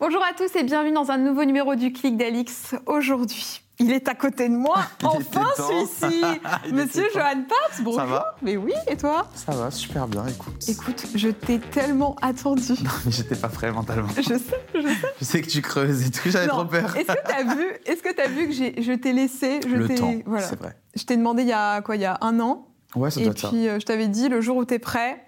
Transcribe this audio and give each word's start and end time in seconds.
Bonjour 0.00 0.22
à 0.22 0.32
tous 0.32 0.54
et 0.56 0.62
bienvenue 0.62 0.92
dans 0.92 1.10
un 1.10 1.18
nouveau 1.18 1.44
numéro 1.44 1.74
du 1.74 1.92
Clic 1.92 2.16
d'Alix. 2.16 2.76
Aujourd'hui, 2.86 3.62
il 3.80 3.90
est 3.90 4.06
à 4.08 4.14
côté 4.14 4.48
de 4.48 4.54
moi, 4.54 4.76
enfin 5.02 5.44
celui-ci, 5.56 6.22
Monsieur 6.72 7.04
Johan 7.12 7.42
Paps. 7.48 7.80
Bonjour. 7.82 8.00
Ça 8.00 8.06
va 8.06 8.36
Mais 8.40 8.56
oui, 8.56 8.72
et 8.86 8.96
toi 8.96 9.28
Ça 9.34 9.50
va, 9.52 9.72
super 9.72 10.06
bien, 10.06 10.24
écoute. 10.28 10.68
Écoute, 10.68 11.04
je 11.16 11.28
t'ai 11.30 11.58
tellement 11.58 12.14
attendu. 12.22 12.74
Non, 12.80 12.90
mais 13.04 13.10
j'étais 13.10 13.34
pas 13.34 13.48
prêt 13.48 13.72
mentalement. 13.72 14.08
Je 14.16 14.22
sais, 14.22 14.38
je 14.74 14.80
sais. 14.82 14.94
Je 15.20 15.24
sais 15.24 15.42
que 15.42 15.48
tu 15.48 15.62
creuses 15.62 16.06
et 16.06 16.10
tout, 16.12 16.30
j'avais 16.30 16.46
trop 16.46 16.64
peur. 16.64 16.96
Est-ce 16.96 17.06
que 17.08 17.26
t'as 17.26 17.42
vu 17.54 17.66
Est-ce 17.86 18.02
que 18.02 18.12
t'as 18.12 18.28
vu 18.28 18.46
que 18.48 18.52
je 18.82 18.92
t'ai 18.92 19.12
laissé 19.12 19.58
je 19.64 19.74
Le 19.74 19.88
t'ai, 19.88 19.96
temps, 19.96 20.14
voilà. 20.26 20.46
c'est 20.46 20.58
vrai. 20.60 20.76
Je 20.94 21.02
t'ai 21.02 21.16
demandé 21.16 21.42
il 21.42 21.48
y 21.48 21.52
a 21.52 21.80
quoi 21.82 21.96
Il 21.96 22.02
y 22.02 22.04
a 22.04 22.18
un 22.20 22.38
an. 22.38 22.68
Ouais, 22.94 23.10
ça 23.10 23.20
et 23.20 23.24
doit 23.24 23.32
être 23.32 23.38
ça. 23.40 23.48
puis 23.48 23.68
euh, 23.68 23.80
je 23.80 23.84
t'avais 23.84 24.06
dit 24.08 24.28
le 24.28 24.40
jour 24.40 24.56
où 24.56 24.64
t'es 24.64 24.78
prêt, 24.78 25.20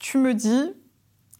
tu 0.00 0.18
me 0.18 0.34
dis 0.34 0.72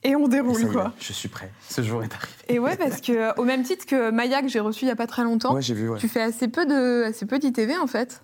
et 0.03 0.17
on 0.17 0.27
Et 0.27 0.29
déroule 0.31 0.61
est, 0.63 0.67
quoi. 0.73 0.93
Je 0.99 1.13
suis 1.13 1.29
prêt. 1.29 1.51
Ce 1.69 1.83
jour 1.83 2.03
est 2.03 2.13
arrivé. 2.15 2.33
Et 2.49 2.59
ouais, 2.59 2.77
parce 2.77 3.01
que 3.01 3.39
au 3.39 3.45
même 3.45 3.63
titre 3.63 3.87
que 3.87 4.11
Maya 4.11 4.43
que 4.43 4.49
j'ai 4.49 4.61
reçu 4.61 4.85
il 4.85 4.89
y 4.89 4.93
a 4.93 4.97
pas 4.97 5.07
très 5.07 5.25
longtemps, 5.25 5.55
Ouais, 5.55 5.63
j'ai 5.63 5.75
vu, 5.75 5.89
ouais. 5.89 5.99
tu 5.99 6.09
fais 6.09 6.23
assez 6.23 6.49
peu 6.49 6.67
de 6.67 7.05
assez 7.05 7.27
peu 7.27 7.39
d'ITV 7.39 7.77
en 7.79 7.87
fait. 7.87 8.23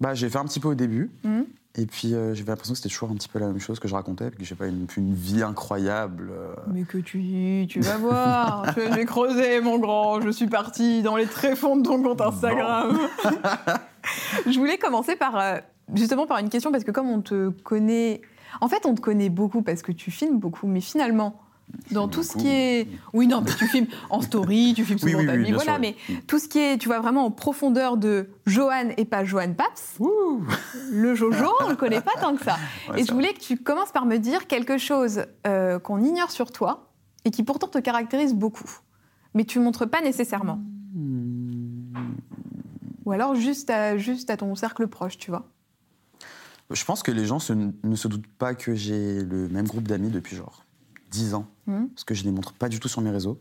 Bah, 0.00 0.14
j'ai 0.14 0.28
fait 0.30 0.38
un 0.38 0.44
petit 0.44 0.60
peu 0.60 0.68
au 0.68 0.74
début. 0.74 1.10
Mhm. 1.24 1.44
Et 1.76 1.86
puis, 1.86 2.14
euh, 2.14 2.34
j'avais 2.34 2.48
l'impression 2.50 2.72
que 2.72 2.78
c'était 2.78 2.88
toujours 2.88 3.10
un 3.10 3.14
petit 3.14 3.28
peu 3.28 3.38
la 3.38 3.46
même 3.46 3.60
chose 3.60 3.78
que 3.78 3.86
je 3.86 3.94
racontais, 3.94 4.28
puis 4.30 4.40
que 4.40 4.44
j'ai 4.44 4.56
pas 4.56 4.66
une, 4.66 4.88
une 4.96 5.14
vie 5.14 5.40
incroyable. 5.44 6.30
euh. 6.32 6.54
Mais 6.66 6.82
que 6.82 6.98
tu, 6.98 7.64
tu 7.68 7.80
vas 7.80 7.96
voir, 7.96 8.74
je 8.76 8.92
vais 8.92 9.04
creuser 9.04 9.60
mon 9.60 9.78
grand, 9.78 10.20
je 10.20 10.30
suis 10.30 10.48
partie 10.48 11.02
dans 11.02 11.14
les 11.16 11.26
tréfonds 11.26 11.76
de 11.76 11.82
ton 11.84 12.02
compte 12.02 12.20
Instagram. 12.22 12.98
je 14.46 14.58
voulais 14.58 14.78
commencer 14.78 15.14
par 15.16 15.38
euh, 15.38 15.58
justement 15.94 16.26
par 16.26 16.38
une 16.38 16.48
question 16.48 16.72
parce 16.72 16.82
que 16.84 16.90
comme 16.90 17.08
on 17.08 17.20
te 17.20 17.50
connaît, 17.50 18.20
en 18.60 18.68
fait 18.68 18.86
on 18.86 18.94
te 18.94 19.00
connaît 19.00 19.28
beaucoup 19.30 19.62
parce 19.62 19.82
que 19.82 19.92
tu 19.92 20.10
filmes 20.10 20.38
beaucoup, 20.38 20.66
mais 20.66 20.80
finalement 20.80 21.40
dans 21.92 22.08
tout 22.08 22.22
ce 22.24 22.36
qui 22.36 22.48
est, 22.48 22.88
oui 23.12 23.26
non 23.26 23.42
mais 23.42 23.52
tu 23.56 23.66
filmes 23.66 23.86
en 24.10 24.20
story, 24.20 24.72
tu 24.74 24.84
filmes 24.84 24.98
Oui, 25.02 25.10
souvent 25.12 25.22
oui, 25.22 25.26
ta 25.26 25.32
oui, 25.32 25.38
vie, 25.38 25.44
bien 25.44 25.54
voilà, 25.54 25.72
sûr, 25.72 25.80
mais 25.80 25.96
oui. 26.08 26.18
tout 26.26 26.38
ce 26.38 26.48
qui 26.48 26.58
est, 26.58 26.78
tu 26.78 26.88
vois 26.88 26.98
vraiment 26.98 27.24
en 27.26 27.30
profondeur 27.30 27.96
de 27.96 28.30
Johan 28.46 28.88
et 28.96 29.04
pas 29.04 29.24
Johan 29.24 29.52
Paps, 29.54 29.96
Ouh 30.00 30.42
le 30.90 31.14
Jojo, 31.14 31.46
on 31.64 31.68
le 31.68 31.76
connaît 31.76 32.00
pas 32.00 32.14
tant 32.20 32.34
que 32.34 32.42
ça. 32.44 32.56
Ouais, 32.88 33.00
Et 33.00 33.04
je 33.04 33.12
voulais 33.12 33.32
que 33.32 33.40
tu 33.40 33.56
commences 33.56 33.92
par 33.92 34.04
me 34.04 34.16
dire 34.16 34.46
quelque 34.46 34.78
chose 34.78 35.24
euh, 35.46 35.78
qu'on 35.78 36.02
ignore 36.02 36.30
sur 36.32 36.50
toi 36.50 36.92
et 37.24 37.30
qui 37.30 37.42
pourtant 37.44 37.68
te 37.68 37.78
caractérise 37.78 38.34
beaucoup, 38.34 38.68
mais 39.34 39.44
tu 39.44 39.60
montres 39.60 39.88
pas 39.88 40.00
nécessairement. 40.00 40.58
Hmm. 40.94 41.92
Ou 43.04 43.12
alors 43.12 43.34
juste 43.34 43.70
à, 43.70 43.96
juste 43.96 44.30
à 44.30 44.36
ton 44.36 44.54
cercle 44.54 44.86
proche, 44.88 45.18
tu 45.18 45.30
vois. 45.30 45.48
Je 46.70 46.84
pense 46.84 47.02
que 47.02 47.10
les 47.10 47.24
gens 47.26 47.38
se- 47.38 47.52
ne 47.52 47.96
se 47.96 48.08
doutent 48.08 48.26
pas 48.38 48.54
que 48.54 48.74
j'ai 48.74 49.22
le 49.22 49.48
même 49.48 49.66
groupe 49.66 49.88
d'amis 49.88 50.10
depuis 50.10 50.36
genre 50.36 50.64
10 51.10 51.34
ans. 51.34 51.46
Mhm. 51.66 51.88
Parce 51.90 52.04
que 52.04 52.14
je 52.14 52.22
les 52.24 52.30
montre 52.30 52.52
pas 52.52 52.68
du 52.68 52.78
tout 52.80 52.88
sur 52.88 53.00
mes 53.00 53.10
réseaux. 53.10 53.38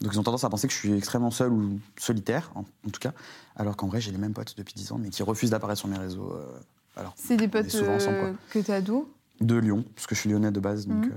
Donc 0.00 0.12
ils 0.14 0.20
ont 0.20 0.22
tendance 0.22 0.44
à 0.44 0.48
penser 0.50 0.68
que 0.68 0.72
je 0.72 0.78
suis 0.78 0.92
extrêmement 0.92 1.32
seul 1.32 1.52
ou 1.52 1.80
solitaire, 1.98 2.52
en, 2.54 2.60
en 2.60 2.90
tout 2.90 3.00
cas. 3.00 3.12
Alors 3.56 3.76
qu'en 3.76 3.88
vrai, 3.88 4.00
j'ai 4.00 4.12
les 4.12 4.18
mêmes 4.18 4.32
potes 4.32 4.54
depuis 4.56 4.74
10 4.74 4.92
ans, 4.92 4.98
mais 4.98 5.08
qui 5.10 5.24
refusent 5.24 5.50
d'apparaître 5.50 5.80
sur 5.80 5.88
mes 5.88 5.98
réseaux. 5.98 6.32
euh, 6.32 6.46
alors, 6.96 7.14
C'est 7.16 7.36
des 7.36 7.48
potes 7.48 7.68
souvent 7.70 7.94
ensemble, 7.94 8.18
euh, 8.18 8.32
que 8.50 8.60
tu 8.60 8.70
as 8.70 8.80
d'où? 8.80 9.08
De 9.40 9.56
Lyon, 9.56 9.84
parce 9.96 10.06
que 10.06 10.14
je 10.14 10.20
suis 10.20 10.30
lyonnais 10.30 10.52
de 10.52 10.60
base. 10.60 10.86
Donc, 10.86 11.04
Mhm. 11.06 11.12
euh, 11.12 11.16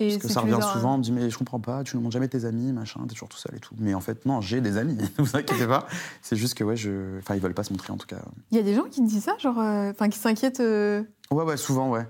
Et 0.00 0.10
parce 0.10 0.22
que 0.22 0.28
ça 0.32 0.40
revient 0.42 0.58
souvent, 0.72 0.94
on 0.94 0.98
me 0.98 1.02
dit 1.02 1.10
Mais 1.12 1.28
je 1.28 1.36
comprends 1.38 1.58
pas, 1.60 1.82
tu 1.82 1.96
ne 1.96 2.02
montres 2.02 2.12
jamais 2.12 2.28
tes 2.28 2.44
amis, 2.44 2.72
machin, 2.72 3.00
t'es 3.08 3.14
toujours 3.14 3.28
tout 3.28 3.36
seul 3.38 3.54
et 3.56 3.60
tout. 3.60 3.74
Mais 3.78 3.94
en 3.94 4.00
fait, 4.00 4.24
non, 4.26 4.40
j'ai 4.40 4.60
des 4.60 4.76
amis, 4.76 4.96
ne 5.18 5.24
vous 5.24 5.36
inquiétez 5.36 5.66
pas. 5.66 5.86
C'est 6.22 6.36
juste 6.36 6.54
que, 6.54 6.62
ouais, 6.64 6.76
je. 6.76 7.18
Enfin, 7.18 7.34
ils 7.34 7.40
veulent 7.40 7.54
pas 7.54 7.64
se 7.64 7.72
montrer 7.72 7.92
en 7.92 7.96
tout 7.96 8.06
cas. 8.06 8.20
Il 8.50 8.56
y 8.56 8.60
a 8.60 8.62
des 8.62 8.74
gens 8.74 8.84
qui 8.84 9.00
te 9.02 9.06
disent 9.08 9.24
ça, 9.24 9.36
genre, 9.38 9.58
euh, 9.58 9.90
enfin, 9.90 10.08
qui 10.08 10.18
s'inquiètent. 10.18 10.60
euh, 10.60 11.02
Ouais, 11.32 11.44
ouais, 11.44 11.56
souvent, 11.56 11.90
ouais. 11.90 12.06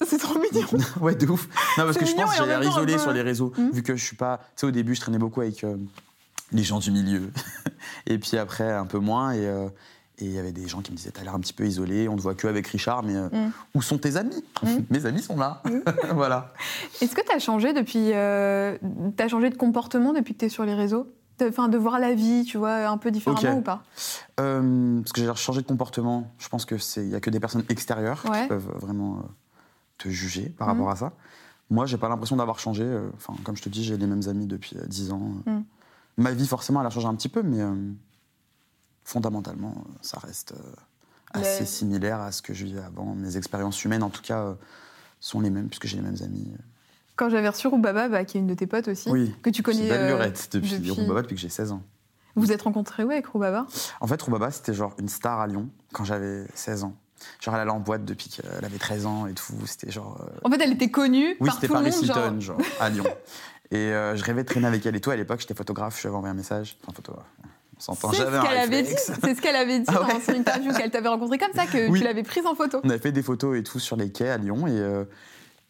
C'est 0.06 0.18
trop 0.18 0.36
mignon. 0.38 0.66
ouais, 1.00 1.14
de 1.14 1.26
ouf. 1.28 1.46
Non, 1.78 1.84
parce 1.84 1.96
que 1.96 2.06
je 2.06 2.12
pense 2.14 2.30
que 2.32 2.36
j'ai 2.42 2.46
l'air 2.46 2.62
isolé 2.64 2.94
peu- 2.94 2.98
sur 2.98 3.12
les 3.12 3.22
réseaux, 3.22 3.52
Mhm. 3.56 3.70
vu 3.70 3.82
que 3.84 3.94
je 3.94 4.04
suis 4.04 4.16
pas. 4.16 4.38
Tu 4.56 4.62
sais, 4.62 4.66
au 4.66 4.70
début, 4.72 4.96
je 4.96 5.00
traînais 5.00 5.18
beaucoup 5.18 5.40
avec 5.42 5.62
euh, 5.62 5.76
les 6.50 6.64
gens 6.64 6.80
du 6.80 6.90
milieu. 6.90 7.30
et 8.06 8.18
puis 8.18 8.36
après, 8.36 8.70
un 8.72 8.84
peu 8.86 8.98
moins. 8.98 9.30
Et 9.32 9.46
euh, 9.46 9.68
et 10.22 10.26
il 10.26 10.32
y 10.32 10.38
avait 10.38 10.52
des 10.52 10.68
gens 10.68 10.80
qui 10.82 10.92
me 10.92 10.96
disaient 10.96 11.10
T'as 11.10 11.22
l'air 11.22 11.34
un 11.34 11.40
petit 11.40 11.52
peu 11.52 11.66
isolé, 11.66 12.08
on 12.08 12.16
te 12.16 12.22
voit 12.22 12.34
que 12.34 12.46
avec 12.46 12.66
Richard, 12.68 13.02
mais 13.02 13.16
euh, 13.16 13.28
Mhm. 13.32 13.52
où 13.74 13.82
sont 13.82 13.98
tes 13.98 14.16
amis 14.16 14.42
Mhm. 14.62 14.84
Mes 14.90 15.06
amis 15.06 15.22
sont 15.22 15.36
là. 15.36 15.62
voilà. 16.14 16.52
Est-ce 17.00 17.14
que 17.14 17.20
tu 17.26 17.32
as 17.34 17.38
changé 17.38 17.72
depuis. 17.72 18.12
Euh, 18.12 18.78
t'as 19.16 19.28
changé 19.28 19.50
de 19.50 19.56
comportement 19.56 20.12
depuis 20.12 20.34
que 20.34 20.38
tu 20.40 20.44
es 20.46 20.48
sur 20.48 20.64
les 20.64 20.74
réseaux 20.74 21.06
Enfin, 21.48 21.68
de 21.68 21.76
voir 21.76 21.98
la 21.98 22.14
vie, 22.14 22.44
tu 22.44 22.56
vois, 22.56 22.86
un 22.86 22.98
peu 22.98 23.10
différemment 23.10 23.58
ou 23.58 23.62
pas 23.62 23.82
Euh, 24.38 25.00
parce 25.00 25.12
que 25.12 25.20
j'ai 25.20 25.34
changé 25.34 25.60
de 25.62 25.66
comportement. 25.66 26.30
Je 26.38 26.48
pense 26.48 26.64
que 26.64 26.78
c'est 26.78 27.02
il 27.02 27.08
y 27.10 27.16
a 27.16 27.20
que 27.20 27.30
des 27.30 27.40
personnes 27.40 27.64
extérieures 27.68 28.22
Ouais. 28.30 28.42
qui 28.42 28.48
peuvent 28.48 28.70
vraiment 28.78 29.16
euh, 29.16 29.22
te 29.98 30.08
juger 30.08 30.50
par 30.56 30.68
rapport 30.68 30.88
à 30.90 30.94
ça. 30.94 31.12
Moi, 31.68 31.86
j'ai 31.86 31.96
pas 31.96 32.08
l'impression 32.08 32.36
d'avoir 32.36 32.60
changé. 32.60 32.86
Enfin, 33.16 33.34
comme 33.42 33.56
je 33.56 33.62
te 33.62 33.68
dis, 33.68 33.82
j'ai 33.82 33.96
les 33.96 34.06
mêmes 34.06 34.28
amis 34.28 34.46
depuis 34.46 34.76
euh, 34.76 34.86
10 34.86 35.10
ans. 35.10 35.32
Ma 36.16 36.30
vie, 36.30 36.46
forcément, 36.46 36.80
elle 36.80 36.86
a 36.86 36.90
changé 36.90 37.08
un 37.08 37.14
petit 37.16 37.30
peu, 37.30 37.42
mais 37.42 37.58
fondamentalement, 39.04 39.74
euh, 39.76 39.90
ça 40.02 40.18
reste 40.18 40.52
euh, 40.52 40.72
assez 41.40 41.60
Le- 41.60 41.66
similaire 41.66 42.20
à 42.20 42.32
ce 42.32 42.42
que 42.42 42.54
je 42.54 42.64
vivais 42.64 42.82
avant. 42.82 43.14
Mes 43.14 43.36
expériences 43.36 43.84
humaines, 43.84 44.02
en 44.02 44.10
tout 44.10 44.22
cas, 44.22 44.40
euh, 44.42 44.54
sont 45.20 45.40
les 45.40 45.50
mêmes 45.50 45.68
puisque 45.68 45.86
j'ai 45.86 45.96
les 45.96 46.02
mêmes 46.02 46.16
amis. 46.22 46.52
Quand 47.16 47.28
j'avais 47.28 47.48
reçu 47.48 47.66
Roubaba, 47.68 48.08
bah, 48.08 48.24
qui 48.24 48.38
est 48.38 48.40
une 48.40 48.46
de 48.46 48.54
tes 48.54 48.66
potes 48.66 48.88
aussi, 48.88 49.10
Oui. 49.10 49.34
que 49.42 49.50
tu 49.50 49.62
connais. 49.62 49.90
Euh, 49.90 50.08
lurette 50.08 50.48
depuis, 50.52 50.78
depuis- 50.78 50.90
Roubaba 50.90 51.22
depuis 51.22 51.34
que 51.34 51.40
j'ai 51.40 51.48
16 51.48 51.72
ans. 51.72 51.82
Vous 52.34 52.42
vous 52.42 52.52
êtes 52.52 52.62
rencontrés 52.62 53.04
où 53.04 53.10
avec 53.10 53.26
Roubaba 53.26 53.66
En 54.00 54.06
fait, 54.06 54.20
Roubaba, 54.22 54.50
c'était 54.50 54.72
genre 54.72 54.94
une 54.98 55.08
star 55.08 55.38
à 55.40 55.46
Lyon 55.46 55.68
quand 55.92 56.04
j'avais 56.04 56.46
16 56.54 56.84
ans. 56.84 56.94
Genre, 57.40 57.54
elle 57.54 57.60
allait 57.60 57.70
en 57.70 57.78
boîte 57.78 58.04
depuis 58.04 58.30
qu'elle 58.30 58.64
avait 58.64 58.78
13 58.78 59.04
ans 59.06 59.26
et 59.26 59.34
tout. 59.34 59.52
C'était 59.66 59.90
genre. 59.92 60.18
euh, 60.22 60.40
En 60.42 60.50
fait, 60.50 60.60
elle 60.62 60.72
était 60.72 60.90
connue 60.90 61.36
Oui, 61.40 61.46
par 61.46 61.54
c'était 61.54 61.68
tout 61.68 61.74
le 61.74 61.80
Paris 61.80 61.94
monde. 61.94 62.04
Hilton, 62.04 62.40
Genre... 62.40 62.58
genre, 62.58 62.66
à 62.80 62.88
Lyon. 62.88 63.04
Et 63.70 63.76
euh, 63.76 64.16
je 64.16 64.24
rêvais 64.24 64.42
de 64.42 64.48
traîner 64.48 64.66
avec 64.66 64.84
elle 64.86 64.96
et 64.96 65.00
tout. 65.00 65.10
À 65.10 65.16
l'époque, 65.16 65.40
j'étais 65.40 65.54
photographe, 65.54 65.96
je 65.98 66.02
lui 66.02 66.08
avais 66.08 66.16
envoyé 66.16 66.32
un 66.32 66.36
message. 66.36 66.78
Enfin, 66.82 66.92
photo, 66.96 67.12
on 67.14 67.46
s'entend. 67.82 68.10
C'est 68.12 68.18
ce 68.18 68.22
qu'elle 68.24 68.56
avait 68.58 68.82
dit. 68.82 68.88
réflexe. 68.88 69.12
C'est 69.22 69.34
ce 69.34 69.40
qu'elle 69.42 69.56
avait 69.56 69.78
dit 69.80 69.84
Ah 69.88 70.02
ouais 70.02 70.12
dans 70.14 70.20
son 70.20 70.32
interview 70.32 70.72
qu'elle 70.72 70.90
t'avait 70.90 71.08
rencontré 71.08 71.38
comme 71.38 71.52
ça, 71.54 71.66
que 71.66 71.88
Oui. 71.90 71.98
tu 72.00 72.04
l'avais 72.04 72.22
prise 72.22 72.46
en 72.46 72.54
photo. 72.54 72.80
On 72.84 72.88
avait 72.90 72.98
fait 72.98 73.12
des 73.12 73.22
photos 73.22 73.58
et 73.58 73.62
tout 73.62 73.78
sur 73.78 73.96
les 73.96 74.10
quais 74.10 74.28
à 74.28 74.38
Lyon 74.38 74.66
et, 74.66 74.70
euh, 74.78 75.04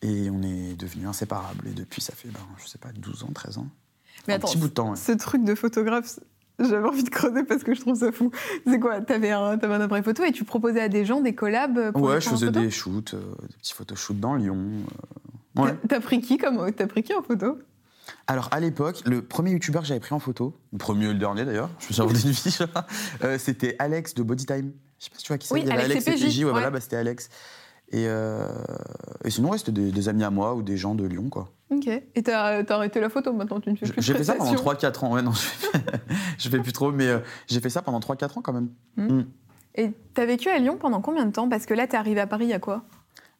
et 0.03 0.31
on 0.31 0.43
est 0.43 0.75
devenus 0.79 1.09
inséparables. 1.09 1.67
Et 1.69 1.73
depuis, 1.73 2.01
ça 2.01 2.13
fait, 2.15 2.29
ben, 2.29 2.41
je 2.63 2.69
sais 2.69 2.79
pas, 2.79 2.89
12 2.95 3.25
ans, 3.25 3.31
13 3.35 3.59
ans. 3.59 3.67
Mais 4.29 4.35
un 4.35 4.37
attends, 4.37 4.49
petit 4.49 4.59
bout 4.59 4.69
de 4.69 4.73
temps. 4.75 4.91
ouais. 4.91 4.97
ce 4.97 5.13
truc 5.13 5.43
de 5.45 5.55
photographe, 5.55 6.19
j'avais 6.59 6.87
envie 6.87 7.03
de 7.03 7.09
creuser 7.11 7.43
parce 7.45 7.65
que 7.65 7.75
je 7.75 7.81
trouve 7.81 7.97
ça 7.97 8.13
fou. 8.13 8.31
C'est 8.67 8.79
quoi 8.79 9.01
T'avais 9.01 9.31
un, 9.31 9.59
t'avais 9.59 9.75
un 9.75 9.81
appareil 9.81 10.05
photo 10.05 10.23
et 10.23 10.33
tu 10.33 10.45
proposais 10.45 10.81
à 10.81 10.89
des 10.89 11.05
gens 11.05 11.21
des 11.21 11.35
collabs 11.35 11.91
pour 11.93 12.03
Ouais, 12.03 12.21
je 12.21 12.29
faisais 12.29 12.51
des 12.51 12.71
shoots, 12.71 13.15
euh, 13.15 13.21
des 13.49 13.57
petits 13.57 13.73
photoshoots 13.75 14.21
dans 14.21 14.35
Lyon. 14.37 14.59
euh, 15.59 15.63
ouais. 15.63 15.75
T'as- 15.89 16.01
pris 16.01 16.21
qui 16.21 16.37
comme 16.39 16.71
T'as 16.73 16.87
pris 16.87 17.03
qui 17.03 17.15
en 17.15 17.23
photo? 17.23 17.59
Alors 18.27 18.49
à 18.51 18.61
l'époque, 18.61 19.03
le 19.07 19.23
premier 19.23 19.51
youtubeur 19.53 19.83
que 19.83 19.89
j'avais 19.89 20.01
pris 20.01 20.15
en 20.15 20.19
photo, 20.19 20.57
le 20.73 20.79
premier 20.79 21.07
et 21.07 21.13
le 21.13 21.19
dernier 21.19 21.45
d'ailleurs, 21.45 21.71
je 21.79 21.89
me 21.89 21.93
suis 21.93 22.03
inventé 22.03 22.21
une 22.27 22.35
fiche, 22.35 22.63
euh, 23.25 23.39
c'était 23.39 23.77
Alex 23.79 24.15
de 24.15 24.23
Bodytime. 24.23 24.73
Je 24.99 25.05
sais 25.05 25.11
pas 25.11 25.17
si 25.19 25.25
tu 25.25 25.29
vois 25.29 25.39
qui 25.39 25.49
c'est. 25.49 25.55
Oui, 25.55 25.61
Il 25.63 25.69
y 25.69 25.73
avait 25.73 25.83
Alex 25.83 26.07
Alex 26.07 26.23
et 26.23 26.27
PJ, 26.27 26.35
PJ, 26.35 26.45
ouais, 26.45 26.51
voilà, 26.51 26.71
bah, 26.71 26.81
c'était 26.81 26.97
Alex. 26.97 27.29
Et, 27.91 28.07
euh, 28.07 28.49
et 29.25 29.31
sinon, 29.31 29.51
ouais, 29.51 29.59
c'était 29.59 29.73
des, 29.73 29.93
des 29.93 30.09
amis 30.09 30.25
à 30.25 30.31
moi 30.31 30.55
ou 30.55 30.63
des 30.63 30.79
gens 30.79 30.95
de 30.95 31.05
Lyon, 31.05 31.29
quoi. 31.29 31.51
Ok. 31.71 31.87
Et 31.89 32.23
t'as 32.23 32.65
t'as 32.65 32.77
arrêté 32.77 33.01
la 33.01 33.11
photo 33.11 33.33
maintenant, 33.33 33.61
tu 33.61 33.71
ne 33.71 33.77
fais 33.77 33.87
plus 33.87 34.03
J'ai 34.03 34.15
fait 34.15 34.25
ça 34.25 34.35
pendant 34.35 34.55
prestations. 34.55 34.91
3-4 34.91 35.05
ans. 35.05 35.13
Ouais, 35.15 35.23
non, 35.23 35.33
je 35.33 35.39
fais, 35.41 35.79
je 36.39 36.49
fais 36.49 36.59
plus 36.59 36.73
trop, 36.73 36.91
mais 36.91 37.09
euh, 37.09 37.19
j'ai 37.49 37.61
fait 37.61 37.71
ça 37.71 37.83
pendant 37.83 38.01
3-4 38.01 38.39
ans 38.39 38.43
quand 38.43 38.53
même. 38.53 38.71
Et 39.75 39.93
t'as 40.15 40.27
vécu 40.27 40.49
à 40.49 40.59
Lyon 40.59 40.77
pendant 40.79 41.01
combien 41.01 41.27
de 41.27 41.33
temps? 41.33 41.49
Parce 41.49 41.67
que 41.67 41.75
là, 41.75 41.87
t'es 41.87 41.97
arrivé 41.97 42.21
à 42.21 42.27
Paris 42.27 42.45
il 42.47 42.51
y 42.51 42.55
a 42.55 42.59
quoi? 42.59 42.85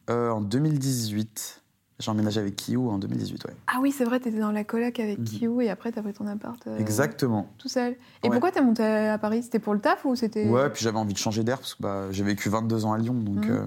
Euh, 0.09 0.29
en 0.29 0.41
2018, 0.41 1.62
j'ai 1.99 2.09
emménagé 2.11 2.39
avec 2.39 2.55
Kiyou 2.55 2.89
en 2.89 2.97
2018, 2.97 3.45
ouais. 3.45 3.55
Ah 3.67 3.77
oui, 3.81 3.91
c'est 3.91 4.03
vrai, 4.03 4.19
t'étais 4.19 4.39
dans 4.39 4.51
la 4.51 4.63
coloc 4.63 4.99
avec 4.99 5.19
Mhm. 5.19 5.25
Kiyou 5.25 5.61
et 5.61 5.69
après 5.69 5.91
t'as 5.91 6.01
pris 6.01 6.13
ton 6.13 6.27
appart 6.27 6.65
euh, 6.67 6.77
Exactement. 6.79 7.49
tout 7.57 7.69
seul. 7.69 7.93
Et 7.93 8.27
Ouais. 8.27 8.31
pourquoi 8.31 8.51
t'es 8.51 8.61
monté 8.61 8.83
à 8.83 9.17
Paris? 9.17 9.43
C'était 9.43 9.59
pour 9.59 9.73
le 9.73 9.79
taf 9.79 10.03
ou 10.05 10.15
c'était 10.15 10.49
Ouais, 10.49 10.69
puis 10.69 10.83
j'avais 10.83 10.97
envie 10.97 11.13
de 11.13 11.17
changer 11.19 11.43
d'air 11.43 11.57
parce 11.59 11.75
que 11.75 11.83
bah, 11.83 12.11
j'ai 12.11 12.23
vécu 12.23 12.49
22 12.49 12.85
ans 12.85 12.93
à 12.93 12.97
Lyon, 12.97 13.13
donc 13.13 13.45
Mhm. 13.45 13.51
euh, 13.51 13.65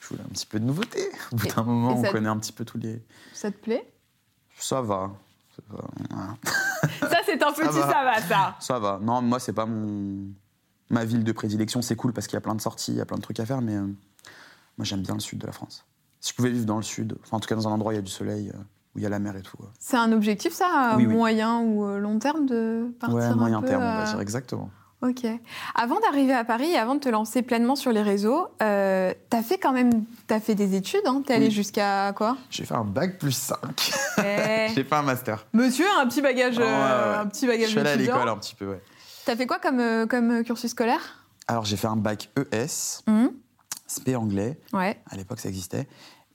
je 0.00 0.08
voulais 0.08 0.22
un 0.22 0.28
petit 0.32 0.46
peu 0.46 0.60
de 0.60 0.64
nouveauté. 0.64 1.00
Au 1.32 1.36
bout 1.36 1.46
d'un 1.48 1.62
moment, 1.64 1.94
on 1.98 2.02
connaît 2.12 2.28
un 2.28 2.38
petit 2.38 2.52
peu 2.52 2.64
tous 2.64 2.78
les. 2.78 3.02
Ça 3.32 3.50
te 3.50 3.56
plaît? 3.56 3.90
Ça 4.58 4.80
va. 4.82 5.10
Ça 5.56 5.62
va. 5.70 6.34
Ça, 7.10 7.18
c'est 7.24 7.42
un 7.42 7.52
petit 7.52 7.62
va. 7.62 7.72
ça 7.90 8.04
va, 8.04 8.20
ça. 8.20 8.56
Ça 8.60 8.78
va. 8.78 8.98
Non, 9.02 9.22
moi, 9.22 9.38
c'est 9.40 9.52
pas 9.54 9.64
mon 9.66 10.26
ma 10.90 11.04
ville 11.04 11.24
de 11.24 11.32
prédilection. 11.32 11.82
C'est 11.82 11.96
cool 11.96 12.12
parce 12.12 12.26
qu'il 12.28 12.34
y 12.34 12.36
a 12.36 12.40
plein 12.42 12.54
de 12.54 12.60
sorties, 12.60 12.92
il 12.92 12.98
y 12.98 13.00
a 13.00 13.06
plein 13.06 13.16
de 13.16 13.22
trucs 13.22 13.40
à 13.40 13.46
faire, 13.46 13.60
mais 13.62 13.74
euh, 13.74 13.86
moi, 14.78 14.84
j'aime 14.84 15.00
bien 15.02 15.14
le 15.14 15.20
sud 15.20 15.38
de 15.38 15.46
la 15.46 15.52
France. 15.52 15.84
Si 16.20 16.30
je 16.32 16.36
pouvais 16.36 16.50
vivre 16.50 16.66
dans 16.66 16.76
le 16.76 16.82
sud, 16.82 17.16
enfin, 17.22 17.36
en 17.36 17.40
tout 17.40 17.48
cas 17.48 17.54
dans 17.54 17.68
un 17.68 17.72
endroit 17.72 17.90
où 17.90 17.92
il 17.92 17.96
y 17.96 17.98
a 17.98 18.02
du 18.02 18.10
soleil, 18.10 18.50
euh, 18.54 18.58
où 18.94 18.98
il 18.98 19.02
y 19.02 19.06
a 19.06 19.08
la 19.10 19.18
mer 19.18 19.36
et 19.36 19.42
tout. 19.42 19.56
ouais. 19.60 19.68
C'est 19.78 19.96
un 19.96 20.10
objectif, 20.12 20.52
ça, 20.52 20.94
oui. 20.96 21.06
moyen 21.06 21.60
ou 21.60 21.84
euh, 21.86 21.98
long 21.98 22.18
terme, 22.18 22.46
de 22.46 22.90
partir 22.98 23.16
Ouais, 23.16 23.24
un 23.24 23.34
moyen 23.36 23.60
peu, 23.60 23.68
terme, 23.68 23.82
on 23.82 23.86
euh, 23.86 23.96
va 24.04 24.10
dire, 24.10 24.20
exactement. 24.20 24.70
Ok. 25.02 25.26
Avant 25.74 26.00
d'arriver 26.00 26.32
à 26.32 26.42
Paris 26.44 26.70
et 26.70 26.78
avant 26.78 26.94
de 26.94 27.00
te 27.00 27.08
lancer 27.10 27.42
pleinement 27.42 27.76
sur 27.76 27.92
les 27.92 28.00
réseaux, 28.00 28.48
euh, 28.62 29.12
t'as 29.28 29.42
fait 29.42 29.58
quand 29.58 29.72
même, 29.72 29.90
t'as 30.26 30.40
fait 30.40 30.54
des 30.54 30.74
études, 30.74 31.02
hein 31.04 31.22
T'es 31.24 31.34
allé 31.34 31.44
Oui. 31.46 31.50
jusqu'à 31.52 32.14
quoi? 32.14 32.38
J'ai 32.48 32.64
fait 32.64 32.74
un 32.74 32.84
bac 32.84 33.18
plus 33.18 33.32
5. 33.36 33.58
Eh, 34.24 34.68
J'ai 34.74 34.84
fait 34.84 34.94
un 34.94 35.02
master. 35.02 35.46
Monsieur, 35.52 35.84
un 36.00 36.06
petit 36.08 36.22
bagage, 36.22 36.56
Ouais, 36.56 36.64
ouais, 36.64 36.70
euh, 36.70 37.12
ouais. 37.12 37.18
un 37.18 37.26
petit 37.26 37.44
Je 37.46 37.50
bagage 37.52 37.68
suis 37.68 37.78
allé 37.78 37.90
à 37.90 37.96
l'école 37.96 38.28
un 38.28 38.38
petit 38.38 38.54
peu, 38.54 38.66
ouais. 38.70 38.80
T'as 39.26 39.36
fait 39.36 39.46
quoi 39.46 39.58
comme, 39.58 39.80
euh, 39.80 40.06
comme 40.06 40.42
cursus 40.44 40.70
scolaire? 40.70 41.22
Alors, 41.46 41.66
j'ai 41.66 41.76
fait 41.76 41.88
un 41.88 41.96
bac 41.96 42.30
ES, 42.52 43.02
Mhm. 43.06 43.30
SP 43.86 44.14
anglais. 44.16 44.58
Ouais. 44.72 45.00
À 45.10 45.16
l'époque, 45.16 45.40
ça 45.40 45.48
existait. 45.48 45.86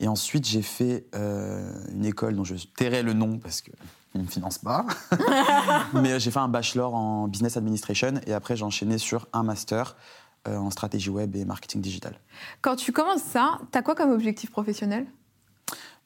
Et 0.02 0.08
ensuite, 0.08 0.48
j'ai 0.48 0.64
fait 0.64 1.06
euh, 1.14 1.72
une 1.92 2.06
école 2.06 2.36
dont 2.36 2.44
je 2.44 2.56
tairai 2.56 3.04
le 3.04 3.14
nom 3.14 3.38
parce 3.38 3.62
qu'ils 3.62 3.74
ne 4.16 4.24
me 4.24 4.28
financent 4.28 4.58
pas. 4.58 4.86
Mais 5.94 6.14
euh, 6.14 6.20
j'ai 6.20 6.32
fait 6.32 6.40
un 6.40 6.48
bachelor 6.48 6.96
en 6.96 7.28
business 7.28 7.56
administration 7.56 8.16
et 8.26 8.34
après, 8.34 8.56
j'ai 8.56 8.64
enchaîné 8.66 8.98
sur 8.98 9.28
un 9.32 9.44
master 9.44 9.96
euh, 10.48 10.58
en 10.58 10.72
stratégie 10.72 11.12
web 11.12 11.36
et 11.36 11.46
marketing 11.46 11.82
digital. 11.82 12.20
Quand 12.62 12.76
tu 12.76 12.92
commences 12.92 13.22
ça, 13.22 13.60
t'as 13.70 13.84
quoi 13.84 13.94
comme 13.94 14.12
objectif 14.12 14.50
professionnel? 14.50 15.06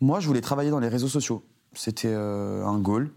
Moi, 0.02 0.20
je 0.20 0.28
voulais 0.28 0.42
travailler 0.42 0.72
dans 0.72 0.80
les 0.80 0.90
réseaux 0.90 1.08
sociaux. 1.08 1.46
C'était 1.74 2.12
euh, 2.12 2.66
un 2.66 2.80
goal. 2.80 3.12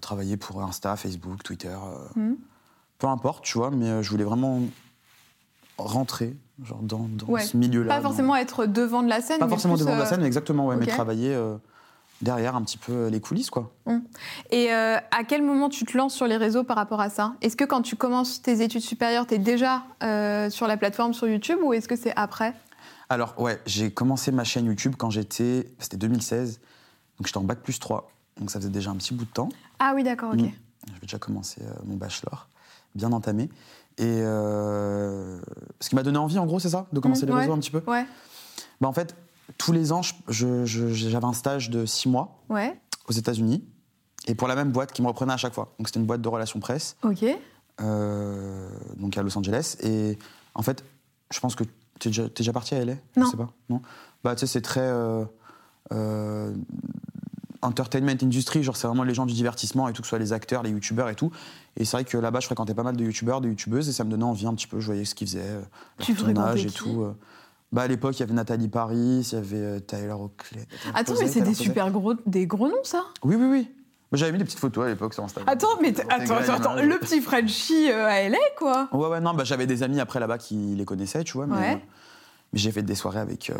travailler 0.00 0.36
pour 0.36 0.62
Insta, 0.62 0.96
Facebook, 0.96 1.42
Twitter. 1.42 1.76
Mhm. 2.14 2.36
Peu 2.98 3.08
importe, 3.08 3.44
tu 3.44 3.58
vois, 3.58 3.70
mais 3.72 4.04
je 4.04 4.10
voulais 4.10 4.24
vraiment 4.24 4.60
rentrer 5.78 6.36
genre, 6.64 6.82
dans, 6.82 7.08
dans 7.08 7.26
Ouais. 7.26 7.42
ce 7.42 7.56
milieu-là. 7.56 7.88
Pas 7.88 8.00
dans- 8.00 8.08
forcément 8.08 8.36
être 8.36 8.66
devant 8.66 9.02
de 9.02 9.08
la 9.08 9.20
scène. 9.20 9.38
Pas 9.38 9.46
mais 9.46 9.50
forcément 9.50 9.76
devant 9.76 9.92
de 9.92 9.96
la 9.98 10.04
euh, 10.04 10.06
scène, 10.08 10.20
mais 10.20 10.26
exactement, 10.26 10.66
ouais, 10.66 10.76
mais 10.76 10.86
travailler 10.86 11.34
euh, 11.34 11.56
derrière 12.20 12.54
un 12.56 12.62
petit 12.62 12.78
peu 12.78 12.92
euh, 12.92 13.10
les 13.10 13.20
coulisses, 13.20 13.50
quoi. 13.50 13.72
Et 14.50 14.72
euh, 14.72 14.96
à 15.10 15.24
quel 15.26 15.42
moment 15.42 15.68
tu 15.68 15.84
te 15.84 15.96
lances 15.96 16.14
sur 16.14 16.26
les 16.26 16.36
réseaux 16.36 16.64
par 16.64 16.76
rapport 16.76 17.00
à 17.00 17.08
ça? 17.10 17.34
Est-ce 17.40 17.56
que 17.56 17.64
quand 17.64 17.82
tu 17.82 17.96
commences 17.96 18.42
tes 18.42 18.62
études 18.62 18.82
supérieures, 18.82 19.26
tu 19.26 19.34
es 19.34 19.38
déjà 19.38 19.82
sur 20.50 20.66
la 20.66 20.76
plateforme 20.76 21.14
sur 21.14 21.28
YouTube 21.28 21.58
ou 21.62 21.72
est-ce 21.72 21.88
que 21.88 21.96
c'est 21.96 22.12
après? 22.16 22.54
Alors, 23.08 23.34
ouais, 23.40 23.60
j'ai 23.66 23.90
commencé 23.90 24.30
ma 24.30 24.44
chaîne 24.44 24.66
YouTube 24.66 24.94
quand 24.96 25.10
j'étais. 25.10 25.66
C'était 25.80 25.96
2016, 25.96 26.60
donc 27.18 27.26
j'étais 27.26 27.38
en 27.38 27.42
bac 27.42 27.58
plus 27.60 27.78
3, 27.80 28.08
donc 28.38 28.50
ça 28.52 28.60
faisait 28.60 28.70
déjà 28.70 28.90
un 28.90 28.96
petit 28.96 29.14
bout 29.14 29.24
de 29.24 29.30
temps. 29.30 29.48
Ah 29.80 29.92
oui, 29.96 30.04
d'accord, 30.04 30.30
ok. 30.32 30.40
Mm. 30.40 30.50
J'avais 30.86 31.00
déjà 31.02 31.18
commencé 31.18 31.60
mon 31.84 31.96
bachelor, 31.96 32.46
bien 32.94 33.10
entamé. 33.12 33.50
Et 34.00 34.22
euh, 34.22 35.38
ce 35.80 35.88
qui 35.90 35.94
m'a 35.94 36.02
donné 36.02 36.18
envie, 36.18 36.38
en 36.38 36.46
gros, 36.46 36.58
c'est 36.58 36.70
ça 36.70 36.86
De 36.92 37.00
commencer 37.00 37.26
Mm, 37.26 37.28
les 37.28 37.34
ouais. 37.34 37.40
réseaux 37.42 37.52
un 37.52 37.58
petit 37.58 37.70
peu? 37.70 37.82
Ouais, 37.86 38.06
bah, 38.80 38.88
En 38.88 38.92
fait, 38.92 39.14
tous 39.58 39.72
les 39.72 39.92
ans, 39.92 40.00
j'avais 40.28 41.24
un 41.24 41.32
stage 41.34 41.70
de 41.70 41.84
6 41.86 42.08
mois 42.08 42.40
ouais, 42.48 42.80
aux 43.08 43.12
États-Unis, 43.12 43.62
et 44.26 44.34
pour 44.34 44.48
la 44.48 44.54
même 44.56 44.72
boîte 44.72 44.92
qui 44.92 45.02
me 45.02 45.06
reprenait 45.08 45.32
à 45.32 45.36
chaque 45.36 45.52
fois. 45.54 45.74
Donc 45.78 45.88
c'était 45.88 46.00
une 46.00 46.06
boîte 46.06 46.22
de 46.22 46.28
relations 46.28 46.60
presse, 46.60 46.96
ok. 47.02 47.24
euh, 47.80 48.68
donc 48.96 49.16
à 49.18 49.22
Los 49.22 49.36
Angeles. 49.36 49.76
Et 49.82 50.18
en 50.54 50.62
fait, 50.62 50.82
je 51.32 51.40
pense 51.40 51.54
que 51.54 51.64
tu 51.98 52.08
es 52.08 52.10
déjà, 52.10 52.24
t'es 52.24 52.42
déjà 52.42 52.52
parti 52.52 52.74
à 52.74 52.84
LA 52.84 52.94
Non. 53.16 53.26
Je 53.26 53.30
sais 53.32 53.36
pas. 53.36 53.50
Non? 53.68 53.82
Bah, 54.24 54.34
tu 54.34 54.40
sais, 54.40 54.46
c'est 54.46 54.60
très. 54.62 54.80
euh, 54.80 55.24
euh, 55.92 56.54
entertainment 57.62 58.16
industry, 58.22 58.62
genre 58.62 58.76
c'est 58.76 58.86
vraiment 58.86 59.02
les 59.04 59.14
gens 59.14 59.26
du 59.26 59.34
divertissement 59.34 59.88
et 59.88 59.92
tout, 59.92 60.02
que 60.02 60.06
ce 60.06 60.10
soit 60.10 60.18
les 60.18 60.32
acteurs, 60.32 60.62
les 60.62 60.70
youtubeurs 60.70 61.08
et 61.10 61.14
tout. 61.14 61.30
Et 61.76 61.84
c'est 61.84 61.96
vrai 61.96 62.04
que 62.04 62.16
là-bas, 62.16 62.40
je 62.40 62.46
fréquentais 62.46 62.74
pas 62.74 62.82
mal 62.82 62.96
de 62.96 63.04
youtubeurs, 63.04 63.40
de 63.40 63.48
youtubeuses, 63.48 63.88
et 63.88 63.92
ça 63.92 64.04
me 64.04 64.10
donnait 64.10 64.24
envie 64.24 64.46
un 64.46 64.54
petit 64.54 64.66
peu, 64.66 64.80
je 64.80 64.86
voyais 64.86 65.04
ce 65.04 65.14
qu'ils 65.14 65.26
faisaient, 65.28 65.40
euh, 65.42 65.60
leur 65.98 66.16
tournage 66.16 66.64
et 66.64 66.70
tout. 66.70 67.02
euh. 67.02 67.12
Bah, 67.72 67.82
à 67.82 67.86
l'époque, 67.86 68.16
il 68.18 68.20
y 68.20 68.22
avait 68.24 68.32
Nathalie 68.34 68.68
Paris, 68.68 69.28
il 69.30 69.32
y 69.32 69.36
avait 69.36 69.56
euh, 69.56 69.78
Tyler 69.80 70.10
Oakley. 70.12 70.66
Attends, 70.94 71.12
Posey, 71.12 71.24
mais 71.26 71.30
c'est 71.30 71.40
des 71.40 71.50
Posey. 71.50 71.62
super 71.64 71.90
gros, 71.92 72.14
des 72.26 72.46
gros 72.46 72.66
noms, 72.68 72.82
ça? 72.82 73.04
Oui, 73.22 73.36
oui, 73.36 73.46
oui. 73.48 73.68
J'avais 74.12 74.32
mis 74.32 74.38
des 74.38 74.44
petites 74.44 74.58
photos 74.58 74.86
à 74.86 74.88
l'époque 74.88 75.14
sur 75.14 75.22
Instagram. 75.22 75.48
Attends, 75.54 75.68
mais 75.80 75.90
attends, 76.00 76.34
attends, 76.34 76.52
attends, 76.54 76.74
l'image. 76.74 76.88
le 76.88 76.98
petit 76.98 77.20
Frenchie 77.20 77.88
euh, 77.92 78.06
à 78.08 78.28
LA, 78.28 78.38
quoi 78.58 78.88
Ouais, 78.92 79.06
ouais, 79.06 79.20
non, 79.20 79.34
bah, 79.34 79.44
j'avais 79.44 79.68
des 79.68 79.84
amis 79.84 80.00
après 80.00 80.18
là-bas 80.18 80.38
qui 80.38 80.56
les 80.74 80.84
connaissaient, 80.84 81.22
tu 81.22 81.34
vois. 81.34 81.46
Mais, 81.46 81.54
Ouais. 81.54 81.72
euh, 81.74 81.86
mais 82.52 82.58
j'ai 82.58 82.72
fait 82.72 82.82
des 82.82 82.96
soirées 82.96 83.20
avec. 83.20 83.50
euh, 83.50 83.54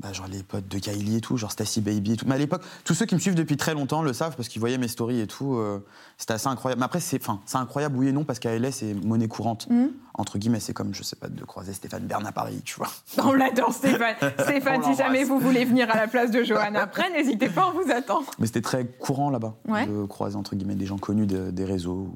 bah, 0.00 0.12
genre 0.12 0.28
les 0.28 0.42
potes 0.44 0.68
de 0.68 0.78
Kylie 0.78 1.16
et 1.16 1.20
tout, 1.20 1.36
genre 1.36 1.50
Stacy 1.50 1.80
Baby 1.80 2.12
et 2.12 2.16
tout. 2.16 2.24
Mais 2.28 2.36
à 2.36 2.38
l'époque, 2.38 2.62
tous 2.84 2.94
ceux 2.94 3.04
qui 3.04 3.14
me 3.16 3.20
suivent 3.20 3.34
depuis 3.34 3.56
très 3.56 3.74
longtemps 3.74 4.02
le 4.02 4.12
savent 4.12 4.36
parce 4.36 4.48
qu'ils 4.48 4.60
voyaient 4.60 4.78
mes 4.78 4.86
stories 4.88 5.20
et 5.20 5.26
tout. 5.26 5.56
euh, 5.56 5.80
C'était 6.16 6.34
assez 6.34 6.46
incroyable. 6.46 6.78
Mais 6.80 6.84
après, 6.84 7.00
c'est 7.00 7.20
c'est 7.46 7.56
incroyable, 7.58 7.96
oui 7.96 8.08
et 8.08 8.12
non, 8.12 8.22
parce 8.24 8.38
qu'à 8.38 8.56
LA, 8.56 8.70
c'est 8.70 8.94
monnaie 8.94 9.26
courante. 9.28 9.68
Mhm. 9.68 9.90
Entre 10.14 10.38
guillemets, 10.38 10.60
c'est 10.60 10.72
comme, 10.72 10.94
je 10.94 11.02
sais 11.02 11.16
pas, 11.16 11.28
de 11.28 11.44
croiser 11.44 11.72
Stéphane 11.72 12.04
Bern 12.04 12.24
à 12.26 12.32
Paris, 12.32 12.60
tu 12.64 12.76
vois. 12.76 12.88
On 13.24 13.32
l'adore, 13.32 13.72
Stéphane. 13.72 14.14
Stéphane, 14.38 14.82
si 14.84 14.94
jamais 14.94 15.24
vous 15.24 15.38
voulez 15.40 15.64
venir 15.64 15.90
à 15.90 15.96
la 15.96 16.06
place 16.08 16.30
de 16.30 16.42
Johan 16.44 16.74
après, 16.76 17.10
n'hésitez 17.10 17.48
pas, 17.48 17.72
on 17.74 17.80
vous 17.82 17.90
attend. 17.90 18.22
Mais 18.38 18.46
c'était 18.46 18.60
très 18.62 18.86
courant 18.86 19.30
là-bas 19.30 19.56
Ouais. 19.66 19.86
de 19.86 20.04
croiser, 20.06 20.36
entre 20.36 20.54
guillemets, 20.56 20.74
des 20.76 20.86
gens 20.86 20.98
connus 20.98 21.26
de- 21.26 21.50
des 21.50 21.64
réseaux 21.64 22.08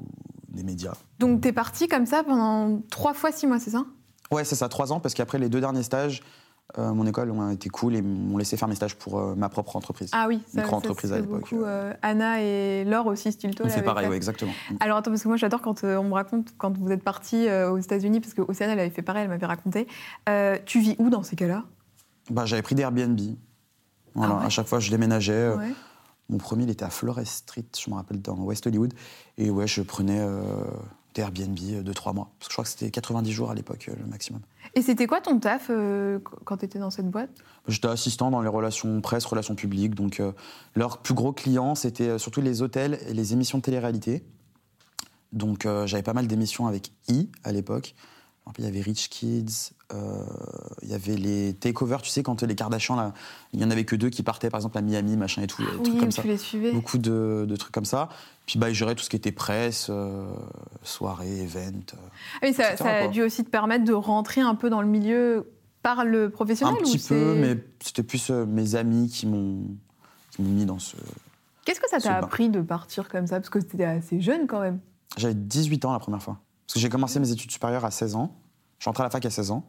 des 0.49 0.63
médias. 0.63 0.93
Donc, 1.19 1.41
t'es 1.41 1.51
parti 1.51 1.87
comme 1.87 2.05
ça 2.05 2.23
pendant 2.23 2.79
trois 2.91 3.13
fois 3.13 3.31
six 3.31 3.47
mois, 3.47 3.59
c'est 3.59 3.71
ça? 3.71 3.83
Ouais, 4.31 4.43
c'est 4.45 4.55
ça, 4.55 4.69
trois 4.69 4.91
ans, 4.93 4.99
parce 4.99 5.13
qu'après 5.15 5.37
les 5.39 5.49
deux 5.49 5.59
derniers 5.61 5.83
stages, 5.83 6.21
euh, 6.77 6.93
mon 6.93 7.05
école 7.05 7.29
ont 7.31 7.49
été 7.51 7.69
cool 7.69 7.95
et 7.95 8.01
m'ont 8.01 8.37
laissé 8.37 8.57
faire 8.57 8.67
mes 8.67 8.75
stages 8.75 8.95
pour 8.95 9.19
euh, 9.19 9.35
ma 9.35 9.49
propre 9.49 9.75
entreprise. 9.75 10.09
Ah 10.13 10.25
oui, 10.27 10.41
ça, 10.47 10.61
Micro-entreprise 10.61 11.11
ça 11.11 11.17
à 11.17 11.19
l'époque, 11.19 11.41
beaucoup. 11.49 11.63
euh, 11.63 11.93
Anna 12.01 12.41
et 12.41 12.83
Laure 12.85 13.07
aussi, 13.07 13.31
Stilto. 13.31 13.63
On 13.65 13.69
fait 13.69 13.81
pareil, 13.83 14.07
ouais, 14.07 14.15
exactement. 14.15 14.51
Alors 14.79 14.97
attends, 14.97 15.11
parce 15.11 15.23
que 15.23 15.27
moi 15.27 15.37
j'adore 15.37 15.61
quand 15.61 15.83
on 15.83 16.03
me 16.03 16.13
raconte 16.13 16.53
quand 16.57 16.75
vous 16.77 16.91
êtes 16.91 17.03
parti 17.03 17.47
aux 17.49 17.77
États-Unis, 17.77 18.21
parce 18.21 18.33
que 18.33 18.41
Océane 18.41 18.71
elle 18.71 18.79
avait 18.79 18.89
fait 18.89 19.01
pareil, 19.01 19.23
elle 19.23 19.29
m'avait 19.29 19.45
raconté. 19.45 19.87
Tu 20.65 20.79
vis 20.79 20.95
où 20.99 21.09
dans 21.09 21.23
ces 21.23 21.35
cas-là? 21.35 21.63
Bah, 22.29 22.45
j'avais 22.45 22.61
pris 22.61 22.75
des 22.75 22.81
Airbnb. 22.83 23.19
Voilà, 24.15 24.35
Ah 24.35 24.39
ouais. 24.39 24.45
à 24.45 24.49
chaque 24.49 24.67
fois 24.67 24.79
je 24.79 24.89
déménageais. 24.89 25.53
Ouais. 25.55 25.73
Mon 26.29 26.37
premier, 26.37 26.63
il 26.63 26.69
était 26.69 26.85
à 26.85 26.89
Flores 26.89 27.19
Street, 27.25 27.65
je 27.77 27.89
me 27.89 27.95
rappelle, 27.95 28.21
dans 28.21 28.37
West 28.37 28.65
Hollywood. 28.65 28.93
Et 29.37 29.49
ouais, 29.49 29.67
je 29.67 29.81
prenais 29.81 30.25
euh, 31.19 31.29
des 31.29 31.41
Airbnb 31.43 31.57
euh, 31.71 31.83
de 31.83 31.93
trois 31.93 32.13
mois. 32.13 32.31
Parce 32.39 32.47
que 32.47 32.51
je 32.51 32.55
crois 32.55 32.63
que 32.63 32.69
c'était 32.69 32.91
90 32.91 33.31
jours 33.31 33.51
à 33.51 33.55
l'époque, 33.55 33.85
euh, 33.89 33.95
le 33.99 34.05
maximum. 34.05 34.41
Et 34.75 34.81
c'était 34.81 35.07
quoi 35.07 35.21
ton 35.21 35.39
taf 35.39 35.67
euh, 35.69 36.19
quand 36.45 36.57
tu 36.57 36.65
étais 36.65 36.79
dans 36.79 36.89
cette 36.89 37.09
boîte? 37.09 37.29
J'étais 37.67 37.87
assistant 37.87 38.31
dans 38.31 38.41
les 38.41 38.47
relations 38.49 39.01
presse, 39.01 39.25
relations 39.25 39.55
publiques. 39.55 39.95
Donc, 39.95 40.19
euh, 40.19 40.31
leurs 40.75 40.99
plus 40.99 41.13
gros 41.13 41.33
clients, 41.33 41.75
c'était 41.75 42.17
surtout 42.17 42.41
les 42.41 42.61
hôtels 42.61 42.99
et 43.07 43.13
les 43.13 43.33
émissions 43.33 43.59
de 43.59 43.63
télé-réalité. 43.63 44.23
Donc, 45.31 45.65
euh, 45.65 45.87
j'avais 45.87 46.03
pas 46.03 46.13
mal 46.13 46.27
d'émissions 46.27 46.67
avec 46.67 46.91
I 47.07 47.29
à 47.43 47.51
l'époque. 47.51 47.95
Il 48.57 48.65
y 48.65 48.67
avait 48.67 48.81
Rich 48.81 49.09
Kids, 49.09 49.71
euh, 49.93 50.23
il 50.81 50.89
y 50.89 50.93
avait 50.93 51.15
les 51.15 51.53
takeovers, 51.53 52.01
tu 52.01 52.09
sais, 52.09 52.23
quand 52.23 52.43
les 52.43 52.55
Kardashians, 52.55 52.95
là, 52.95 53.13
il 53.53 53.61
y 53.61 53.65
en 53.65 53.71
avait 53.71 53.85
que 53.85 53.95
deux 53.95 54.09
qui 54.09 54.21
partaient, 54.21 54.49
par 54.49 54.59
exemple, 54.59 54.77
à 54.77 54.81
Miami, 54.81 55.15
machin 55.17 55.41
et 55.41 55.47
tout, 55.47 55.63
trucs 55.63 55.79
Oui, 55.85 55.97
comme 55.97 56.09
où 56.09 56.11
ça. 56.11 56.21
tu 56.21 56.27
les 56.27 56.37
suivais. 56.37 56.71
Beaucoup 56.73 56.97
de, 56.97 57.45
de 57.47 57.55
trucs 57.55 57.71
comme 57.73 57.85
ça. 57.85 58.09
Puis, 58.45 58.59
bah, 58.59 58.69
ils 58.69 58.75
géraient 58.75 58.95
tout 58.95 59.03
ce 59.03 59.09
qui 59.09 59.15
était 59.15 59.31
presse, 59.31 59.87
euh, 59.89 60.27
soirée, 60.83 61.41
event. 61.43 61.71
euh, 61.93 61.97
Ah 62.35 62.45
oui, 62.47 62.53
ça, 62.53 62.73
etc., 62.73 62.83
ça 62.83 62.95
a 63.05 63.07
dû 63.07 63.21
aussi 63.23 63.43
te 63.45 63.49
permettre 63.49 63.85
de 63.85 63.93
rentrer 63.93 64.41
un 64.41 64.55
peu 64.55 64.69
dans 64.69 64.81
le 64.81 64.87
milieu 64.89 65.49
par 65.81 66.03
le 66.05 66.29
professionnel 66.29 66.75
un 66.79 66.83
petit 66.83 66.99
peu, 66.99 67.35
mais 67.35 67.57
c'était 67.81 68.03
plus 68.03 68.29
euh, 68.29 68.45
mes 68.45 68.75
amis 68.75 69.09
qui 69.09 69.25
m'ont 69.25 69.65
mis 70.39 70.65
dans 70.65 70.79
ce, 70.79 70.95
Qu'est-ce 71.65 71.79
que 71.79 71.89
ça 71.89 71.99
t'a 71.99 72.17
appris 72.17 72.49
de 72.49 72.59
partir 72.61 73.07
comme 73.07 73.25
ça? 73.25 73.37
Parce 73.39 73.49
que 73.49 73.61
c'était 73.61 73.85
assez 73.85 74.19
jeune 74.19 74.47
quand 74.47 74.59
même. 74.59 74.79
J'avais 75.17 75.33
18 75.33 75.85
ans 75.85 75.93
la 75.93 75.99
première 75.99 76.21
fois. 76.21 76.39
Parce 76.73 76.81
que 76.81 76.87
j'ai 76.87 76.89
commencé 76.89 77.19
mes 77.19 77.29
études 77.29 77.51
supérieures 77.51 77.85
à 77.85 77.91
16 77.91 78.15
ans. 78.15 78.35
Je 78.79 78.85
suis 78.85 78.89
entré 78.89 79.03
à 79.03 79.05
la 79.05 79.11
fac 79.11 79.23
à 79.23 79.29
16 79.29 79.51
ans. 79.51 79.63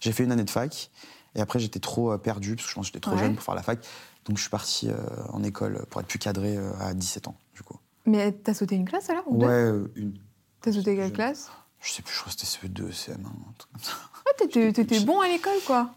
J'ai 0.00 0.12
fait 0.12 0.24
une 0.24 0.32
année 0.32 0.44
de 0.44 0.50
fac. 0.50 0.90
Et 1.34 1.42
après, 1.42 1.58
j'étais 1.58 1.78
trop 1.78 2.10
euh, 2.12 2.16
perdu, 2.16 2.56
parce 2.56 2.64
que 2.66 2.70
je 2.70 2.74
pense 2.74 2.86
que 2.86 2.94
j'étais 2.94 3.00
trop 3.00 3.12
Ouais. 3.12 3.18
jeune 3.18 3.34
pour 3.34 3.44
faire 3.44 3.54
la 3.54 3.62
fac. 3.62 3.80
Donc, 4.24 4.38
je 4.38 4.42
suis 4.42 4.50
parti 4.50 4.88
euh, 4.88 4.96
en 5.28 5.42
école 5.42 5.84
pour 5.90 6.00
être 6.00 6.06
plus 6.06 6.18
cadré 6.18 6.56
euh, 6.56 6.72
à 6.80 6.94
17 6.94 7.28
ans, 7.28 7.36
du 7.54 7.62
coup. 7.62 7.76
Mais 8.06 8.32
t'as 8.32 8.54
sauté 8.54 8.76
une 8.76 8.86
classe 8.88 9.10
alors 9.10 9.24
ou 9.26 9.44
Ouais, 9.44 9.70
une. 9.94 10.14
T'as 10.62 10.72
sauté 10.72 10.96
quelle 10.96 11.08
je- 11.08 11.12
classe? 11.12 11.50
Je 11.80 11.92
sais 11.92 12.00
plus, 12.02 12.14
je 12.14 12.20
crois 12.20 12.32
que 12.32 12.40
c'était 12.40 12.66
CE2, 12.66 12.90
CM1, 12.92 13.26
un 13.26 13.52
truc 13.58 13.70
comme 13.72 13.82
ça. 13.82 13.92
Ouais, 14.26 14.72
t'étais, 14.72 15.00
bon 15.00 15.20
à 15.20 15.28
l'école 15.28 15.58
quoi. 15.66 15.90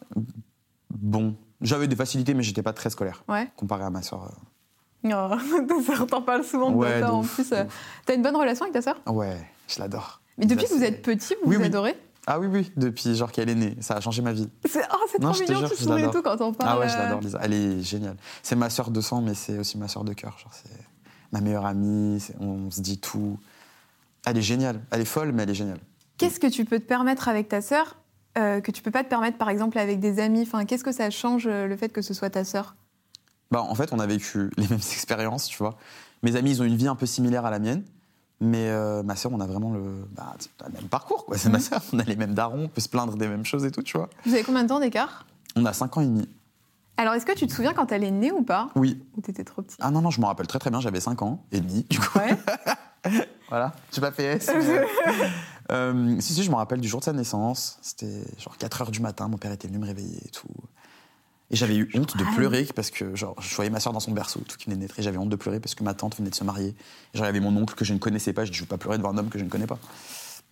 Bon. 0.89 1.35
J'avais 1.61 1.87
des 1.87 1.95
facilités, 1.95 2.33
mais 2.33 2.43
j'étais 2.43 2.61
pas 2.63 2.73
très 2.73 2.89
scolaire, 2.89 3.23
Ouais. 3.29 3.49
comparé 3.55 3.83
à 3.83 3.89
ma 3.89 4.01
soeur. 4.01 4.31
Oh, 5.05 5.09
ça, 5.87 6.05
t'en 6.05 6.21
parle 6.21 6.43
souvent 6.43 6.69
de 6.71 6.75
Ouais, 6.75 6.99
ta 6.99 7.11
en 7.13 7.23
plus. 7.23 7.51
T'as 8.05 8.13
une 8.15 8.21
bonne 8.21 8.35
relation 8.35 8.65
avec 8.65 8.73
ta 8.73 8.81
sœur 8.81 9.01
Ouais, 9.07 9.47
je 9.67 9.79
l'adore. 9.79 10.20
Mais 10.37 10.45
depuis 10.45 10.65
que 10.65 10.73
vous 10.73 10.83
êtes 10.83 11.01
petit, 11.01 11.35
vous 11.43 11.49
Oui, 11.49 11.55
vous 11.55 11.61
oui. 11.61 11.67
adorez 11.67 11.95
Ah 12.27 12.39
oui, 12.39 12.47
oui, 12.47 12.71
depuis 12.77 13.15
genre 13.15 13.31
qu'elle 13.31 13.49
est 13.49 13.55
née. 13.55 13.75
Ça 13.81 13.95
a 13.95 14.01
changé 14.01 14.21
ma 14.21 14.33
vie. 14.33 14.49
C'est, 14.69 14.81
oh, 14.91 14.97
c'est 15.11 15.19
trop 15.19 15.33
mignon, 15.33 15.67
tu 15.67 15.75
souris 15.75 16.03
et 16.03 16.09
tout 16.09 16.21
quand 16.21 16.39
on 16.41 16.53
parle. 16.53 16.69
Ah 16.69 16.79
ouais, 16.79 16.89
je 16.89 16.97
l'adore, 16.97 17.21
Lisa. 17.21 17.39
Elle 17.41 17.53
est 17.53 17.81
géniale. 17.81 18.15
C'est 18.43 18.55
ma 18.55 18.69
sœur 18.69 18.91
de 18.91 19.01
sang, 19.01 19.21
mais 19.21 19.33
c'est 19.33 19.57
aussi 19.57 19.77
ma 19.77 19.87
sœur 19.87 20.03
de 20.03 20.13
cœur. 20.13 20.37
Genre, 20.39 20.51
c'est 20.53 20.71
ma 21.31 21.41
meilleure 21.41 21.65
amie. 21.65 22.23
On 22.39 22.71
se 22.71 22.81
dit 22.81 22.97
tout. 22.99 23.37
Elle 24.25 24.37
est 24.37 24.41
géniale. 24.43 24.81
Elle 24.91 25.01
est 25.01 25.05
folle, 25.05 25.31
mais 25.31 25.43
elle 25.43 25.49
est 25.49 25.55
géniale. 25.55 25.79
Qu'est-ce 26.17 26.39
que 26.39 26.47
tu 26.47 26.65
peux 26.65 26.79
te 26.79 26.85
permettre 26.85 27.27
avec 27.27 27.49
ta 27.49 27.61
sœur 27.61 27.97
euh, 28.37 28.61
que 28.61 28.71
tu 28.71 28.81
peux 28.81 28.91
pas 28.91 29.03
te 29.03 29.09
permettre 29.09 29.37
par 29.37 29.49
exemple 29.49 29.77
avec 29.77 29.99
des 29.99 30.19
amis? 30.19 30.43
Enfin, 30.43 30.65
qu'est-ce 30.65 30.83
que 30.83 30.91
ça 30.91 31.09
change 31.09 31.47
euh, 31.47 31.67
le 31.67 31.75
fait 31.75 31.89
que 31.89 32.01
ce 32.01 32.13
soit 32.13 32.29
ta 32.29 32.43
sœur? 32.43 32.75
Bah, 33.49 33.61
en 33.61 33.75
fait, 33.75 33.91
on 33.91 33.99
a 33.99 34.05
vécu 34.05 34.49
les 34.57 34.67
mêmes 34.69 34.77
expériences, 34.77 35.47
tu 35.47 35.57
vois. 35.57 35.77
Mes 36.23 36.35
amis, 36.35 36.51
ils 36.51 36.61
ont 36.61 36.65
une 36.65 36.75
vie 36.77 36.87
un 36.87 36.95
peu 36.95 37.05
similaire 37.07 37.45
à 37.45 37.49
la 37.51 37.59
mienne. 37.59 37.83
Mais 38.43 38.69
euh, 38.69 39.03
ma 39.03 39.15
sœur, 39.15 39.31
on 39.33 39.39
a 39.39 39.45
vraiment 39.45 39.71
le, 39.71 40.03
bah, 40.15 40.33
le 40.67 40.73
même 40.73 40.89
parcours, 40.89 41.25
quoi. 41.25 41.37
C'est 41.37 41.49
ma 41.49 41.59
Mhm. 41.59 41.63
sœur. 41.63 41.81
On 41.93 41.99
a 41.99 42.03
les 42.03 42.15
mêmes 42.15 42.33
darons, 42.33 42.63
on 42.63 42.67
peut 42.67 42.81
se 42.81 42.89
plaindre 42.89 43.15
des 43.15 43.27
mêmes 43.27 43.45
choses 43.45 43.63
et 43.65 43.71
tout, 43.71 43.83
tu 43.83 43.95
vois. 43.97 44.09
Vous 44.25 44.33
avez 44.33 44.43
combien 44.43 44.63
de 44.63 44.67
temps 44.69 44.79
d'écart? 44.79 45.25
On 45.55 45.63
a 45.65 45.73
5 45.73 45.95
ans 45.97 46.01
et 46.01 46.05
demi. 46.07 46.27
Alors, 46.97 47.13
est-ce 47.13 47.25
que 47.25 47.33
tu 47.33 47.45
te 47.47 47.53
souviens 47.53 47.73
quand 47.73 47.91
elle 47.91 48.03
est 48.03 48.11
née 48.11 48.31
ou 48.31 48.41
pas? 48.43 48.69
Oui. 48.75 49.01
Ou 49.17 49.21
t'étais 49.21 49.43
trop 49.43 49.61
petit 49.61 49.77
Ah 49.79 49.91
non, 49.91 50.01
non, 50.01 50.09
je 50.11 50.19
me 50.21 50.25
rappelle 50.25 50.47
très 50.47 50.59
très 50.59 50.69
bien, 50.71 50.79
j'avais 50.81 50.99
5 50.99 51.21
ans 51.21 51.43
et 51.51 51.59
demi, 51.61 51.85
du 51.89 51.99
coup. 51.99 52.17
Ouais. 52.19 52.35
Voilà, 53.49 53.73
j'ai 53.91 53.99
pas 53.99 54.11
fait 54.11 54.23
S. 54.23 54.49
mais, 54.55 54.85
euh, 55.71 56.15
si, 56.21 56.33
si, 56.33 56.43
je 56.43 56.49
me 56.51 56.55
rappelle 56.55 56.79
du 56.79 56.87
jour 56.87 56.99
de 56.99 57.05
sa 57.05 57.13
naissance. 57.13 57.79
C'était 57.81 58.23
genre 58.37 58.57
4 58.57 58.81
heures 58.83 58.91
du 58.91 59.01
matin, 59.01 59.27
mon 59.27 59.37
père 59.37 59.51
était 59.51 59.67
venu 59.67 59.79
me 59.79 59.85
réveiller 59.87 60.19
et 60.23 60.29
tout. 60.29 60.47
Et 61.51 61.55
j'avais 61.57 61.75
eu 61.75 61.91
honte 61.93 62.15
de 62.17 62.23
Ah 62.25 62.35
pleurer 62.35 62.65
parce 62.75 62.89
que 62.91 63.13
genre, 63.15 63.35
je 63.41 63.53
voyais 63.55 63.69
ma 63.69 63.79
soeur 63.81 63.91
dans 63.93 63.99
son 63.99 64.11
berceau, 64.11 64.39
tout 64.47 64.55
qui 64.57 64.65
venait 64.65 64.77
de 64.77 64.81
naître, 64.81 64.97
et 64.97 65.03
j'avais 65.03 65.17
honte 65.17 65.29
de 65.29 65.35
pleurer 65.35 65.59
parce 65.59 65.75
que 65.75 65.83
ma 65.83 65.93
tante 65.93 66.15
venait 66.17 66.29
de 66.29 66.35
se 66.35 66.43
marier. 66.45 66.75
Avait 67.19 67.41
mon 67.41 67.55
oncle 67.57 67.75
que 67.75 67.83
je 67.85 67.93
ne 67.93 67.99
connaissais 67.99 68.31
pas, 68.33 68.45
je 68.45 68.51
dis, 68.51 68.57
je 68.57 68.63
veux 68.63 68.67
pas 68.67 68.77
pleurer 68.77 68.97
devant 68.97 69.09
un 69.09 69.17
homme 69.17 69.29
que 69.29 69.37
je 69.37 69.43
ne 69.43 69.49
connais 69.49 69.67
pas. 69.67 69.77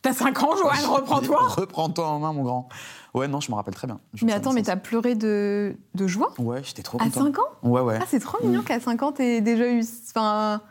T'as 0.02 0.14
5 0.14 0.44
ans, 0.44 0.56
Joanne, 0.58 0.86
reprends-toi 0.86 1.40
Reprends-toi 1.48 2.08
en 2.08 2.20
main, 2.20 2.34
mon 2.34 2.44
grand. 2.44 2.70
Ouais, 3.14 3.28
non, 3.28 3.40
je 3.40 3.50
me 3.50 3.56
rappelle 3.56 3.74
très 3.74 3.88
bien. 3.88 4.00
Mais 4.22 4.34
attends, 4.34 4.54
mais 4.54 4.64
t'as 4.64 4.76
pleuré 4.76 5.16
de, 5.16 5.76
de 5.96 6.08
joie? 6.08 6.34
Ouais, 6.38 6.62
j'étais 6.64 6.84
trop 6.84 6.98
À 7.02 7.06
content. 7.06 7.26
5 7.26 7.40
ans? 7.40 7.44
Ouais, 7.64 7.82
ouais. 7.82 7.98
Ah, 8.02 8.06
c'est 8.08 8.20
trop 8.20 8.38
mignon 8.46 8.62
qu'à 8.62 8.80
5 8.80 9.02
ans, 9.04 9.12
t'aies 9.12 9.42
déjà 9.42 9.70
eu. 9.70 9.82
Enfin. 10.10 10.62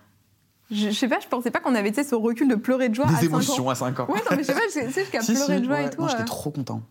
Je, 0.70 0.90
je 0.90 0.92
sais 0.92 1.08
pas, 1.08 1.18
je 1.18 1.26
pensais 1.28 1.50
pas 1.50 1.60
qu'on 1.60 1.74
avait 1.74 1.90
tu 1.92 2.04
ce 2.04 2.14
recul 2.14 2.46
de 2.46 2.54
pleurer 2.54 2.90
de 2.90 2.94
joie 2.94 3.06
à 3.06 3.08
Des 3.08 3.14
5 3.14 3.22
ans. 3.22 3.26
émotions 3.26 3.70
à 3.70 3.74
5 3.74 4.00
ans. 4.00 4.06
Ouais, 4.10 4.20
non, 4.30 4.36
mais 4.36 4.42
je 4.42 4.48
sais 4.48 4.52
pas, 4.52 4.60
je 4.68 4.86
je 4.86 4.92
sais 4.92 5.00
jusqu'à 5.00 5.20
Si, 5.22 5.32
pleurer 5.32 5.54
si, 5.56 5.60
de 5.60 5.64
joie 5.64 5.76
ouais. 5.76 5.86
et 5.86 5.90
tout. 5.90 6.02
Non, 6.02 6.08
j'étais 6.08 6.22
euh. 6.22 6.26
trop 6.26 6.50
content. 6.50 6.82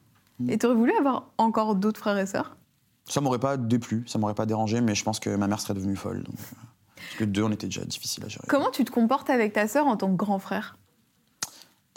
Et 0.50 0.58
t'aurais 0.58 0.76
voulu 0.76 0.94
avoir 0.98 1.28
encore 1.38 1.76
d'autres 1.76 2.00
frères 2.00 2.18
et 2.18 2.26
sœurs? 2.26 2.56
Ça 3.08 3.22
m'aurait 3.22 3.40
pas 3.40 3.58
déplu, 3.58 4.04
ça 4.08 4.20
m'aurait 4.20 4.34
pas 4.34 4.46
dérangé, 4.46 4.82
mais 4.82 4.96
je 4.96 5.04
pense 5.04 5.20
que 5.20 5.30
ma 5.36 5.48
mère 5.48 5.60
serait 5.60 5.74
devenue 5.74 5.96
folle. 5.96 6.24
donc, 6.24 6.36
euh, 6.36 6.56
parce 6.96 7.16
que 7.18 7.24
deux, 7.24 7.44
on 7.44 7.52
était 7.52 7.68
déjà 7.68 7.86
difficile 7.86 8.26
à 8.26 8.28
gérer. 8.28 8.46
Comment 8.48 8.72
tu 8.72 8.84
te 8.84 8.92
comportes 8.92 9.30
avec 9.30 9.54
ta 9.54 9.68
sœur 9.68 9.88
en 9.88 9.96
tant 9.98 10.10
que 10.10 10.16
grand 10.16 10.40
frère? 10.40 10.78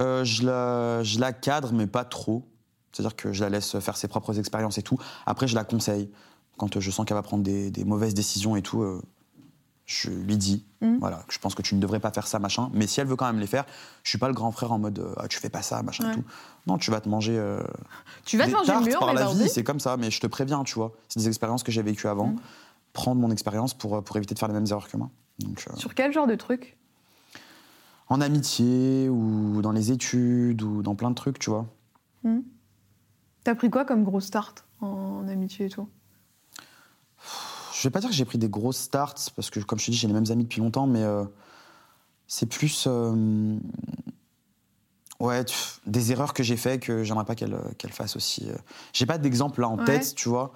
Euh, 0.00 0.24
je, 0.24 0.44
la, 0.44 1.02
je 1.02 1.18
la 1.18 1.32
cadre, 1.32 1.72
mais 1.72 1.86
pas 1.86 2.04
trop. 2.04 2.46
C'est-à-dire 2.92 3.16
que 3.16 3.32
je 3.32 3.42
la 3.42 3.50
laisse 3.50 3.78
faire 3.78 3.96
ses 3.96 4.08
propres 4.08 4.38
expériences 4.38 4.78
et 4.78 4.82
tout. 4.82 4.98
Après, 5.26 5.46
je 5.46 5.54
la 5.54 5.64
conseille. 5.64 6.10
Quand 6.56 6.76
euh, 6.76 6.80
je 6.80 6.90
sens 6.90 7.06
qu'elle 7.06 7.16
va 7.16 7.22
prendre 7.22 7.42
des, 7.42 7.70
des 7.70 7.84
mauvaises 7.84 8.14
décisions 8.14 8.56
et 8.56 8.62
tout, 8.62 8.82
euh, 8.82 9.02
je 9.92 10.08
lui 10.08 10.36
dis, 10.36 10.64
Mhm. 10.82 10.98
voilà, 11.00 11.24
je 11.28 11.38
pense 11.40 11.56
que 11.56 11.62
tu 11.62 11.74
ne 11.74 11.80
devrais 11.80 11.98
pas 11.98 12.12
faire 12.12 12.28
ça, 12.28 12.38
machin. 12.38 12.70
Mais 12.72 12.86
si 12.86 13.00
elle 13.00 13.08
veut 13.08 13.16
quand 13.16 13.26
même 13.26 13.40
les 13.40 13.48
faire, 13.48 13.64
je 14.04 14.10
suis 14.10 14.18
pas 14.18 14.28
le 14.28 14.34
grand 14.34 14.52
frère 14.52 14.70
en 14.70 14.78
mode, 14.78 15.00
euh, 15.00 15.12
ah, 15.16 15.26
tu 15.26 15.38
fais 15.40 15.48
pas 15.50 15.62
ça, 15.62 15.82
machin 15.82 16.04
Ouais. 16.04 16.12
et 16.12 16.14
tout. 16.14 16.24
Non, 16.68 16.78
tu 16.78 16.92
vas 16.92 17.00
te 17.00 17.08
manger. 17.08 17.36
euh, 17.36 17.60
Tu 18.24 18.36
vas 18.38 18.44
te 18.44 18.50
des 18.50 18.54
manger 18.54 18.68
le 18.68 18.72
tartes 18.74 18.86
mur, 18.86 18.98
par 19.00 19.12
la 19.14 19.24
vas-y. 19.24 19.42
vie, 19.42 19.48
c'est 19.48 19.64
comme 19.64 19.80
ça. 19.80 19.96
Mais 19.96 20.12
je 20.12 20.20
te 20.20 20.28
préviens, 20.28 20.62
tu 20.62 20.74
vois. 20.76 20.92
C'est 21.08 21.18
des 21.18 21.26
expériences 21.28 21.64
que 21.64 21.72
j'ai 21.72 21.82
vécues 21.82 22.06
avant. 22.06 22.28
Mhm. 22.28 22.38
Prendre 22.92 23.20
mon 23.20 23.30
expérience 23.32 23.74
pour, 23.74 23.96
euh, 23.96 24.00
pour 24.00 24.16
éviter 24.16 24.34
de 24.34 24.38
faire 24.38 24.48
les 24.48 24.54
mêmes 24.54 24.66
erreurs 24.70 24.88
que 24.88 24.96
moi. 24.96 25.10
Donc, 25.40 25.64
euh, 25.68 25.76
Sur 25.76 25.94
quel 25.96 26.12
genre 26.12 26.26
de 26.28 26.36
truc? 26.36 26.76
en 28.08 28.20
amitié 28.20 29.08
ou 29.08 29.60
dans 29.62 29.70
les 29.72 29.92
études 29.92 30.62
ou 30.62 30.82
dans 30.82 30.94
plein 30.96 31.10
de 31.10 31.14
trucs, 31.14 31.38
tu 31.38 31.50
vois. 31.50 31.66
T'as 33.44 33.54
pris 33.54 33.70
quoi 33.70 33.84
comme 33.84 34.04
grosse 34.04 34.26
start 34.26 34.64
en 34.80 35.26
amitié 35.28 35.66
et 35.66 35.68
tout? 35.68 35.88
Je 37.80 37.88
vais 37.88 37.90
pas 37.92 38.00
dire 38.00 38.10
que 38.10 38.14
j'ai 38.14 38.26
pris 38.26 38.36
des 38.36 38.50
grosses 38.50 38.76
starts 38.76 39.14
parce 39.34 39.48
que, 39.48 39.58
comme 39.60 39.78
je 39.78 39.86
te 39.86 39.90
dis, 39.90 39.96
j'ai 39.96 40.06
les 40.06 40.12
mêmes 40.12 40.30
amis 40.30 40.44
depuis 40.44 40.60
longtemps, 40.60 40.86
mais 40.86 41.02
euh, 41.02 41.24
c'est 42.26 42.44
plus. 42.44 42.84
euh, 42.86 43.56
ouais, 45.18 45.44
tu- 45.44 45.54
des 45.86 46.12
erreurs 46.12 46.34
que 46.34 46.42
j'ai 46.42 46.56
fait 46.58 46.78
que 46.78 47.04
j'aimerais 47.04 47.24
pas 47.24 47.34
qu'elle 47.34 47.58
qu'elle 47.78 47.92
fasse 47.92 48.16
aussi. 48.16 48.48
euh. 48.50 48.54
J'ai 48.92 49.06
pas 49.06 49.16
d'exemple 49.16 49.62
là 49.62 49.68
en 49.68 49.78
Ouais. 49.78 49.84
tête, 49.84 50.14
tu 50.14 50.28
vois. 50.28 50.52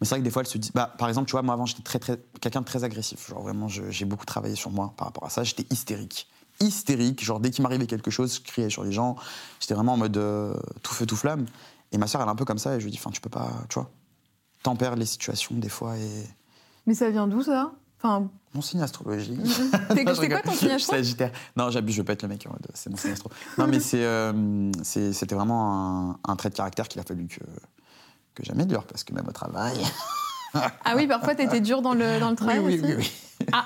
Mais 0.00 0.06
c'est 0.06 0.10
vrai 0.10 0.18
que 0.20 0.24
des 0.24 0.30
fois, 0.30 0.42
elle 0.42 0.48
se 0.48 0.58
dit. 0.58 0.70
Bah, 0.74 0.92
par 0.98 1.08
exemple, 1.08 1.28
tu 1.28 1.32
vois, 1.32 1.42
moi 1.42 1.54
avant, 1.54 1.66
j'étais 1.66 1.82
très, 1.82 1.98
très, 1.98 2.18
quelqu'un 2.40 2.60
de 2.60 2.66
très 2.66 2.84
agressif. 2.84 3.28
Genre 3.28 3.42
vraiment, 3.42 3.68
j'ai 3.68 4.04
beaucoup 4.04 4.26
travaillé 4.26 4.54
sur 4.54 4.70
moi 4.70 4.92
par 4.96 5.06
rapport 5.08 5.24
à 5.24 5.30
ça. 5.30 5.44
J'étais 5.44 5.66
hystérique. 5.70 6.28
Hystérique. 6.60 7.24
Genre, 7.24 7.40
dès 7.40 7.50
qu'il 7.50 7.62
m'arrivait 7.62 7.86
quelque 7.86 8.10
chose, 8.10 8.34
je 8.36 8.40
criais 8.42 8.68
sur 8.70 8.84
les 8.84 8.92
gens. 8.92 9.16
J'étais 9.60 9.74
vraiment 9.74 9.94
en 9.94 9.98
mode 9.98 10.16
euh, 10.18 10.54
tout 10.82 10.92
feu, 10.94 11.06
tout 11.06 11.16
flamme. 11.16 11.46
Et 11.92 11.96
ma 11.98 12.06
soeur, 12.06 12.20
elle 12.20 12.28
est 12.28 12.30
un 12.30 12.36
peu 12.36 12.44
comme 12.44 12.58
ça. 12.58 12.76
Et 12.76 12.80
je 12.80 12.84
lui 12.84 12.90
dis, 12.92 12.98
enfin, 12.98 13.10
tu 13.10 13.20
peux 13.22 13.30
pas, 13.30 13.50
tu 13.70 13.74
vois, 13.78 13.90
tempères 14.62 14.96
les 14.96 15.06
situations 15.06 15.54
des 15.56 15.68
fois 15.70 15.96
et. 15.96 16.26
Mais 16.86 16.94
ça 16.94 17.10
vient 17.10 17.26
d'où 17.26 17.42
ça? 17.42 17.72
Enfin, 17.98 18.28
Mon 18.54 18.62
signe 18.62 18.80
astrologique. 18.80 19.38
c'est 19.90 20.04
quoi 20.04 20.40
ton 20.40 20.52
signe 20.52 20.52
Je 20.52 20.56
suis 20.56 20.70
astro? 20.70 20.96
Sagittaire. 20.96 21.32
Non, 21.56 21.70
j'abuse, 21.70 21.94
je 21.94 22.00
veux 22.00 22.04
pas 22.04 22.14
être 22.14 22.22
le 22.22 22.28
mec 22.28 22.46
en 22.46 22.50
mode, 22.50 22.66
c'est 22.74 22.88
mon 22.90 22.96
signe 22.96 23.12
astro. 23.12 23.30
Non, 23.58 23.66
mais 23.66 23.78
euh, 23.94 24.70
c'était 24.82 25.34
vraiment 25.34 26.10
un, 26.10 26.18
un 26.24 26.36
trait 26.36 26.48
de 26.48 26.54
caractère 26.54 26.88
qu'il 26.88 27.00
a 27.00 27.04
fallu 27.04 27.26
que, 27.26 27.40
que 28.34 28.44
j'améliore 28.44 28.84
parce 28.84 29.04
que 29.04 29.12
même 29.12 29.28
au 29.28 29.32
travail. 29.32 29.78
Ah 30.52 30.94
oui, 30.96 31.06
parfois 31.06 31.36
t'étais 31.36 31.60
dur 31.60 31.80
dans 31.80 31.94
le, 31.94 32.18
dans 32.18 32.30
le 32.30 32.34
travail 32.34 32.58
oui, 32.58 32.74
aussi 32.74 32.84
oui, 32.84 32.94
oui, 32.98 33.10
oui. 33.42 33.56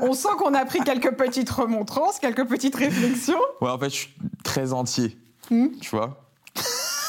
On 0.00 0.12
sent 0.12 0.28
qu'on 0.38 0.52
a 0.52 0.66
pris 0.66 0.80
quelques 0.80 1.16
petites 1.16 1.48
remontrances, 1.48 2.18
quelques 2.18 2.46
petites 2.46 2.76
réflexions. 2.76 3.40
Ouais, 3.62 3.70
en 3.70 3.78
fait, 3.78 3.88
je 3.88 3.94
suis 3.94 4.14
très 4.44 4.74
entier. 4.74 5.18
Hmm. 5.50 5.68
Tu 5.80 5.88
vois? 5.96 6.22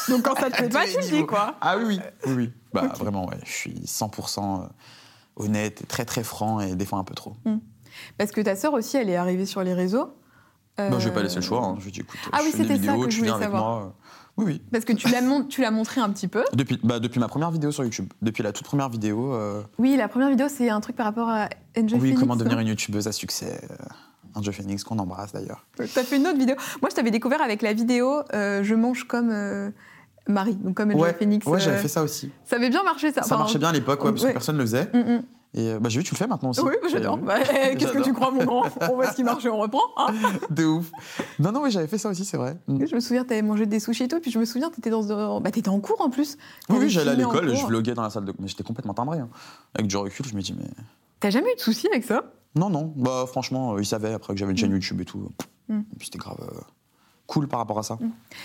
Donc 0.07 0.23
quand 0.23 0.35
ça 0.39 0.49
te 0.49 0.55
plaît 0.55 0.69
pas, 0.69 0.85
tu 0.85 0.97
le 0.97 1.09
dis 1.09 1.25
quoi 1.25 1.55
Ah 1.59 1.77
oui, 1.77 1.83
oui. 1.87 1.99
oui, 2.25 2.33
oui. 2.35 2.51
Bah, 2.71 2.93
vraiment, 2.97 3.27
ouais. 3.27 3.37
Je 3.43 3.51
suis 3.51 3.73
100% 3.73 4.63
euh, 4.63 4.67
honnête, 5.37 5.81
et 5.81 5.85
très, 5.85 6.05
très 6.05 6.23
franc 6.23 6.59
et 6.59 6.75
des 6.75 6.85
fois 6.85 6.99
un 6.99 7.03
peu 7.03 7.15
trop. 7.15 7.33
Parce 8.17 8.31
que 8.31 8.41
ta 8.41 8.55
sœur 8.55 8.73
aussi, 8.73 8.97
elle 8.97 9.09
est 9.09 9.15
arrivée 9.15 9.45
sur 9.45 9.63
les 9.63 9.73
réseaux. 9.73 10.09
Bah, 10.77 10.99
je 10.99 11.07
vais 11.07 11.13
pas 11.13 11.21
Euh, 11.21 11.23
laisser 11.23 11.37
le 11.37 11.41
choix. 11.41 11.63
hein. 11.63 11.75
Je 11.79 11.85
lui 11.85 11.91
dis, 11.91 12.01
écoute, 12.01 12.19
Ah 12.31 12.37
je 12.39 12.43
oui, 12.45 12.51
fais 12.51 12.57
des 12.59 12.63
c'était 12.75 12.85
ça 12.85 12.91
vidéos, 12.93 13.05
que 13.05 13.09
je 13.11 13.23
viens 13.23 13.33
voulais 13.33 13.45
avec 13.45 13.55
savoir. 13.55 13.79
moi. 13.79 13.95
Oui, 14.37 14.45
oui. 14.45 14.61
Parce 14.71 14.85
que 14.85 14.93
tu 14.93 15.09
l'as 15.09 15.21
mon- 15.21 15.43
tu 15.43 15.61
l'as 15.61 15.71
montré 15.71 15.99
un 15.99 16.09
petit 16.11 16.27
peu. 16.27 16.43
Depuis, 16.53 16.79
bah, 16.83 16.99
depuis 16.99 17.19
ma 17.19 17.27
première 17.27 17.49
vidéo 17.49 17.71
sur 17.71 17.83
YouTube. 17.83 18.13
Depuis 18.21 18.43
la 18.43 18.51
toute 18.51 18.67
première 18.67 18.87
vidéo. 18.89 19.33
euh, 19.33 19.63
Oui, 19.79 19.95
la 19.97 20.07
première 20.07 20.29
vidéo, 20.29 20.45
c'est 20.47 20.69
un 20.69 20.79
truc 20.79 20.95
par 20.95 21.07
rapport 21.07 21.27
à 21.29 21.49
Angel 21.75 21.93
oui, 21.95 21.99
Phoenix, 22.09 22.19
comment 22.19 22.35
devenir 22.35 22.57
non 22.57 22.61
une 22.61 22.67
youtubeuse 22.67 23.07
à 23.07 23.11
succès. 23.11 23.59
Euh, 23.71 23.75
Angel 24.35 24.53
Phoenix, 24.53 24.83
qu'on 24.83 24.99
embrasse 24.99 25.31
d'ailleurs. 25.33 25.65
T'as 25.77 26.03
fait 26.03 26.17
une 26.17 26.27
autre 26.27 26.37
vidéo. 26.37 26.55
Moi, 26.83 26.89
je 26.91 26.95
t'avais 26.95 27.09
découvert 27.09 27.41
avec 27.41 27.63
la 27.63 27.73
vidéo 27.73 28.21
euh, 28.35 28.61
Je 28.61 28.75
mange 28.75 29.05
comme 29.07 29.31
euh, 29.31 29.71
Marie, 30.29 30.55
donc 30.55 30.75
comme 30.75 30.89
Angel 30.89 31.01
Ouais, 31.01 31.13
Phoenix. 31.13 31.45
ouais 31.45 31.59
j'avais 31.59 31.77
euh, 31.77 31.81
fait 31.81 31.87
ça 31.87 32.03
aussi. 32.03 32.31
Ça 32.45 32.55
avait 32.57 32.69
bien 32.69 32.83
marché, 32.83 33.11
ça. 33.11 33.21
Ça 33.21 33.27
Enfin, 33.27 33.37
marchait 33.37 33.59
bien 33.59 33.69
à 33.69 33.73
l'époque, 33.73 34.03
ouais, 34.03 34.11
parce 34.11 34.23
que 34.25 34.31
personne 34.31 34.55
ne 34.55 34.61
le 34.61 34.65
faisait. 34.67 34.89
Mm, 34.93 34.97
mm. 35.17 35.23
Et 35.53 35.71
euh, 35.71 35.79
bah, 35.79 35.89
j'ai 35.89 35.99
vu, 35.99 36.03
tu 36.05 36.13
le 36.13 36.17
fais 36.17 36.27
maintenant 36.27 36.49
aussi. 36.49 36.59
Oui, 36.61 36.73
bah, 36.81 36.87
j'adore. 36.91 37.17
Bah, 37.17 37.39
Qu'est-ce 37.43 37.91
que 37.93 38.03
tu 38.03 38.13
crois, 38.13 38.31
mon 38.31 38.43
grand 38.43 38.63
On 38.91 38.95
voit 38.95 39.07
ce 39.09 39.15
qui 39.15 39.23
marche 39.23 39.45
et 39.45 39.49
on 39.49 39.57
reprend. 39.57 39.81
hein. 39.97 40.13
De 40.51 40.65
ouf. 40.65 40.91
Non, 41.39 41.51
non, 41.51 41.63
oui, 41.63 41.71
j'avais 41.71 41.87
fait 41.87 41.97
ça 41.97 42.09
aussi, 42.09 42.25
c'est 42.25 42.37
vrai. 42.37 42.57
Mm. 42.67 42.85
je 42.85 42.95
me 42.95 42.99
souviens, 42.99 43.23
t'avais 43.23 43.41
mangé 43.41 43.65
des 43.65 43.79
sushis 43.79 44.03
et 44.03 44.07
tout, 44.07 44.19
puis 44.19 44.29
je 44.29 44.37
me 44.39 44.45
souviens, 44.45 44.69
t'étais 44.69 44.89
dans, 44.89 45.39
bah, 45.41 45.49
t'étais 45.51 45.69
en 45.69 45.79
cours 45.79 46.01
en 46.01 46.09
plus. 46.09 46.37
Oui, 46.69 46.77
oui, 46.81 46.89
j'allais 46.89 47.11
à 47.11 47.15
l'école 47.15 47.55
je 47.55 47.65
vloguais 47.65 47.93
dans 47.93 48.03
la 48.03 48.09
salle 48.09 48.25
de. 48.25 48.33
Mais 48.39 48.47
j'étais 48.47 48.63
complètement 48.63 48.93
timbré. 48.93 49.19
hein. 49.19 49.29
Avec 49.73 49.87
du 49.87 49.95
recul, 49.97 50.25
je 50.27 50.35
me 50.35 50.41
dis, 50.41 50.53
mais. 50.57 50.65
T'as 51.19 51.29
jamais 51.31 51.51
eu 51.51 51.55
de 51.55 51.61
soucis 51.61 51.87
avec 51.87 52.03
ça? 52.03 52.23
Non, 52.55 52.69
non, 52.69 52.91
bah 52.95 53.25
franchement, 53.27 53.73
euh, 53.75 53.81
ils 53.81 53.85
savaient 53.85 54.13
après 54.13 54.33
que 54.33 54.39
j'avais 54.39 54.51
une 54.51 54.57
chaîne 54.57 54.71
YouTube 54.71 54.99
et 55.01 55.05
tout. 55.05 55.31
Mm. 55.69 55.79
Et 55.79 55.95
puis 55.97 56.05
c'était 56.07 56.17
grave 56.19 56.37
euh, 56.41 56.59
cool 57.27 57.47
par 57.47 57.59
rapport 57.59 57.77
à 57.77 57.83
ça. 57.83 57.97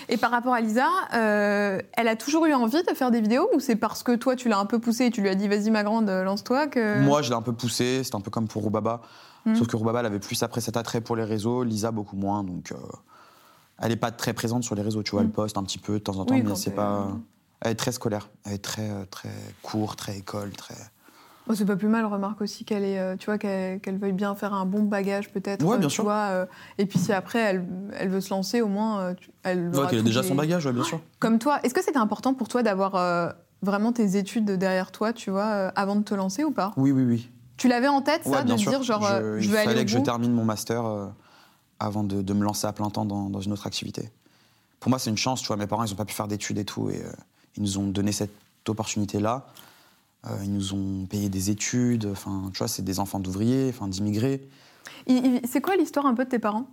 Et 0.09 0.17
par 0.17 0.29
rapport 0.29 0.53
à 0.53 0.61
Lisa, 0.61 0.87
euh, 1.13 1.79
elle 1.93 2.07
a 2.07 2.15
toujours 2.15 2.45
eu 2.45 2.53
envie 2.53 2.83
de 2.83 2.93
faire 2.93 3.11
des 3.11 3.21
vidéos 3.21 3.49
ou 3.55 3.59
c'est 3.59 3.77
parce 3.77 4.03
que 4.03 4.15
toi 4.15 4.35
tu 4.35 4.49
l'as 4.49 4.59
un 4.59 4.65
peu 4.65 4.79
poussée 4.79 5.05
et 5.05 5.11
tu 5.11 5.21
lui 5.21 5.29
as 5.29 5.35
dit 5.35 5.47
vas-y 5.47 5.71
ma 5.71 5.83
grande 5.83 6.09
lance-toi 6.09 6.67
que 6.67 6.99
Moi, 6.99 7.21
je 7.21 7.29
l'ai 7.29 7.35
un 7.35 7.41
peu 7.41 7.53
poussé, 7.53 8.01
c'était 8.03 8.17
un 8.17 8.21
peu 8.21 8.31
comme 8.31 8.47
pour 8.47 8.61
Roubaba. 8.61 9.01
Mm. 9.45 9.55
Sauf 9.55 9.67
que 9.67 9.75
Roubaba, 9.75 9.99
elle 9.99 10.05
avait 10.05 10.19
plus 10.19 10.41
après 10.43 10.61
cet 10.61 10.77
attrait 10.77 11.01
pour 11.01 11.15
les 11.15 11.23
réseaux, 11.23 11.63
Lisa 11.63 11.91
beaucoup 11.91 12.15
moins. 12.15 12.43
Donc, 12.43 12.71
euh, 12.71 12.75
elle 13.79 13.89
n'est 13.89 13.95
pas 13.95 14.11
très 14.11 14.33
présente 14.33 14.63
sur 14.63 14.75
les 14.75 14.81
réseaux, 14.81 15.03
tu 15.03 15.11
vois. 15.11 15.21
Mm. 15.21 15.25
Elle 15.25 15.31
poste 15.31 15.57
un 15.57 15.63
petit 15.63 15.79
peu 15.79 15.93
de 15.93 15.99
temps 15.99 16.17
en 16.17 16.25
temps, 16.25 16.35
Oui, 16.35 16.43
mais 16.43 16.55
c'est 16.55 16.71
pas. 16.71 17.07
Elle 17.61 17.71
est 17.71 17.75
très 17.75 17.93
scolaire, 17.93 18.29
elle 18.45 18.53
est 18.53 18.63
très, 18.63 18.89
euh, 18.89 19.05
très 19.09 19.31
court, 19.61 19.95
très 19.95 20.17
école, 20.17 20.51
très. 20.51 20.75
C'est 21.53 21.65
pas 21.65 21.75
plus 21.75 21.89
mal, 21.89 22.05
remarque 22.05 22.39
aussi 22.41 22.63
qu'elle 22.63 22.83
est, 22.83 22.97
euh, 22.99 23.15
tu 23.17 23.25
vois, 23.25 23.37
qu'elle 23.37 23.97
veuille 23.99 24.13
bien 24.13 24.33
faire 24.33 24.53
un 24.53 24.65
bon 24.65 24.83
bagage 24.83 25.29
peut-être. 25.29 25.63
Ouais, 25.65 25.75
euh, 25.75 25.79
bien 25.79 25.87
tu 25.89 25.95
sûr. 25.95 26.03
vois, 26.05 26.29
euh, 26.31 26.45
et 26.77 26.85
puis 26.85 26.97
si 26.99 27.11
après 27.11 27.39
elle, 27.39 27.65
elle 27.99 28.09
veut 28.09 28.21
se 28.21 28.29
lancer, 28.29 28.61
au 28.61 28.67
moins 28.69 29.13
elle. 29.43 29.67
Ouais, 29.69 29.75
qu'elle 29.87 29.99
a 29.99 30.01
tous 30.01 30.03
déjà 30.03 30.21
les- 30.21 30.27
son 30.29 30.35
bagage, 30.35 30.65
ouais, 30.65 30.71
bien 30.73 30.83
sûr. 30.83 31.01
Comme 31.19 31.39
toi, 31.39 31.59
est-ce 31.63 31.73
que 31.73 31.83
c'était 31.83 31.97
important 31.97 32.33
pour 32.33 32.47
toi 32.47 32.63
d'avoir 32.63 32.95
euh, 32.95 33.29
vraiment 33.61 33.91
tes 33.91 34.15
études 34.15 34.45
derrière 34.51 34.91
toi, 34.91 35.11
tu 35.11 35.31
vois, 35.31 35.45
euh, 35.45 35.71
avant 35.75 35.95
de 35.97 36.03
te 36.03 36.13
lancer 36.15 36.43
ou 36.45 36.51
pas? 36.51 36.71
Oui, 36.77 36.91
oui, 36.91 37.03
oui. 37.03 37.29
Tu 37.57 37.67
l'avais 37.67 37.89
en 37.89 38.01
tête 38.01 38.23
ça, 38.23 38.29
Ouais, 38.29 38.43
de 38.45 38.57
sûr. 38.57 38.71
dire 38.71 38.83
genre 38.83 39.03
je, 39.05 39.39
il 39.41 39.49
veux 39.49 39.57
aller 39.57 39.67
fallait 39.67 39.81
au 39.81 39.85
que 39.85 39.91
je 39.91 39.99
termine 39.99 40.31
mon 40.33 40.45
master 40.45 40.85
euh, 40.85 41.07
avant 41.79 42.03
de, 42.03 42.21
de 42.21 42.33
me 42.33 42.43
lancer 42.43 42.65
à 42.67 42.73
plein 42.73 42.89
temps 42.89 43.05
dans, 43.05 43.29
dans 43.29 43.41
une 43.41 43.51
autre 43.51 43.67
activité. 43.67 44.09
Pour 44.79 44.89
moi, 44.89 44.97
c'est 44.97 45.09
une 45.09 45.17
chance, 45.17 45.41
tu 45.41 45.47
vois. 45.47 45.57
Mes 45.57 45.67
parents, 45.67 45.83
ils 45.83 45.89
n'ont 45.89 45.95
pas 45.97 46.05
pu 46.05 46.13
faire 46.13 46.27
d'études 46.27 46.57
et 46.57 46.65
tout, 46.65 46.89
et 46.89 47.01
ils 47.57 47.63
nous 47.63 47.77
ont 47.77 47.87
donné 47.87 48.11
cette 48.11 48.31
opportunité-là. 48.67 49.45
Euh, 49.45 49.49
ils 50.43 50.53
nous 50.53 50.73
ont 50.73 51.05
payé 51.05 51.29
des 51.29 51.49
études. 51.49 52.05
Enfin, 52.11 52.49
tu 52.53 52.59
vois, 52.59 52.67
c'est 52.67 52.83
des 52.83 52.99
enfants 52.99 53.19
d'ouvriers, 53.19 53.69
enfin 53.69 53.87
d'immigrés. 53.87 54.47
C'est 55.07 55.61
quoi 55.61 55.75
l'histoire 55.75 56.05
un 56.05 56.13
peu 56.13 56.25
de 56.25 56.29
tes 56.29 56.39
parents? 56.39 56.67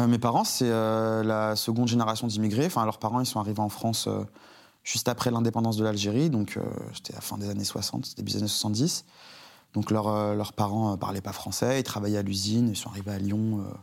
Euh, 0.00 0.06
mes 0.06 0.18
parents, 0.18 0.44
c'est 0.44 0.68
euh, 0.70 1.22
la 1.22 1.56
seconde 1.56 1.88
génération 1.88 2.26
d'immigrés. 2.26 2.66
Enfin, 2.66 2.84
leurs 2.84 2.98
parents, 2.98 3.20
ils 3.20 3.26
sont 3.26 3.38
arrivés 3.38 3.60
en 3.60 3.68
France 3.68 4.06
euh, 4.08 4.24
juste 4.82 5.08
après 5.08 5.30
l'indépendance 5.30 5.76
de 5.76 5.84
l'Algérie. 5.84 6.30
Donc, 6.30 6.56
euh, 6.56 6.62
c'était 6.94 7.12
à 7.12 7.16
la 7.16 7.20
fin 7.20 7.38
des 7.38 7.48
années 7.48 7.64
60, 7.64 8.16
début 8.16 8.32
des 8.32 8.38
années 8.38 8.48
70. 8.48 9.04
Donc, 9.74 9.90
leurs 9.90 10.08
euh, 10.08 10.34
leurs 10.34 10.52
parents 10.52 10.92
ne 10.92 10.96
parlaient 10.96 11.20
pas 11.20 11.32
français. 11.32 11.80
Ils 11.80 11.84
travaillaient 11.84 12.18
à 12.18 12.22
l'usine. 12.22 12.68
Ils 12.70 12.76
sont 12.76 12.88
arrivés 12.90 13.12
à 13.12 13.18
Lyon. 13.18 13.60
euh, 13.60 13.74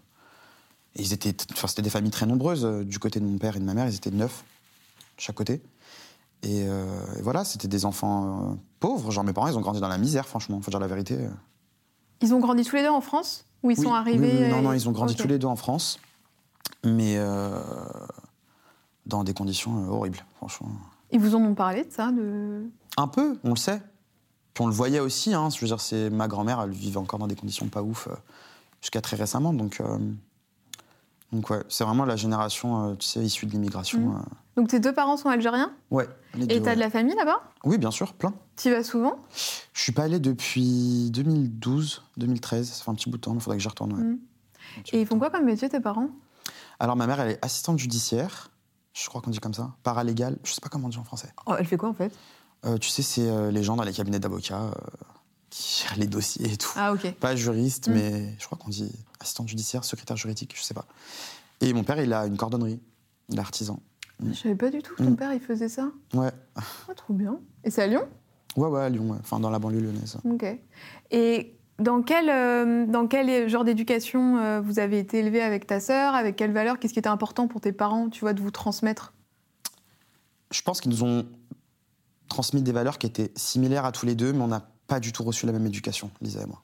et 0.96 1.04
ils 1.04 1.14
étaient, 1.14 1.36
enfin, 1.54 1.68
c'était 1.68 1.82
des 1.84 1.90
familles 1.90 2.12
très 2.12 2.26
nombreuses. 2.26 2.66
euh, 2.66 2.84
Du 2.84 3.00
côté 3.00 3.20
de 3.22 3.26
mon 3.26 3.38
père 3.38 3.56
et 3.56 3.60
de 3.60 3.66
ma 3.66 3.74
mère, 3.74 3.88
ils 3.88 3.96
étaient 3.96 4.12
neuf, 4.12 4.44
de 5.18 5.22
chaque 5.22 5.36
côté. 5.36 5.62
Et, 6.44 6.66
euh, 6.68 6.86
et 7.18 7.22
voilà, 7.22 7.44
c'était 7.44 7.68
des 7.68 7.86
enfants 7.86 8.52
euh, 8.52 8.56
pauvres. 8.80 9.12
Genre, 9.12 9.24
mes 9.24 9.34
parents, 9.34 9.48
ils 9.48 9.58
ont 9.58 9.62
grandi 9.62 9.80
dans 9.80 9.88
la 9.88 9.98
misère, 9.98 10.28
franchement. 10.28 10.60
Faut 10.62 10.72
dire 10.72 10.80
la 10.80 10.88
vérité. 10.88 11.18
Ils 12.22 12.34
ont 12.34 12.40
grandi 12.40 12.64
tous 12.64 12.76
les 12.76 12.84
deux 12.84 12.90
en 12.90 13.02
France 13.02 13.46
Ou 13.64 13.72
ils 13.72 13.78
Oui, 13.78 13.84
sont 13.84 13.94
arrivés. 13.94 14.50
Non, 14.50 14.62
non, 14.62 14.74
ils 14.74 14.88
ont 14.90 14.92
grandi 14.92 15.16
tous 15.16 15.28
les 15.28 15.38
deux 15.38 15.48
en 15.48 15.56
France, 15.56 16.00
mais 16.84 17.16
euh, 17.18 17.60
dans 19.06 19.24
des 19.24 19.34
conditions 19.34 19.88
horribles, 19.90 20.24
franchement. 20.38 20.70
Ils 21.12 21.20
vous 21.20 21.36
en 21.36 21.42
ont 21.42 21.56
parlé 21.56 21.84
de 21.84 21.92
ça 21.92 22.12
de... 22.12 22.64
Un 22.98 23.08
peu, 23.08 23.38
on 23.44 23.52
le 23.52 23.56
sait. 23.56 23.82
Puis 24.54 24.64
on 24.64 24.68
le 24.68 24.74
voyait 24.74 25.00
aussi. 25.00 25.34
Hein, 25.34 25.50
je 25.50 25.60
veux 25.60 25.68
dire, 25.68 25.82
c'est 25.82 26.10
ma 26.10 26.28
grand-mère, 26.28 26.62
elle 26.62 26.72
vivait 26.72 26.98
encore 26.98 27.20
dans 27.20 27.28
des 27.28 27.36
conditions 27.36 27.68
pas 27.68 27.82
ouf 27.82 28.08
jusqu'à 28.82 29.02
très 29.02 29.16
récemment. 29.16 29.54
Donc, 29.54 29.82
donc 31.32 31.50
ouais, 31.50 31.64
c'est 31.70 31.84
vraiment 31.84 32.06
la 32.06 32.16
génération, 32.16 32.90
euh, 32.90 32.96
tu 32.96 33.08
sais, 33.08 33.22
issue 33.22 33.46
de 33.46 33.52
l'immigration. 33.52 34.16
Euh, 34.16 34.20
Donc 34.58 34.68
tes 34.68 34.80
deux 34.80 34.94
parents 34.94 35.16
sont 35.18 35.30
algériens 35.30 35.74
ouais. 35.92 36.08
et 36.50 36.62
t'as 36.62 36.76
de 36.76 36.80
la 36.80 36.90
famille 36.90 37.16
là-bas? 37.16 37.42
Oui, 37.64 37.78
bien 37.78 37.92
sûr, 37.92 38.14
plein. 38.14 38.34
Tu 38.58 38.68
y 38.68 38.72
vas 38.72 38.84
souvent? 38.84 39.16
Je 39.74 39.82
suis 39.82 39.92
pas 39.94 40.04
allé 40.04 40.20
depuis 40.20 41.10
2012, 41.12 42.04
2013. 42.18 42.68
Ça 42.70 42.84
fait 42.84 42.92
un 42.92 42.96
petit 42.96 43.10
bout 43.10 43.18
de 43.18 43.22
temps, 43.22 43.34
il 43.34 43.40
faudrait 43.40 43.58
que 43.58 43.64
j'y 43.64 43.70
retourne. 43.70 43.94
ouais. 43.94 44.18
Petit 44.84 44.96
Et 44.96 45.02
ils 45.02 45.08
font 45.08 45.18
quoi 45.20 45.30
comme 45.30 45.46
métier 45.46 45.70
tes 45.70 45.80
parents? 45.80 46.10
Alors, 46.80 46.96
ma 46.96 47.08
mère, 47.08 47.20
elle 47.22 47.32
est 47.32 47.46
assistante 47.46 47.78
judiciaire. 47.80 48.50
Je 48.94 49.08
crois 49.08 49.22
qu'on 49.22 49.30
dit 49.32 49.40
comme 49.40 49.54
ça. 49.54 49.72
Paralégale. 49.84 50.38
Je 50.44 50.52
sais 50.52 50.62
pas 50.62 50.70
comment 50.70 50.88
on 50.88 50.90
dit 50.90 50.98
en 50.98 51.04
français. 51.04 51.32
Oh, 51.46 51.54
Elle 51.58 51.66
fait 51.66 51.78
quoi 51.78 51.90
en 51.90 51.94
fait? 51.94 52.12
Euh, 52.66 52.78
tu 52.78 52.90
sais, 52.90 53.02
c'est 53.04 53.28
euh, 53.30 53.52
les 53.52 53.64
gens 53.64 53.76
dans 53.76 53.84
les 53.84 53.94
cabinets 53.94 54.20
d'avocats 54.20 54.64
euh, 54.64 54.72
qui 55.50 55.82
gèrent 55.84 55.98
les 55.98 56.08
dossiers 56.08 56.52
et 56.54 56.58
tout. 56.58 56.72
Ah 56.76 56.92
ok. 56.94 57.12
Pas 57.20 57.36
juriste, 57.36 57.88
Mm. 57.88 57.94
mais 57.94 58.36
je 58.40 58.46
crois 58.46 58.58
qu'on 58.58 58.70
dit 58.70 58.92
assistante 59.20 59.48
judiciaire, 59.48 59.84
secrétaire 59.86 60.18
juridique, 60.18 60.54
je 60.58 60.62
sais 60.62 60.74
pas. 60.74 60.86
Et 61.62 61.72
mon 61.74 61.84
père, 61.84 62.02
il 62.02 62.12
a 62.14 62.26
une 62.26 62.38
cordonnerie. 62.38 62.80
Il 63.30 63.38
est 63.38 63.42
artisan. 63.42 63.80
Je 64.26 64.34
savais 64.34 64.56
pas 64.56 64.70
du 64.70 64.82
tout 64.82 64.94
que 64.96 65.04
ton 65.04 65.12
Mhm. 65.12 65.16
père 65.18 65.34
il 65.34 65.40
faisait 65.40 65.70
ça. 65.70 65.90
Ouais. 66.14 66.32
Ah, 66.56 66.94
trop 66.96 67.14
bien. 67.14 67.40
Et 67.64 67.72
c'est 67.72 67.82
à 67.82 67.88
Lyon? 67.88 68.08
Ouais, 68.56 68.68
ouais, 68.68 68.82
à 68.82 68.90
Lyon, 68.90 69.10
ouais. 69.12 69.18
enfin 69.20 69.40
dans 69.40 69.50
la 69.50 69.60
banlieue 69.60 69.80
lyonnaise. 69.80 70.18
Ok. 70.26 70.46
Et 71.12 71.56
dans 71.80 72.04
quel, 72.04 72.30
euh, 72.30 72.86
dans 72.86 73.08
quel 73.08 73.50
genre 73.50 73.64
d'éducation 73.64 74.38
euh, 74.38 74.62
vous 74.62 74.78
avez 74.80 75.00
été 75.00 75.20
élevé 75.20 75.42
avec 75.42 75.66
ta 75.66 75.80
sœur? 75.80 76.14
Avec 76.14 76.36
quelles 76.36 76.52
valeurs 76.54 76.78
Qu'est-ce 76.78 76.94
qui 76.94 77.00
était 77.00 77.08
important 77.10 77.48
pour 77.48 77.62
tes 77.62 77.72
parents, 77.72 78.10
tu 78.10 78.20
vois, 78.22 78.34
de 78.34 78.42
vous 78.42 78.52
transmettre? 78.52 79.14
Je 80.52 80.62
pense 80.62 80.82
qu'ils 80.82 80.92
nous 80.92 81.04
ont 81.04 81.26
transmis 82.28 82.62
des 82.62 82.72
valeurs 82.72 82.98
qui 82.98 83.08
étaient 83.08 83.32
similaires 83.36 83.86
à 83.86 83.92
tous 83.92 84.06
les 84.06 84.16
deux, 84.16 84.34
mais 84.34 84.42
on 84.42 84.48
n'a 84.48 84.68
pas 84.88 85.00
du 85.00 85.12
tout 85.12 85.24
reçu 85.24 85.46
la 85.46 85.52
même 85.54 85.66
éducation, 85.66 86.12
Lisa 86.22 86.42
et 86.42 86.46
moi. 86.46 86.62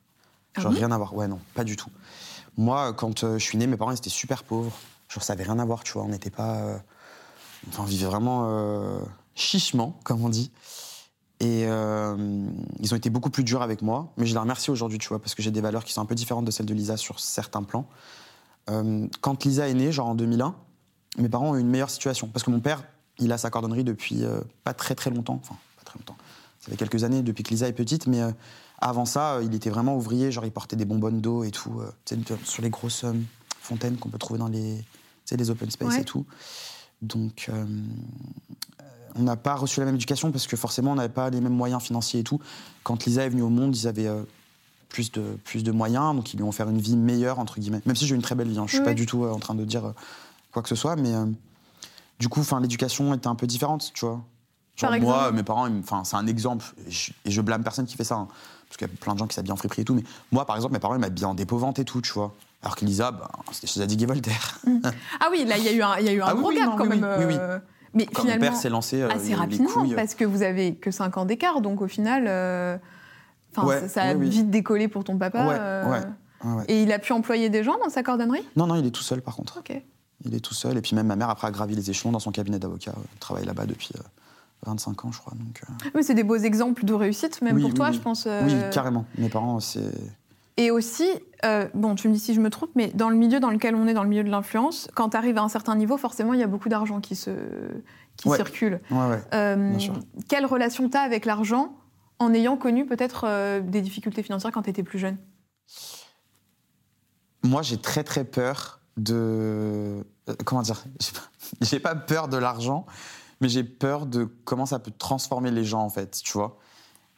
Ah 0.55 0.61
Genre 0.61 0.71
rien 0.73 0.91
à 0.91 0.97
voir. 0.97 1.15
Ouais, 1.15 1.27
non, 1.27 1.39
pas 1.55 1.63
du 1.63 1.75
tout. 1.75 1.89
Moi, 2.57 2.93
quand 2.93 3.23
euh, 3.23 3.37
je 3.37 3.43
suis 3.43 3.57
né, 3.57 3.65
mes 3.67 3.77
parents 3.77 3.91
ils 3.91 3.97
étaient 3.97 4.09
super 4.09 4.43
pauvres. 4.43 4.75
Genre 5.09 5.23
ça 5.23 5.33
avait 5.33 5.43
rien 5.43 5.57
à 5.59 5.65
voir, 5.65 5.83
tu 5.83 5.93
vois. 5.93 6.03
On 6.03 6.09
n'était 6.09 6.29
pas. 6.29 6.81
Enfin, 7.69 7.83
on 7.83 7.85
vivait 7.85 8.05
vraiment 8.05 8.45
euh, 8.49 8.99
chichement, 9.35 9.99
comme 10.03 10.23
on 10.23 10.29
dit. 10.29 10.51
Et 11.39 11.65
euh, 11.67 12.47
ils 12.79 12.93
ont 12.93 12.97
été 12.97 13.09
beaucoup 13.09 13.29
plus 13.29 13.43
durs 13.43 13.61
avec 13.61 13.81
moi, 13.81 14.11
mais 14.17 14.25
je 14.25 14.33
les 14.33 14.39
remercie 14.39 14.71
aujourd'hui, 14.71 14.97
tu 14.97 15.07
vois, 15.09 15.19
parce 15.19 15.35
que 15.35 15.43
j'ai 15.43 15.51
des 15.51 15.61
valeurs 15.61 15.83
qui 15.83 15.93
sont 15.93 16.01
un 16.01 16.05
peu 16.05 16.15
différentes 16.15 16.45
de 16.45 16.51
celles 16.51 16.65
de 16.65 16.73
Lisa 16.73 16.97
sur 16.97 17.19
certains 17.19 17.61
plans. 17.63 17.87
Euh, 18.69 19.07
quand 19.21 19.43
Lisa 19.45 19.69
est 19.69 19.73
née, 19.75 19.91
genre 19.91 20.07
en 20.07 20.15
2001, 20.15 20.55
mes 21.19 21.29
parents 21.29 21.51
ont 21.51 21.55
eu 21.55 21.59
une 21.61 21.69
meilleure 21.69 21.89
situation. 21.91 22.27
Parce 22.27 22.43
que 22.43 22.49
mon 22.49 22.59
père, 22.59 22.83
il 23.19 23.31
a 23.31 23.37
sa 23.37 23.49
cordonnerie 23.49 23.83
depuis 23.83 24.23
pas 24.63 24.73
très 24.73 24.95
très 24.95 25.09
longtemps. 25.09 25.39
Enfin, 25.43 25.55
pas 25.77 25.83
très 25.83 25.97
longtemps. 25.99 26.17
Ça 26.59 26.71
fait 26.71 26.77
quelques 26.77 27.03
années 27.03 27.21
depuis 27.21 27.43
que 27.43 27.49
Lisa 27.49 27.67
est 27.67 27.73
petite, 27.73 28.07
mais 28.07 28.21
avant 28.79 29.05
ça, 29.05 29.39
il 29.43 29.53
était 29.55 29.69
vraiment 29.69 29.95
ouvrier. 29.95 30.31
Genre, 30.31 30.45
il 30.45 30.51
portait 30.51 30.75
des 30.75 30.85
bonbonnes 30.85 31.21
d'eau 31.21 31.43
et 31.43 31.51
tout, 31.51 31.81
sur 32.43 32.61
les 32.61 32.69
grosses 32.69 33.05
fontaines 33.61 33.97
qu'on 33.97 34.09
peut 34.09 34.17
trouver 34.17 34.39
dans 34.39 34.47
les, 34.47 34.83
les 35.31 35.49
open 35.49 35.69
space 35.69 35.93
Ouais. 35.95 36.01
et 36.01 36.05
tout. 36.05 36.25
Donc, 37.01 37.47
euh, 37.49 37.65
on 39.15 39.23
n'a 39.23 39.35
pas 39.35 39.55
reçu 39.55 39.79
la 39.79 39.85
même 39.85 39.95
éducation 39.95 40.31
parce 40.31 40.47
que 40.47 40.55
forcément, 40.57 40.91
on 40.91 40.95
n'avait 40.95 41.09
pas 41.09 41.29
les 41.29 41.41
mêmes 41.41 41.53
moyens 41.53 41.81
financiers 41.81 42.21
et 42.21 42.23
tout. 42.23 42.39
Quand 42.83 43.05
Lisa 43.05 43.23
est 43.23 43.29
venue 43.29 43.41
au 43.43 43.49
monde, 43.49 43.75
ils 43.75 43.87
avaient 43.87 44.07
euh, 44.07 44.23
plus, 44.89 45.11
de, 45.11 45.37
plus 45.43 45.63
de 45.63 45.71
moyens, 45.71 46.15
donc 46.15 46.33
ils 46.33 46.37
lui 46.37 46.43
ont 46.43 46.49
offert 46.49 46.69
une 46.69 46.79
vie 46.79 46.97
meilleure, 46.97 47.39
entre 47.39 47.59
guillemets. 47.59 47.81
Même 47.85 47.95
si 47.95 48.07
j'ai 48.07 48.15
une 48.15 48.21
très 48.21 48.35
belle 48.35 48.49
vie, 48.49 48.57
hein. 48.57 48.65
je 48.65 48.71
suis 48.71 48.79
Oui. 48.79 48.85
pas 48.85 48.93
du 48.93 49.05
tout 49.05 49.23
euh, 49.23 49.31
en 49.31 49.39
train 49.39 49.55
de 49.55 49.65
dire 49.65 49.93
quoi 50.51 50.61
que 50.63 50.69
ce 50.69 50.75
soit, 50.75 50.95
mais 50.95 51.13
du 52.19 52.29
coup, 52.29 52.41
l'éducation 52.61 53.13
était 53.13 53.27
un 53.27 53.35
peu 53.35 53.45
différente, 53.47 53.91
tu 53.93 54.05
vois. 54.05 54.21
Genre, 54.75 54.91
Par 54.91 54.99
moi, 54.99 55.31
mes 55.31 55.43
parents, 55.43 55.67
c'est 56.03 56.15
un 56.15 56.27
exemple, 56.27 56.65
et 56.87 56.91
je, 56.91 57.11
et 57.25 57.31
je 57.31 57.41
blâme 57.41 57.63
personne 57.63 57.85
qui 57.85 57.95
fait 57.95 58.03
ça, 58.03 58.15
hein, 58.15 58.27
parce 58.67 58.77
qu'il 58.77 58.87
y 58.87 58.91
a 58.91 58.93
plein 58.95 59.13
de 59.13 59.19
gens 59.19 59.27
qui 59.27 59.33
s'habillent 59.35 59.51
en 59.51 59.55
friperie 59.55 59.81
et 59.81 59.85
tout, 59.85 59.95
mais 59.95 60.03
moi, 60.31 60.45
par 60.45 60.55
exemple, 60.55 60.73
mes 60.73 60.79
parents, 60.79 60.93
ils 60.95 61.01
m'habillaient 61.01 61.25
en 61.25 61.33
dépovante 61.33 61.79
et 61.79 61.85
tout, 61.85 62.01
tu 62.01 62.13
vois. 62.13 62.33
Alors 62.67 62.75
que 62.75 62.83
Lisa, 62.83 63.11
bah, 63.11 63.29
c'était 63.53 63.67
chez 63.67 63.79
Zadig 63.79 64.03
et 64.03 64.05
Voltaire. 64.05 64.59
Ah 65.21 65.29
oui, 65.31 65.45
là 65.45 65.57
il 65.57 65.63
y 65.63 65.69
a 65.69 65.71
eu 65.71 65.81
un, 65.81 65.97
y 65.99 66.09
a 66.09 66.11
eu 66.11 66.21
un 66.21 66.25
Ah 66.27 66.33
gros 66.33 66.49
oui, 66.49 66.55
gap 66.57 66.65
non, 66.65 66.75
quand 66.75 66.83
oui, 66.83 66.99
même. 66.99 67.15
oui, 67.25 67.35
euh, 67.39 67.59
Mais 67.93 68.05
Quand 68.07 68.23
mon 68.23 68.29
finalement, 68.29 68.47
père 68.47 68.55
s'est 68.57 68.69
lancé 68.69 69.01
euh, 69.01 69.09
assez 69.09 69.33
rapidement, 69.33 69.69
couilles, 69.69 69.93
euh, 69.93 69.95
parce 69.95 70.15
que 70.15 70.25
vous 70.25 70.41
avez 70.41 70.75
que 70.75 70.91
5 70.91 71.17
ans 71.17 71.23
d'écart, 71.23 71.61
donc 71.61 71.81
au 71.81 71.87
final, 71.87 72.25
euh, 72.27 72.77
Ouais, 73.63 73.79
ça, 73.79 73.87
ça 73.87 74.01
a 74.03 74.13
vite 74.15 74.49
décollé 74.51 74.89
pour 74.89 75.05
ton 75.05 75.17
papa. 75.17 75.47
Ouais, 75.47 75.55
euh, 75.57 75.91
ouais. 75.91 76.63
Et 76.67 76.83
il 76.83 76.91
a 76.91 76.99
pu 76.99 77.13
employer 77.13 77.49
des 77.49 77.63
gens 77.63 77.77
dans 77.81 77.89
sa 77.89 78.03
cordonnerie 78.03 78.45
Non, 78.57 78.67
non, 78.67 78.75
il 78.75 78.85
est 78.85 78.91
tout 78.91 79.01
seul 79.01 79.21
par 79.21 79.35
contre. 79.37 79.59
Ok. 79.59 79.81
Il 80.25 80.35
est 80.35 80.41
tout 80.41 80.53
seul. 80.53 80.77
Et 80.77 80.81
puis 80.81 80.93
même 80.93 81.07
ma 81.07 81.15
mère, 81.15 81.29
après, 81.29 81.47
a 81.47 81.51
gravi 81.51 81.73
les 81.73 81.89
échelons 81.89 82.11
dans 82.11 82.19
son 82.19 82.31
cabinet 82.31 82.59
d'avocat. 82.59 82.91
Elle 82.95 83.19
travaille 83.19 83.45
là-bas 83.45 83.65
depuis 83.65 83.91
euh, 83.95 84.01
25 84.65 85.05
ans, 85.05 85.11
je 85.13 85.19
crois. 85.19 85.33
Donc, 85.35 85.61
Oui, 85.95 86.03
c'est 86.03 86.13
des 86.15 86.23
beaux 86.23 86.35
exemples 86.35 86.83
de 86.83 86.93
réussite, 86.93 87.41
même 87.41 87.61
pour 87.61 87.73
toi, 87.73 87.91
je 87.93 87.99
pense. 87.99 88.27
Oui, 88.43 88.53
carrément. 88.73 89.05
Mes 89.17 89.29
parents, 89.29 89.61
c'est. 89.61 89.89
Et 90.59 90.71
aussi, 90.71 91.07
euh, 91.45 91.67
bon, 91.75 91.93
tu 91.93 92.07
me 92.09 92.13
dis 92.13 92.19
si 92.19 92.33
je 92.33 92.41
me 92.41 92.49
trompe, 92.49 92.71
mais 92.75 92.87
dans 92.87 93.09
le 93.09 93.15
milieu 93.15 93.39
dans 93.39 93.51
lequel 93.51 93.75
on 93.75 93.87
est, 93.87 93.93
dans 93.93 94.01
le 94.03 94.09
milieu 94.09 94.23
de 94.23 94.29
l'influence, 94.29 94.89
quand 94.95 95.09
tu 95.09 95.17
arrives 95.17 95.37
à 95.37 95.43
un 95.43 95.49
certain 95.49 95.75
niveau, 95.75 95.97
forcément, 95.97 96.33
il 96.33 96.39
y 96.39 96.43
a 96.43 96.47
beaucoup 96.47 96.67
d'argent 96.69 96.99
qui, 96.99 97.15
se, 97.15 97.29
qui 98.17 98.27
Ouais. 98.27 98.37
circule. 98.37 98.81
Ouais, 98.89 99.07
ouais. 99.07 99.21
Euh, 99.35 99.77
quelle 100.27 100.45
relation 100.47 100.89
tu 100.89 100.97
as 100.97 101.01
avec 101.01 101.25
l'argent 101.25 101.75
en 102.19 102.33
ayant 102.33 102.57
connu 102.57 102.87
peut-être 102.87 103.25
euh, 103.27 103.61
des 103.61 103.81
difficultés 103.81 104.23
financières 104.23 104.51
quand 104.51 104.63
tu 104.63 104.71
étais 104.71 104.81
plus 104.83 104.97
jeune? 104.97 105.17
Moi, 107.43 107.61
j'ai 107.61 107.77
très, 107.77 108.03
très 108.03 108.23
peur 108.23 108.79
de. 108.97 110.03
Comment 110.45 110.63
dire 110.63 110.83
J'ai 111.61 111.79
pas- 111.79 111.93
pas 111.93 111.99
peur 112.01 112.27
de 112.27 112.37
l'argent, 112.37 112.85
mais 113.41 113.47
j'ai 113.49 113.63
peur 113.63 114.07
de 114.07 114.25
comment 114.43 114.65
ça 114.65 114.79
peut 114.79 114.91
transformer 114.97 115.51
les 115.51 115.63
gens, 115.63 115.81
en 115.81 115.89
fait, 115.89 116.19
tu 116.23 116.33
vois. 116.33 116.57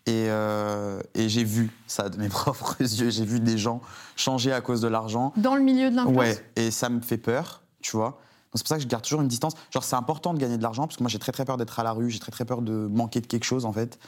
Et, 0.10 0.26
euh, 0.30 1.00
et 1.13 1.30
j'ai 1.30 1.43
vu 1.43 1.69
ça 1.86 2.10
de 2.10 2.17
mes 2.17 2.30
propres 2.30 2.76
yeux. 2.82 3.12
J'ai 3.12 3.26
vu 3.26 3.39
des 3.39 3.60
gens 3.60 3.80
changer 4.15 4.52
à 4.52 4.60
cause 4.60 4.82
de 4.82 4.88
l'argent. 4.88 5.34
Dans 5.38 5.56
le 5.56 5.62
milieu 5.62 5.91
de 5.91 5.95
l'influence 5.95 6.17
Ouais, 6.17 6.45
et 6.56 6.72
ça 6.72 6.89
me 6.89 7.00
fait 7.00 7.17
peur, 7.19 7.62
tu 7.82 7.95
vois. 7.95 8.10
Donc 8.52 8.56
c'est 8.56 8.63
pour 8.63 8.69
ça 8.69 8.78
que 8.78 8.82
je 8.82 8.88
garde 8.88 9.04
toujours 9.04 9.22
une 9.22 9.28
distance. 9.28 9.54
Genre, 9.72 9.84
c'est 9.84 9.95
important 9.95 10.34
de 10.34 10.39
gagner 10.39 10.58
de 10.58 10.63
l'argent, 10.63 10.88
parce 10.88 10.98
que 10.98 11.04
moi, 11.04 11.10
j'ai 11.12 11.19
très 11.19 11.32
très 11.32 11.45
peur 11.45 11.58
d'être 11.58 11.80
à 11.80 11.84
la 11.84 11.91
rue, 11.91 12.10
j'ai 12.10 12.17
très 12.17 12.32
très 12.32 12.45
peur 12.45 12.63
de 12.63 12.88
manquer 12.91 13.22
de 13.22 13.28
quelque 13.28 13.43
chose, 13.43 13.65
en 13.65 13.74
fait. 13.74 14.00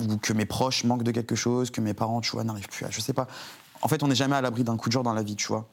Ou 0.00 0.16
que 0.16 0.32
mes 0.32 0.46
proches 0.46 0.82
manquent 0.82 1.04
de 1.04 1.12
quelque 1.12 1.36
chose, 1.36 1.70
que 1.70 1.80
mes 1.80 1.94
parents, 1.94 2.20
tu 2.20 2.32
vois, 2.32 2.42
n'arrivent 2.42 2.66
plus 2.68 2.84
à. 2.84 2.90
Je 2.90 3.00
sais 3.00 3.12
pas. 3.12 3.28
En 3.82 3.86
fait, 3.86 4.02
on 4.02 4.08
n'est 4.08 4.16
jamais 4.16 4.34
à 4.34 4.40
l'abri 4.40 4.64
d'un 4.64 4.76
coup 4.76 4.88
de 4.88 4.92
jour 4.92 5.04
dans 5.04 5.12
la 5.12 5.22
vie, 5.22 5.36
tu 5.36 5.46
vois. 5.46 5.68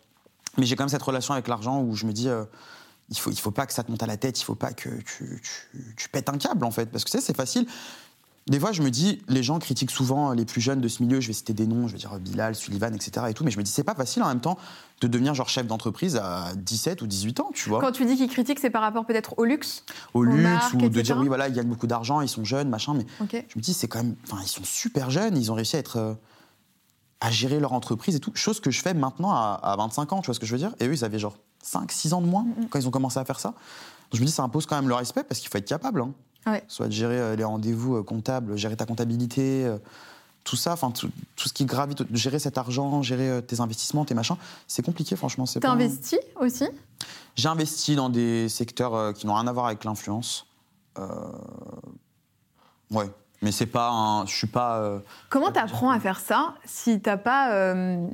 Mais 0.59 0.67
j'ai 0.67 0.75
quand 0.75 0.83
même 0.83 0.89
cette 0.89 1.01
relation 1.01 1.33
avec 1.33 1.47
l'argent 1.47 1.81
où 1.81 1.95
je 1.95 2.05
me 2.05 2.13
dis. 2.13 2.29
euh, 2.29 2.45
il 3.09 3.17
faut, 3.17 3.31
il 3.31 3.39
faut 3.39 3.51
pas 3.51 3.65
que 3.65 3.73
ça 3.73 3.83
te 3.83 3.91
monte 3.91 4.03
à 4.03 4.05
la 4.07 4.15
tête, 4.15 4.39
il 4.39 4.43
faut 4.45 4.55
pas 4.55 4.71
que 4.71 4.87
tu, 5.01 5.41
tu, 5.43 5.95
tu 5.97 6.09
pètes 6.09 6.29
un 6.29 6.37
câble 6.37 6.63
en 6.63 6.71
fait. 6.71 6.85
Parce 6.85 7.03
que 7.03 7.09
tu 7.09 7.17
sais, 7.17 7.23
c'est 7.23 7.35
facile. 7.35 7.67
Des 8.47 8.59
fois, 8.59 8.71
je 8.71 8.81
me 8.81 8.89
dis, 8.89 9.21
les 9.27 9.43
gens 9.43 9.59
critiquent 9.59 9.91
souvent 9.91 10.33
les 10.33 10.45
plus 10.45 10.61
jeunes 10.61 10.81
de 10.81 10.87
ce 10.87 11.03
milieu, 11.03 11.19
je 11.21 11.27
vais 11.27 11.33
citer 11.33 11.53
des 11.53 11.67
noms, 11.67 11.87
je 11.87 11.93
vais 11.93 11.99
dire 11.99 12.17
Bilal, 12.19 12.55
Sullivan, 12.55 12.93
etc. 12.93 13.27
Et 13.29 13.33
tout, 13.33 13.43
mais 13.43 13.51
je 13.51 13.57
me 13.57 13.63
dis, 13.63 13.71
c'est 13.71 13.83
pas 13.83 13.93
facile 13.93 14.23
en 14.23 14.27
même 14.29 14.41
temps 14.41 14.57
de 14.99 15.07
devenir 15.07 15.33
genre 15.35 15.47
chef 15.47 15.67
d'entreprise 15.67 16.15
à 16.17 16.53
17 16.55 17.01
ou 17.03 17.07
18 17.07 17.39
ans, 17.39 17.51
tu 17.53 17.69
vois. 17.69 17.79
Quand 17.81 17.91
tu 17.91 18.03
dis 18.05 18.17
qu'ils 18.17 18.29
critiquent, 18.29 18.59
c'est 18.59 18.71
par 18.71 18.81
rapport 18.81 19.05
peut-être 19.05 19.35
au 19.37 19.45
luxe 19.45 19.83
Au 20.15 20.23
luxe, 20.23 20.41
marques, 20.43 20.73
ou 20.73 20.89
de 20.89 21.01
dire, 21.01 21.17
oui, 21.17 21.27
voilà, 21.27 21.47
ils 21.49 21.53
gagnent 21.53 21.67
beaucoup 21.67 21.87
d'argent, 21.87 22.19
ils 22.21 22.27
sont 22.29 22.43
jeunes, 22.43 22.67
machin, 22.69 22.95
mais 22.95 23.05
je 23.29 23.57
me 23.57 23.61
dis, 23.61 23.73
c'est 23.73 23.87
quand 23.87 23.99
même. 23.99 24.15
Enfin, 24.25 24.41
ils 24.43 24.47
sont 24.47 24.63
super 24.63 25.11
jeunes, 25.11 25.37
ils 25.37 25.51
ont 25.51 25.55
réussi 25.55 25.75
à 25.75 25.79
être. 25.79 25.97
euh, 25.97 26.13
à 27.23 27.29
gérer 27.29 27.59
leur 27.59 27.73
entreprise 27.73 28.15
et 28.15 28.19
tout. 28.19 28.31
Chose 28.33 28.59
que 28.59 28.71
je 28.71 28.81
fais 28.81 28.95
maintenant 28.95 29.31
à, 29.31 29.59
à 29.61 29.75
25 29.75 30.11
ans, 30.13 30.21
tu 30.21 30.25
vois 30.25 30.33
ce 30.33 30.39
que 30.39 30.47
je 30.47 30.53
veux 30.53 30.57
dire? 30.57 30.73
Et 30.79 30.87
eux, 30.87 30.93
ils 30.93 31.05
avaient 31.05 31.19
genre 31.19 31.37
5, 31.61 31.91
6 31.91 32.13
ans 32.13 32.21
de 32.21 32.25
moins 32.25 32.47
quand 32.71 32.79
ils 32.79 32.87
ont 32.87 32.91
commencé 32.91 33.19
à 33.19 33.25
faire 33.25 33.39
ça. 33.39 33.49
Donc 33.49 34.15
je 34.15 34.21
me 34.21 34.25
dis, 34.25 34.31
ça 34.31 34.41
impose 34.41 34.65
quand 34.65 34.75
même 34.75 34.89
le 34.89 34.95
respect 34.95 35.23
parce 35.23 35.39
qu'il 35.39 35.47
faut 35.51 35.57
être 35.59 35.67
capable. 35.67 36.01
Hein. 36.01 36.13
Ouais. 36.47 36.63
Soit 36.67 36.87
de 36.87 36.91
gérer 36.91 37.19
euh, 37.19 37.35
les 37.35 37.43
rendez-vous 37.43 37.97
euh, 37.97 38.03
comptables, 38.03 38.57
gérer 38.57 38.75
ta 38.75 38.85
comptabilité, 38.85 39.65
euh, 39.65 39.77
tout 40.43 40.55
ça, 40.55 40.73
enfin 40.73 40.89
tout, 40.91 41.09
tout 41.35 41.47
ce 41.47 41.53
qui 41.53 41.65
gravite, 41.65 42.03
gérer 42.15 42.39
cet 42.39 42.57
argent, 42.57 43.01
gérer 43.03 43.43
tes 43.45 43.59
investissements, 43.61 44.05
tes 44.05 44.15
machins, 44.15 44.37
c'est 44.67 44.83
compliqué 44.83 45.15
franchement. 45.15 45.45
T'as 45.45 45.59
pas- 45.59 45.69
investi 45.69 46.17
aussi? 46.35 46.65
J'ai 47.35 47.47
investi 47.47 47.95
dans 47.95 48.09
des 48.09 48.49
secteurs 48.49 49.13
qui 49.13 49.27
n'ont 49.27 49.35
rien 49.35 49.47
à 49.47 49.51
voir 49.53 49.67
avec 49.67 49.83
l'influence. 49.83 50.47
Euh, 50.97 51.05
Ouais, 52.89 53.09
mais 53.41 53.51
c'est 53.51 53.67
pas 53.67 53.89
un. 53.89 54.25
Je 54.25 54.35
suis 54.35 54.47
pas. 54.47 54.79
euh, 54.79 54.99
Comment 55.29 55.51
t'apprends 55.51 55.91
à 55.91 55.99
faire 55.99 56.19
ça 56.19 56.55
si 56.65 56.99
t'as 56.99 57.15
pas, 57.17 57.53
euh, 57.53 58.05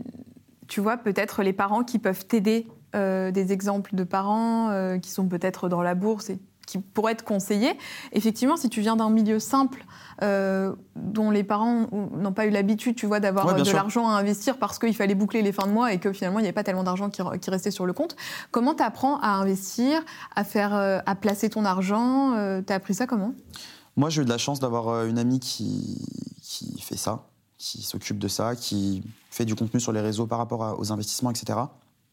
tu 0.67 0.81
vois, 0.81 0.97
peut-être 0.97 1.41
les 1.41 1.53
parents 1.53 1.83
qui 1.83 1.97
peuvent 1.99 2.25
t'aider, 2.25 2.67
des 2.93 3.51
exemples 3.51 3.93
de 3.95 4.03
parents 4.03 4.97
qui 4.99 5.11
sont 5.11 5.27
peut-être 5.27 5.69
dans 5.69 5.83
la 5.83 5.93
bourse 5.93 6.31
et 6.31 6.39
qui 6.67 6.77
pourraient 6.77 7.15
te 7.15 7.23
conseiller. 7.23 7.75
Effectivement, 8.11 8.57
si 8.57 8.69
tu 8.69 8.81
viens 8.81 8.95
d'un 8.95 9.09
milieu 9.09 9.39
simple, 9.39 9.83
euh, 10.21 10.75
dont 10.95 11.31
les 11.31 11.43
parents 11.43 11.87
n'ont 11.91 12.33
pas 12.33 12.45
eu 12.45 12.49
l'habitude, 12.51 12.95
tu 12.95 13.07
vois, 13.07 13.19
d'avoir 13.19 13.45
Ouais, 13.47 13.53
euh, 13.53 13.63
de 13.63 13.71
l'argent 13.71 14.07
à 14.09 14.13
investir 14.19 14.57
parce 14.57 14.77
qu'il 14.77 14.95
fallait 14.95 15.15
boucler 15.15 15.41
les 15.41 15.51
fins 15.51 15.65
de 15.65 15.71
mois 15.71 15.93
et 15.93 15.99
que 15.99 16.11
finalement 16.13 16.37
il 16.39 16.43
n'y 16.43 16.47
avait 16.49 16.53
pas 16.53 16.63
tellement 16.63 16.83
d'argent 16.83 17.09
qui, 17.09 17.21
qui 17.41 17.49
restait 17.49 17.71
sur 17.71 17.85
le 17.87 17.93
compte. 17.93 18.15
Comment 18.51 18.75
t'apprends 18.75 19.19
à 19.21 19.29
investir, 19.29 20.01
à 20.35 20.43
faire, 20.43 20.75
euh, 20.75 20.99
à 21.07 21.15
placer 21.15 21.49
ton 21.49 21.65
argent 21.65 22.33
euh, 22.35 22.61
T'as 22.61 22.75
appris 22.75 22.93
ça 22.93 23.07
comment? 23.07 23.33
Moi, 23.95 24.09
j'ai 24.09 24.21
eu 24.21 24.25
de 24.25 24.29
la 24.29 24.37
chance 24.37 24.59
d'avoir 24.59 25.05
une 25.05 25.17
amie 25.17 25.39
qui, 25.39 26.05
qui 26.43 26.79
fait 26.81 26.97
ça, 26.97 27.23
qui 27.57 27.81
s'occupe 27.81 28.19
de 28.19 28.27
ça, 28.27 28.55
qui 28.55 29.03
fait 29.31 29.45
du 29.45 29.55
contenu 29.55 29.79
sur 29.79 29.91
les 29.91 30.01
réseaux 30.01 30.27
par 30.27 30.37
rapport 30.37 30.63
à- 30.63 30.77
aux 30.79 30.91
investissements, 30.91 31.31
etc. 31.31 31.57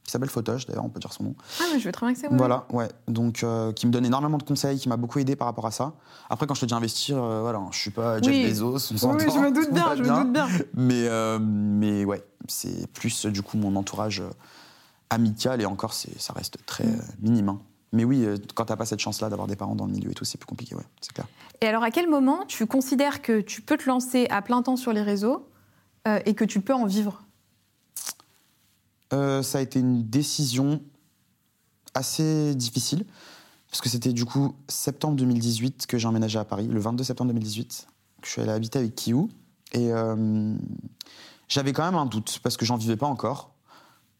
qui 0.05 0.11
s'appelle 0.11 0.29
Photoche, 0.29 0.67
d'ailleurs, 0.67 0.85
on 0.85 0.91
peut 0.91 1.01
dire 1.01 1.13
son 1.13 1.25
nom. 1.25 1.35
Ah, 1.61 1.65
mais 1.73 1.79
je 1.79 1.85
veux 1.87 1.93
très 1.93 2.05
bien 2.07 2.13
que 2.15 2.21
c'est 2.21 2.29
ouais. 2.29 2.37
Voilà, 2.37 2.67
ouais. 2.73 2.89
Donc, 3.09 3.43
euh, 3.43 3.73
qui 3.73 3.87
me 3.87 3.91
donne 3.93 4.05
énormément 4.05 4.37
de 4.39 4.43
conseils, 4.43 4.79
qui 4.79 4.89
m'a 4.89 4.97
beaucoup 4.99 5.19
aidé 5.19 5.35
par 5.35 5.47
rapport 5.47 5.67
à 5.67 5.71
ça. 5.71 5.95
Après, 6.29 6.47
quand 6.47 6.55
je 6.55 6.61
te 6.61 6.67
dis 6.67 6.75
investir, 6.75 7.17
euh, 7.23 7.41
voilà, 7.41 7.61
je 7.71 7.79
suis 7.79 7.91
pas 7.91 8.21
Jeff 8.21 8.35
Oui. 8.35 8.43
Bezos, 8.43 8.75
on 8.75 8.79
s'entend. 8.99 9.17
Oui, 9.17 9.25
je 9.35 9.39
me 9.39 9.51
doute 9.51 9.73
bien, 9.73 9.95
je 9.97 10.03
me 10.03 10.09
doute 10.25 10.33
bien. 10.33 10.47
Mais, 10.75 11.09
euh, 11.09 11.39
mais 11.41 12.05
ouais, 12.05 12.23
c'est 12.49 12.87
plus, 12.93 13.25
du 13.27 13.43
coup, 13.43 13.57
mon 13.57 13.75
entourage 13.77 14.23
amical, 15.11 15.61
et 15.63 15.67
encore, 15.67 15.95
c'est- 15.95 16.19
ça 16.21 16.33
reste 16.33 16.59
très 16.67 16.85
Mm. 16.85 17.01
minime. 17.23 17.49
hein. 17.49 17.61
Mais 17.93 18.05
oui, 18.05 18.27
quand 18.55 18.65
t'as 18.67 18.77
pas 18.77 18.87
cette 18.87 18.99
chance-là 19.01 19.29
d'avoir 19.31 19.47
des 19.47 19.55
parents 19.57 19.77
dans 19.77 19.87
le 19.87 19.93
milieu 19.93 20.11
et 20.11 20.15
tout, 20.15 20.25
c'est 20.25 20.37
plus 20.37 20.47
compliqué, 20.47 20.75
ouais, 20.75 20.83
c'est 21.01 21.13
clair. 21.13 21.27
Et 21.61 21.67
alors, 21.69 21.85
à 21.85 21.91
quel 21.93 22.11
moment 22.11 22.41
tu 22.49 22.67
considères 22.67 23.23
que 23.23 23.41
tu 23.41 23.63
peux 23.63 23.77
te 23.77 23.89
lancer 23.89 24.27
à 24.31 24.43
plein 24.43 24.63
temps 24.63 24.77
sur 24.77 24.93
les 24.93 25.03
réseaux 25.03 25.49
et 26.27 26.35
que 26.35 26.45
tu 26.45 26.61
peux 26.61 26.75
en 26.75 26.85
vivre? 26.87 27.24
Euh, 29.15 29.43
ça 29.43 29.59
a 29.59 29.61
été 29.61 29.79
une 29.79 30.03
décision 30.03 30.83
assez 31.95 32.55
difficile, 32.57 33.05
parce 33.71 33.81
que 33.81 33.89
c'était 33.89 34.13
du 34.13 34.25
coup 34.25 34.57
septembre 34.69 35.17
2018 35.17 35.87
que 35.87 35.99
j'ai 35.99 36.09
emménagé 36.09 36.39
à 36.39 36.45
Paris, 36.45 36.67
le 36.67 36.81
22 36.81 37.05
septembre 37.05 37.29
2018, 37.29 37.87
que 38.21 38.27
je 38.27 38.33
suis 38.33 38.43
allé 38.43 38.51
habiter 38.51 38.81
avec 38.81 38.97
Kiou. 38.97 39.31
Et 39.73 39.93
euh, 39.93 40.57
j'avais 41.49 41.73
quand 41.73 41.85
même 41.85 41.95
un 41.95 42.07
doute, 42.07 42.41
parce 42.43 42.57
que 42.57 42.65
j'en 42.65 42.77
vivais 42.77 42.97
pas 42.97 43.07
encore. 43.07 43.53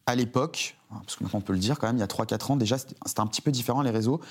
À 0.07 0.15
l'époque, 0.15 0.77
parce 0.89 1.15
que 1.15 1.23
maintenant 1.23 1.39
on 1.39 1.41
peut 1.41 1.53
le 1.53 1.59
dire 1.59 1.79
quand 1.79 1.87
même, 1.87 1.97
il 1.97 1.99
y 1.99 2.03
a 2.03 2.07
3-4 2.07 2.51
ans 2.51 2.55
déjà, 2.57 2.77
c'était 2.77 2.95
c'était 3.07 3.21
un 3.21 3.27
petit 3.27 3.41
peu 3.41 3.51
différent 3.51 3.81
les 3.81 3.89
réseaux. 3.89 4.21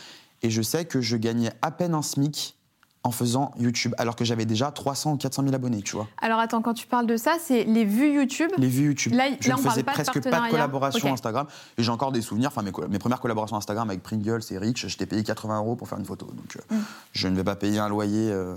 Et 0.42 0.48
je 0.48 0.62
sais 0.62 0.84
que 0.84 1.00
je 1.00 1.16
gagnais 1.16 1.52
à 1.62 1.72
peine 1.72 1.94
un 1.94 2.02
SMIC 2.02 2.56
en 3.06 3.10
faisant 3.10 3.52
YouTube, 3.58 3.94
alors 3.98 4.16
que 4.16 4.24
j'avais 4.24 4.46
déjà 4.46 4.70
300 4.70 5.12
ou 5.12 5.16
400 5.18 5.42
000 5.42 5.54
abonnés, 5.54 5.82
tu 5.82 5.94
vois. 5.94 6.08
Alors, 6.22 6.38
attends, 6.38 6.62
quand 6.62 6.72
tu 6.72 6.86
parles 6.86 7.06
de 7.06 7.18
ça, 7.18 7.36
c'est 7.38 7.64
les 7.64 7.84
vues 7.84 8.14
YouTube? 8.14 8.50
Les 8.56 8.66
vues 8.66 8.86
YouTube. 8.86 9.12
Là, 9.12 9.24
je 9.40 9.48
là, 9.50 9.54
ne 9.56 9.60
on 9.60 9.62
parle 9.62 9.74
faisais 9.74 9.82
pas 9.82 9.90
de 9.92 9.96
presque 9.96 10.22
pas 10.30 10.40
de 10.40 10.50
collaboration. 10.50 11.12
Instagram. 11.12 11.46
Et 11.76 11.82
j'ai 11.82 11.90
encore 11.90 12.12
des 12.12 12.22
souvenirs. 12.22 12.48
Enfin, 12.48 12.62
mes, 12.62 12.98
premières 12.98 13.20
collaborations 13.20 13.56
Instagram 13.58 13.90
avec 13.90 14.02
Pringles 14.02 14.40
et 14.50 14.56
Rich, 14.58 14.86
j'étais 14.88 15.04
payé 15.04 15.22
80 15.22 15.58
euros 15.58 15.76
pour 15.76 15.86
faire 15.86 15.98
une 15.98 16.06
photo. 16.06 16.24
Donc, 16.26 16.56
euh, 16.56 16.74
Mm. 16.76 16.80
je 17.12 17.28
ne 17.28 17.36
vais 17.36 17.44
pas 17.44 17.56
payer 17.56 17.78
un 17.78 17.90
loyer, 17.90 18.30
euh, 18.32 18.54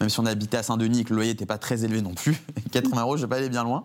même 0.00 0.10
si 0.10 0.20
on 0.20 0.26
habitait 0.26 0.58
à 0.58 0.62
Saint-Denis 0.62 1.00
et 1.00 1.04
que 1.04 1.10
le 1.10 1.16
loyer 1.16 1.30
n'était 1.32 1.46
pas 1.46 1.56
très 1.58 1.82
élevé 1.86 2.02
non 2.02 2.12
plus. 2.12 2.36
80 2.72 3.00
euros, 3.00 3.16
je 3.16 3.22
vais 3.22 3.28
pas 3.28 3.36
aller 3.36 3.48
bien 3.48 3.64
loin. 3.64 3.82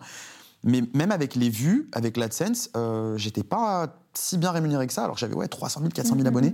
Mais 0.65 0.83
même 0.93 1.11
avec 1.13 1.35
les 1.35 1.49
vues, 1.49 1.87
avec 1.93 2.17
l'AdSense, 2.17 2.69
euh, 2.75 3.15
j'étais 3.15 3.43
pas 3.43 3.87
si 4.13 4.37
bien 4.37 4.51
rémunéré 4.51 4.87
que 4.87 4.93
ça. 4.93 5.05
Alors 5.05 5.15
que 5.15 5.21
j'avais 5.21 5.35
ouais, 5.35 5.47
300 5.47 5.79
000, 5.79 5.91
400 5.93 6.09
000 6.15 6.19
Mhm. 6.21 6.27
abonnés. 6.27 6.53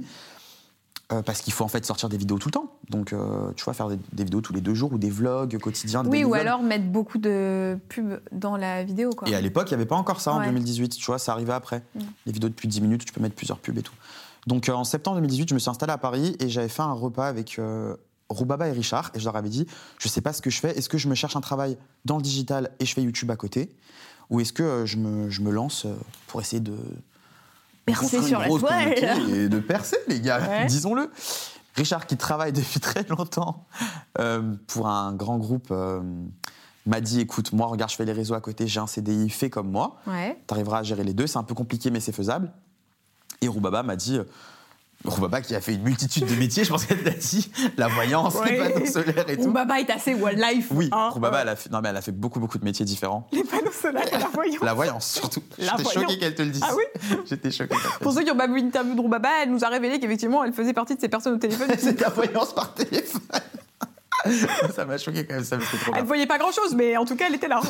Euh, 1.13 1.21
parce 1.21 1.39
qu'il 1.39 1.53
faut 1.53 1.63
en 1.63 1.69
fait 1.69 1.85
sortir 1.85 2.09
des 2.09 2.17
vidéos 2.17 2.37
tout 2.37 2.49
le 2.49 2.51
temps. 2.53 2.69
Donc, 2.89 3.13
euh, 3.13 3.53
tu 3.55 3.63
vois, 3.63 3.73
faire 3.73 3.87
des, 3.87 3.97
des 4.11 4.25
vidéos 4.25 4.41
tous 4.41 4.51
les 4.51 4.59
deux 4.59 4.73
jours 4.73 4.91
ou 4.91 4.97
des 4.97 5.09
vlogs 5.09 5.57
quotidiens. 5.57 6.03
des 6.03 6.09
Oui, 6.09 6.25
ou 6.25 6.31
vlogs. 6.31 6.39
alors 6.41 6.61
mettre 6.61 6.83
beaucoup 6.87 7.17
de 7.17 7.79
pubs 7.87 8.19
dans 8.33 8.57
la 8.57 8.83
vidéo, 8.83 9.11
quoi. 9.11 9.29
Et 9.29 9.33
à 9.33 9.39
l'époque, 9.39 9.69
il 9.69 9.73
n'y 9.73 9.75
avait 9.75 9.85
pas 9.85 9.95
encore 9.95 10.19
ça 10.19 10.33
en 10.33 10.39
Ouais. 10.39 10.47
2018, 10.47 10.89
tu 10.97 11.05
vois, 11.05 11.17
ça 11.17 11.31
arrivait 11.31 11.53
après. 11.53 11.81
Mm. 11.95 11.99
Les 12.25 12.31
vidéos 12.33 12.49
de 12.49 12.53
plus 12.53 12.67
de 12.67 12.73
10 12.73 12.81
minutes, 12.81 13.05
tu 13.05 13.13
peux 13.13 13.21
mettre 13.21 13.35
plusieurs 13.35 13.59
pubs 13.59 13.77
et 13.77 13.83
tout. 13.83 13.93
Donc 14.47 14.67
euh, 14.67 14.73
en 14.73 14.83
septembre 14.83 15.15
2018, 15.17 15.47
je 15.47 15.53
me 15.53 15.59
suis 15.59 15.69
installé 15.69 15.93
à 15.93 15.97
Paris 15.97 16.35
et 16.41 16.49
j'avais 16.49 16.67
fait 16.67 16.81
un 16.81 16.91
repas 16.91 17.27
avec 17.27 17.57
Roubaba 18.27 18.67
et 18.67 18.71
Richard 18.73 19.11
et 19.13 19.19
je 19.19 19.23
leur 19.23 19.37
avais 19.37 19.47
dit, 19.49 19.65
je 19.99 20.09
sais 20.09 20.19
pas 20.19 20.33
ce 20.33 20.41
que 20.41 20.49
je 20.49 20.59
fais, 20.59 20.77
est-ce 20.77 20.89
que 20.89 20.97
je 20.97 21.07
me 21.07 21.15
cherche 21.15 21.37
un 21.37 21.41
travail 21.41 21.77
dans 22.03 22.17
le 22.17 22.21
digital 22.21 22.71
et 22.81 22.85
je 22.85 22.93
fais 22.93 23.01
YouTube 23.01 23.31
à 23.31 23.37
côté? 23.37 23.69
Ou 24.29 24.41
est-ce 24.41 24.51
que 24.51 24.85
je, 24.85 24.97
me, 24.97 25.29
je 25.29 25.41
me 25.41 25.51
lance 25.51 25.87
pour 26.27 26.41
essayer 26.41 26.59
de 26.59 26.75
Percer 27.88 28.21
sur 28.21 28.39
la 28.39 28.47
toile. 28.47 28.93
et 29.34 29.50
de 29.50 29.60
percer 29.60 29.97
les 30.08 30.19
gars, 30.19 30.39
Ouais. 30.39 30.65
disons-le. 30.67 31.10
Richard 31.76 32.06
qui 32.08 32.17
travaille 32.17 32.54
depuis 32.54 32.80
très 32.80 33.04
longtemps 33.10 33.65
euh, 34.19 34.41
pour 34.67 34.88
un 34.88 35.13
grand 35.13 35.38
groupe 35.38 35.67
euh, 35.71 36.02
m'a 36.88 37.02
dit 37.02 37.19
écoute 37.19 37.54
moi 37.54 37.67
regarde 37.67 37.91
je 37.91 37.95
fais 37.95 38.06
les 38.06 38.13
réseaux 38.13 38.34
à 38.34 38.41
côté 38.41 38.65
j'ai 38.67 38.80
un 38.80 38.88
CDI 38.88 39.30
fais 39.30 39.52
comme 39.52 39.69
moi 39.69 39.97
Ouais. 40.08 40.41
tu 40.47 40.54
arriveras 40.56 40.80
à 40.80 40.84
gérer 40.84 41.04
les 41.04 41.13
deux. 41.13 41.28
C'est 41.28 41.38
un 41.38 41.43
peu 41.43 41.54
compliqué, 41.54 41.91
mais 41.91 42.00
c'est 42.00 42.12
faisable. 42.13 42.52
Et 43.41 43.47
Roubaba 43.47 43.84
m'a 43.84 43.95
dit. 43.95 44.19
Roubaba 45.05 45.41
qui 45.41 45.55
a 45.55 45.62
fait 45.62 45.73
une 45.75 45.83
multitude 45.83 46.25
de 46.25 46.36
métiers, 46.36 46.63
je 46.63 46.69
pense 46.69 46.86
qu'elle 46.86 47.03
t'a 47.03 47.12
dit 47.12 47.49
la 47.77 47.88
voyance, 47.88 48.36
les 48.45 48.57
panneaux 48.57 48.86
solaires 48.86 49.29
et 49.29 49.38
tout. 49.38 49.51
Baba 49.51 49.79
est 49.79 49.89
assez 49.89 50.13
wildlife. 50.15 50.67
Oui, 50.71 50.89
hein. 50.91 51.10
Roubaba, 51.12 51.41
elle 51.43 51.49
a 51.49 51.55
fait, 51.55 51.69
non, 51.71 51.79
mais 51.81 51.89
elle 51.89 51.97
a 51.97 52.01
fait 52.01 52.12
beaucoup, 52.12 52.39
beaucoup 52.39 52.57
de 52.57 52.65
métiers 52.65 52.83
différents. 52.83 53.27
Les 53.31 53.43
panneaux 53.43 53.71
solaires 53.71 54.07
et 54.12 54.17
la 54.17 54.27
voyance. 54.33 54.62
La 54.62 54.73
voyance, 54.73 55.12
surtout. 55.12 55.41
La 55.60 55.71
J'étais 55.77 55.83
voyance. 55.83 56.03
choqué 56.03 56.19
qu'elle 56.19 56.36
te 56.36 56.41
le 56.41 56.49
dise. 56.49 56.63
Ah 56.67 56.73
oui 56.75 56.83
J'étais 57.29 57.51
choqué. 57.51 57.69
qu'elle 57.69 57.77
te 57.79 57.93
le 57.99 57.99
Pour 58.03 58.12
ceux 58.12 58.23
qui 58.23 58.31
ont 58.31 58.36
pas 58.38 58.47
vu 58.47 58.60
l'interview 58.60 58.95
de 58.95 58.99
Roubaba, 59.01 59.29
elle 59.43 59.51
nous 59.51 59.63
a 59.63 59.69
révélé 59.69 59.99
qu'effectivement, 59.99 60.43
elle 60.43 60.51
faisait 60.53 60.73
partie 60.73 60.95
de 60.95 60.99
ces 60.99 61.10
personnes 61.10 61.36
au 61.36 61.38
téléphone. 61.38 61.69
C'est 61.77 61.99
la 62.01 62.10
voyance 62.10 62.53
par 62.53 62.73
téléphone. 62.73 63.21
ça 64.75 64.83
m'a 64.86 64.97
choqué 64.97 65.25
quand 65.25 65.36
même, 65.36 65.43
ça 65.43 65.57
me 65.57 65.62
fait 65.62 65.77
trop 65.77 65.91
Elle 65.93 66.01
bien. 66.01 66.03
voyait 66.05 66.25
pas 66.27 66.39
grand 66.39 66.51
chose, 66.51 66.73
mais 66.75 66.97
en 66.97 67.05
tout 67.05 67.15
cas, 67.15 67.25
elle 67.27 67.36
était 67.36 67.47
là. 67.47 67.62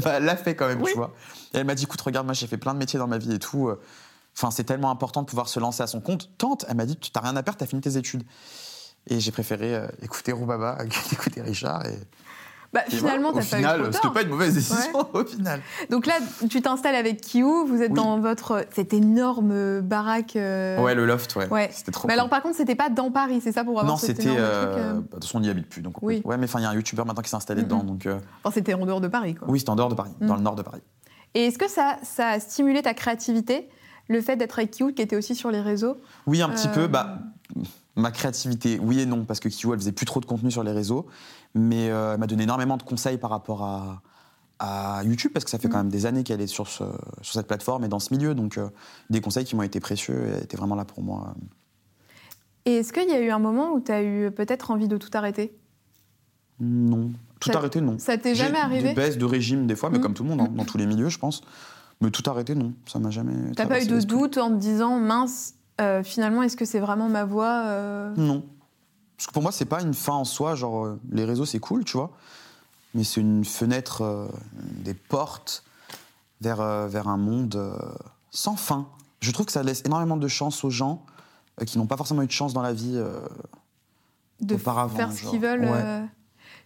Bah, 0.00 0.14
elle 0.16 0.24
l'a 0.24 0.36
fait 0.36 0.56
quand 0.56 0.66
même, 0.66 0.80
Oui. 0.82 0.90
tu 0.92 0.96
vois. 0.96 1.12
Et 1.52 1.58
elle 1.58 1.64
m'a 1.66 1.74
dit, 1.74 1.84
écoute, 1.84 2.00
regarde, 2.00 2.26
moi 2.26 2.32
j'ai 2.34 2.46
fait 2.48 2.56
plein 2.56 2.72
de 2.72 2.78
métiers 2.78 2.98
dans 2.98 3.06
ma 3.06 3.18
vie 3.18 3.34
et 3.34 3.38
tout. 3.38 3.70
Euh, 4.34 4.38
Enfin, 4.38 4.50
c'est 4.50 4.64
tellement 4.64 4.90
important 4.90 5.22
de 5.22 5.26
pouvoir 5.26 5.48
se 5.48 5.60
lancer 5.60 5.82
à 5.82 5.86
son 5.86 6.00
compte. 6.00 6.30
Tente, 6.38 6.64
elle 6.68 6.76
m'a 6.76 6.86
dit, 6.86 6.96
tu 6.96 7.10
t'as 7.10 7.20
rien 7.20 7.36
à 7.36 7.42
perdre, 7.42 7.58
t'as 7.58 7.66
fini 7.66 7.80
tes 7.80 7.96
études. 7.96 8.24
Et 9.06 9.20
j'ai 9.20 9.30
préféré 9.32 9.74
euh, 9.74 9.86
écouter 10.02 10.32
Roubaba, 10.32 10.78
écouter 11.12 11.40
Richard. 11.42 11.86
Et, 11.86 11.98
Bah, 12.72 12.80
et 12.88 12.96
finalement, 12.96 13.30
voilà. 13.30 13.46
t'as 13.48 13.58
au 13.58 13.82
pas 13.82 13.88
eu 13.88 13.92
c'était 13.92 14.10
pas 14.10 14.22
une 14.22 14.28
mauvaise 14.30 14.54
décision 14.54 15.08
au 15.14 15.24
final. 15.24 15.60
Donc 15.90 16.06
là, 16.06 16.14
tu 16.50 16.60
t'installes 16.60 16.96
avec 16.96 17.20
Kiou, 17.20 17.66
vous 17.66 17.80
êtes 17.82 17.90
Oui. 17.90 17.94
dans 17.96 18.18
votre 18.18 18.64
cette 18.74 18.92
énorme 18.92 19.80
baraque. 19.82 20.34
euh, 20.34 20.80
Ouais, 20.82 20.96
le 20.96 21.06
loft, 21.06 21.36
ouais. 21.36 21.46
Ouais. 21.50 21.70
C'était 21.72 21.92
trop 21.92 22.08
Mais 22.08 22.14
cool. 22.14 22.18
alors, 22.20 22.30
par 22.30 22.42
contre, 22.42 22.56
c'était 22.56 22.74
pas 22.74 22.88
dans 22.88 23.12
Paris, 23.12 23.40
c'est 23.40 23.52
ça 23.52 23.62
pour 23.62 23.78
avoir 23.78 23.84
non, 23.86 23.96
c'était. 23.96 24.26
euh, 24.26 24.34
euh, 24.38 24.92
bah, 24.94 25.00
De 25.00 25.06
toute 25.12 25.24
façon, 25.24 25.38
on 25.38 25.42
n'y 25.42 25.48
habite 25.50 25.68
plus. 25.68 25.82
Donc, 25.82 26.02
Oui. 26.02 26.20
Ouais, 26.24 26.36
mais 26.36 26.46
enfin, 26.46 26.58
il 26.58 26.62
y 26.62 26.66
a 26.66 26.70
un 26.70 26.74
youtubeur 26.74 27.06
maintenant 27.06 27.22
qui 27.22 27.30
s'est 27.30 27.36
installé 27.36 27.62
dedans. 27.62 27.84
Donc, 27.84 28.06
euh, 28.06 28.18
Enfin, 28.42 28.52
c'était 28.54 28.74
en 28.74 28.84
dehors 28.84 29.00
de 29.00 29.06
Paris, 29.08 29.36
quoi. 29.36 29.46
oui, 29.48 29.60
c'était 29.60 29.70
en 29.70 29.76
dehors 29.76 29.90
de 29.90 29.94
Paris, 29.94 30.10
dans 30.20 30.34
le 30.34 30.42
nord 30.42 30.56
de 30.56 30.62
Paris. 30.62 30.80
Et 31.34 31.46
est-ce 31.46 31.58
que 31.58 31.68
ça, 31.70 31.98
ça 32.02 32.28
a 32.30 32.40
stimulé 32.40 32.82
ta 32.82 32.94
créativité, 32.94 33.68
le 34.08 34.20
fait 34.20 34.36
d'être 34.36 34.58
avec 34.58 34.76
Kiou, 34.76 34.92
qui 34.92 35.02
était 35.02 35.16
aussi 35.16 35.34
sur 35.34 35.50
les 35.50 35.60
réseaux 35.60 35.96
Oui, 36.26 36.42
un 36.42 36.48
petit 36.50 36.68
Euh, 36.68 36.72
peu. 36.74 36.86
Bah, 36.86 37.18
ma 37.96 38.10
créativité, 38.10 38.78
oui 38.82 39.00
et 39.00 39.06
non, 39.06 39.24
parce 39.24 39.40
que 39.40 39.48
Kiwo, 39.48 39.72
elle 39.74 39.80
faisait 39.80 39.92
plus 39.92 40.06
trop 40.06 40.20
de 40.20 40.26
contenu 40.26 40.50
sur 40.50 40.62
les 40.62 40.72
réseaux, 40.72 41.06
mais 41.54 41.90
euh, 41.90 42.14
elle 42.14 42.20
m'a 42.20 42.26
donné 42.26 42.42
énormément 42.42 42.76
de 42.76 42.82
conseils 42.82 43.18
par 43.18 43.30
rapport 43.30 43.62
à, 43.62 44.02
à 44.58 45.02
YouTube, 45.04 45.30
parce 45.32 45.44
que 45.44 45.50
ça 45.50 45.58
fait 45.58 45.68
quand 45.68 45.78
Mhm. 45.78 45.84
même 45.84 45.92
des 45.92 46.06
années 46.06 46.22
qu'elle 46.24 46.40
est 46.40 46.46
sur, 46.46 46.68
ce- 46.68 46.84
sur 47.22 47.34
cette 47.34 47.46
plateforme 47.46 47.84
et 47.84 47.88
dans 47.88 47.98
ce 48.00 48.12
milieu, 48.14 48.34
donc 48.34 48.58
euh, 48.58 48.68
des 49.10 49.20
conseils 49.20 49.44
qui 49.44 49.56
m'ont 49.56 49.62
été 49.62 49.80
précieux 49.80 50.26
et 50.26 50.30
elle 50.36 50.42
était 50.44 50.56
vraiment 50.56 50.74
là 50.76 50.84
pour 50.84 51.02
moi. 51.02 51.34
Et 52.66 52.76
est-ce 52.76 52.92
qu'il 52.92 53.08
y 53.08 53.12
a 53.12 53.20
eu 53.20 53.30
un 53.30 53.38
moment 53.38 53.72
où 53.72 53.80
tu 53.80 53.92
as 53.92 54.02
eu 54.02 54.30
peut-être 54.30 54.70
envie 54.70 54.88
de 54.88 54.96
tout 54.96 55.10
arrêter? 55.14 55.54
Non. 56.60 57.10
Tout 57.40 57.50
Ça- 57.50 57.58
arrêté, 57.58 57.80
non. 57.80 57.98
Ça 57.98 58.16
t'est 58.16 58.34
jamais 58.34 58.58
arrivé? 58.58 58.88
Des 58.90 58.94
baisses 58.94 59.18
de 59.18 59.24
régime, 59.24 59.66
des 59.66 59.76
fois, 59.76 59.90
mais 59.90 59.98
Mhm. 59.98 60.02
comme 60.02 60.14
tout 60.14 60.22
le 60.22 60.30
monde, 60.30 60.40
hein, 60.40 60.48
dans 60.54 60.64
tous 60.64 60.78
les 60.78 60.86
milieux, 60.86 61.08
je 61.10 61.18
pense. 61.18 61.42
Mais 62.00 62.10
tout 62.10 62.28
arrêté, 62.28 62.54
non. 62.54 62.72
Ça 62.86 62.98
m'a 62.98 63.10
jamais. 63.10 63.52
T'as 63.56 63.66
pas 63.66 63.82
eu 63.82 63.86
de 63.86 64.00
doute 64.00 64.38
en 64.38 64.50
te 64.50 64.56
disant, 64.56 64.98
mince, 64.98 65.54
euh, 65.80 66.02
finalement, 66.02 66.42
est-ce 66.42 66.56
que 66.56 66.64
c'est 66.64 66.80
vraiment 66.80 67.08
ma 67.08 67.24
voix 67.24 67.64
euh 67.66 68.12
Non. 68.16 68.44
Parce 69.16 69.28
que 69.28 69.32
pour 69.32 69.42
moi, 69.42 69.52
c'est 69.52 69.64
pas 69.64 69.82
une 69.82 69.94
fin 69.94 70.12
en 70.12 70.24
soi. 70.24 70.54
Genre, 70.54 70.84
euh, 70.84 71.00
les 71.10 71.24
réseaux, 71.24 71.44
c'est 71.44 71.60
cool, 71.60 71.84
tu 71.84 71.96
vois. 71.96 72.10
Mais 72.94 73.04
c'est 73.04 73.20
une 73.20 73.44
fenêtre, 73.44 74.28
des 74.62 74.94
portes 74.94 75.64
vers, 76.40 76.86
vers 76.86 77.08
un 77.08 77.16
monde 77.16 77.76
sans 78.30 78.54
fin. 78.54 78.86
Je 79.20 79.32
trouve 79.32 79.46
que 79.46 79.52
ça 79.52 79.64
laisse 79.64 79.82
énormément 79.84 80.16
de 80.16 80.28
chance 80.28 80.62
aux 80.62 80.70
gens 80.70 81.04
qui 81.66 81.78
n'ont 81.78 81.88
pas 81.88 81.96
forcément 81.96 82.22
eu 82.22 82.26
de 82.26 82.32
chance 82.32 82.54
dans 82.54 82.62
la 82.62 82.72
vie. 82.72 83.02
de 84.40 84.54
auparavant, 84.54 84.94
faire 84.94 85.12
ce 85.12 85.22
qu'ils 85.28 85.40
veulent 85.40 85.64
Ouais. 85.64 86.04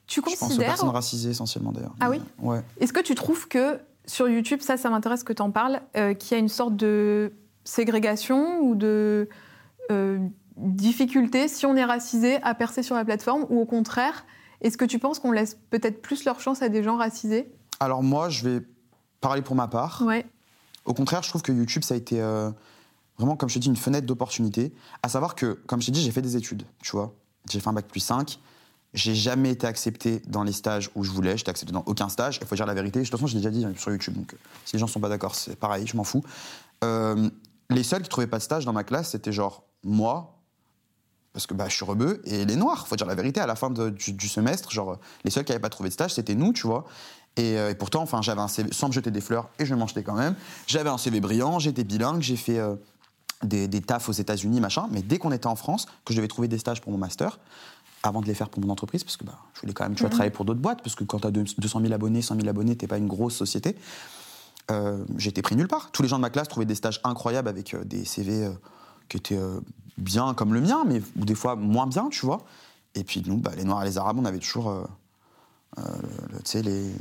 Tu 0.08 0.20
je 0.20 0.24
pense 0.24 0.34
aux 0.34 0.46
considères 0.46 0.68
personnes 0.68 0.88
racisées 0.88 1.30
essentiellement 1.30 1.70
d'ailleurs. 1.70 1.94
Ah 2.00 2.08
oui 2.08 2.20
Ouais. 2.40 2.62
Est-ce 2.80 2.94
que 2.94 3.00
tu 3.00 3.14
trouves 3.14 3.46
que 3.46 3.78
sur 4.08 4.28
YouTube, 4.28 4.60
ça, 4.62 4.76
ça 4.76 4.90
m'intéresse 4.90 5.22
que 5.22 5.32
tu 5.32 5.42
en 5.42 5.50
parles, 5.50 5.80
euh, 5.96 6.14
qu'il 6.14 6.32
y 6.32 6.34
a 6.34 6.38
une 6.38 6.48
sorte 6.48 6.74
de 6.74 7.32
ségrégation 7.64 8.60
ou 8.60 8.74
de 8.74 9.28
euh, 9.90 10.18
difficulté 10.56 11.46
si 11.46 11.66
on 11.66 11.76
est 11.76 11.84
racisé 11.84 12.42
à 12.42 12.54
percer 12.54 12.82
sur 12.82 12.96
la 12.96 13.04
plateforme 13.04 13.44
ou 13.50 13.60
au 13.60 13.66
contraire, 13.66 14.24
est-ce 14.62 14.76
que 14.76 14.86
tu 14.86 14.98
penses 14.98 15.18
qu'on 15.18 15.30
laisse 15.30 15.58
peut-être 15.70 16.02
plus 16.02 16.24
leur 16.24 16.40
chance 16.40 16.62
à 16.62 16.68
des 16.68 16.82
gens 16.82 16.96
racisés? 16.96 17.52
Alors 17.80 18.02
moi, 18.02 18.28
je 18.30 18.48
vais 18.48 18.66
parler 19.20 19.42
pour 19.42 19.54
ma 19.54 19.68
part. 19.68 20.02
Ouais. 20.04 20.26
Au 20.86 20.94
contraire, 20.94 21.22
je 21.22 21.28
trouve 21.28 21.42
que 21.42 21.52
YouTube, 21.52 21.84
ça 21.84 21.94
a 21.94 21.96
été 21.98 22.20
euh, 22.20 22.50
vraiment, 23.18 23.36
comme 23.36 23.50
je 23.50 23.54
te 23.54 23.58
dis, 23.58 23.68
une 23.68 23.76
fenêtre 23.76 24.06
d'opportunité. 24.06 24.72
À 25.02 25.10
savoir 25.10 25.34
que, 25.34 25.52
comme 25.66 25.82
je 25.82 25.86
t'ai 25.86 25.92
dit, 25.92 26.02
j'ai 26.02 26.10
fait 26.10 26.22
des 26.22 26.36
études, 26.36 26.64
tu 26.82 26.92
vois. 26.92 27.14
J'ai 27.48 27.60
fait 27.60 27.68
un 27.68 27.74
bac 27.74 27.86
plus 27.86 28.00
5. 28.00 28.40
J'ai 28.98 29.14
jamais 29.14 29.50
été 29.50 29.64
accepté 29.64 30.20
dans 30.26 30.42
les 30.42 30.50
stages 30.50 30.90
où 30.96 31.04
je 31.04 31.12
voulais. 31.12 31.36
J'étais 31.36 31.50
accepté 31.50 31.72
dans 31.72 31.84
aucun 31.86 32.08
stage. 32.08 32.40
Il 32.42 32.46
faut 32.48 32.56
dire 32.56 32.66
la 32.66 32.74
vérité. 32.74 32.98
De 32.98 33.04
toute 33.04 33.12
façon, 33.12 33.28
je 33.28 33.34
l'ai 33.34 33.38
déjà 33.38 33.50
dit 33.50 33.64
hein, 33.64 33.72
sur 33.76 33.92
YouTube. 33.92 34.14
Donc, 34.14 34.34
euh, 34.34 34.36
si 34.64 34.74
les 34.74 34.80
gens 34.80 34.88
sont 34.88 34.98
pas 34.98 35.08
d'accord, 35.08 35.36
c'est 35.36 35.54
pareil, 35.54 35.86
je 35.86 35.96
m'en 35.96 36.02
fous. 36.02 36.24
Euh, 36.82 37.30
les 37.70 37.84
seuls 37.84 38.02
qui 38.02 38.08
trouvaient 38.08 38.26
pas 38.26 38.38
de 38.38 38.42
stage 38.42 38.64
dans 38.64 38.72
ma 38.72 38.82
classe, 38.82 39.10
c'était 39.10 39.30
genre 39.30 39.62
moi, 39.84 40.40
parce 41.32 41.46
que 41.46 41.54
bah, 41.54 41.66
je 41.68 41.76
suis 41.76 41.84
rebeu, 41.84 42.20
et 42.24 42.44
les 42.44 42.56
noirs. 42.56 42.88
Faut 42.88 42.96
dire 42.96 43.06
la 43.06 43.14
vérité. 43.14 43.38
À 43.38 43.46
la 43.46 43.54
fin 43.54 43.70
du, 43.70 44.28
semestre, 44.28 44.72
genre, 44.72 44.90
euh, 44.90 44.98
les 45.22 45.30
seuls 45.30 45.44
qui 45.44 45.52
n'avaient 45.52 45.62
pas 45.62 45.68
trouvé 45.68 45.90
de 45.90 45.94
stage, 45.94 46.14
c'était 46.14 46.34
nous, 46.34 46.52
tu 46.52 46.66
vois. 46.66 46.84
Et, 47.36 47.56
pourtant, 47.78 48.02
enfin, 48.02 48.20
j'avais 48.20 48.40
un 48.40 48.48
CV, 48.48 48.70
sans 48.72 48.88
me 48.88 48.92
jeter 48.92 49.12
des 49.12 49.20
fleurs, 49.20 49.48
et 49.60 49.64
je 49.64 49.72
m'en 49.76 49.86
jetais 49.86 50.02
quand 50.02 50.16
même. 50.16 50.34
J'avais 50.66 50.90
un 50.90 50.98
CV 50.98 51.20
brillant, 51.20 51.60
j'étais 51.60 51.84
bilingue, 51.84 52.20
j'ai 52.20 52.34
fait 52.34 52.58
des, 53.44 53.68
des 53.68 53.80
tafs 53.80 54.08
aux 54.08 54.12
États-Unis, 54.12 54.60
machin. 54.60 54.88
Mais 54.90 55.02
dès 55.02 55.18
qu'on 55.18 55.30
était 55.30 55.46
en 55.46 55.54
France, 55.54 55.86
que 56.04 56.12
je 56.12 56.16
devais 56.16 56.26
trouver 56.26 56.48
des 56.48 56.58
stages 56.58 56.80
pour 56.80 56.90
mon 56.90 56.98
master, 56.98 57.38
avant 58.02 58.20
de 58.20 58.26
les 58.26 58.34
faire 58.34 58.48
pour 58.48 58.62
mon 58.62 58.70
entreprise, 58.70 59.02
parce 59.04 59.16
que 59.16 59.24
bah, 59.24 59.38
je 59.54 59.60
voulais 59.62 59.72
quand 59.72 59.84
même 59.84 59.94
tu 59.94 60.00
vois, 60.02 60.08
Mhm. 60.08 60.12
travailler 60.14 60.30
pour 60.30 60.44
d'autres 60.44 60.60
boîtes, 60.60 60.82
parce 60.82 60.94
que 60.94 61.04
quand 61.04 61.18
tu 61.20 61.26
as 61.26 61.30
200 61.30 61.80
000 61.80 61.92
abonnés, 61.92 62.22
100 62.22 62.36
000 62.36 62.48
abonnés, 62.48 62.76
t'es 62.76 62.86
pas 62.86 62.98
une 62.98 63.08
grosse 63.08 63.34
société. 63.34 63.76
euh, 64.70 65.02
j'étais 65.16 65.40
pris 65.40 65.56
nulle 65.56 65.66
part. 65.68 65.90
Tous 65.92 66.02
les 66.02 66.08
gens 66.08 66.16
de 66.16 66.20
ma 66.22 66.28
classe 66.30 66.46
trouvaient 66.48 66.66
des 66.66 66.74
stages 66.74 67.00
incroyables 67.02 67.48
avec 67.48 67.72
euh, 67.72 67.84
des 67.84 68.04
CV 68.04 68.44
euh, 68.44 68.50
qui 69.08 69.16
étaient 69.16 69.38
bien 69.96 70.34
comme 70.34 70.52
le 70.52 70.60
mien, 70.60 70.84
mais 70.86 71.00
ou 71.18 71.24
des 71.24 71.34
fois 71.34 71.56
moins 71.56 71.86
bien, 71.86 72.08
tu 72.10 72.26
vois. 72.26 72.42
Et 72.94 73.02
puis 73.02 73.22
nous, 73.26 73.38
bah, 73.38 73.52
les 73.56 73.64
Noirs 73.64 73.82
et 73.82 73.86
les 73.86 73.96
Arabes, 73.96 74.18
on 74.18 74.26
avait 74.26 74.38
toujours, 74.38 74.70
le- 75.76 76.38
tu 76.38 76.42
sais, 76.44 76.62
les, 76.62 76.82
les- 76.82 76.92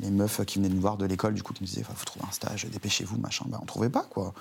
les 0.00 0.10
meufs 0.10 0.44
qui 0.46 0.58
venaient 0.58 0.68
nous 0.68 0.80
voir 0.80 0.96
de 0.96 1.04
l'école, 1.04 1.34
du 1.34 1.42
coup, 1.42 1.52
qui 1.52 1.62
nous 1.62 1.68
disaient, 1.68 1.82
faut 1.82 1.92
trouver 2.04 2.24
un 2.28 2.32
stage, 2.32 2.66
dépêchez-vous, 2.66 3.18
machin. 3.18 3.44
Bah, 3.48 3.58
on 3.60 3.66
trouvait 3.66 3.90
pas, 3.90 4.04
quoi. 4.08 4.32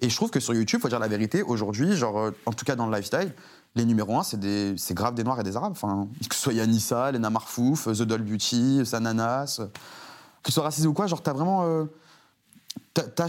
Et 0.00 0.08
je 0.10 0.14
trouve 0.16 0.30
que 0.30 0.40
sur 0.40 0.54
YouTube, 0.54 0.80
faut 0.80 0.88
dire 0.88 0.98
la 0.98 1.08
vérité, 1.08 1.42
aujourd'hui, 1.42 1.96
genre, 1.96 2.30
en 2.46 2.52
tout 2.52 2.64
cas 2.64 2.76
dans 2.76 2.86
le 2.86 2.94
lifestyle, 2.96 3.32
les 3.76 3.84
numéros 3.84 4.18
1, 4.18 4.22
c'est 4.24 4.94
grave 4.94 5.14
des 5.14 5.22
Noirs 5.24 5.38
et 5.40 5.44
des 5.44 5.56
Arabes. 5.56 5.72
Enfin, 5.72 6.08
que 6.28 6.34
ce 6.34 6.40
soit 6.42 6.52
Yanissa, 6.52 7.12
Lena 7.12 7.30
Marfouf, 7.30 7.84
The 7.86 8.02
Doll 8.02 8.22
Beauty, 8.22 8.84
Sananas, 8.84 9.60
que 10.42 10.50
ce 10.50 10.52
soit 10.54 10.64
racisé 10.64 10.88
ou 10.88 10.92
quoi, 10.92 11.06
genre, 11.06 11.22
t'as 11.22 11.32
vraiment. 11.32 11.64
euh, 11.66 11.84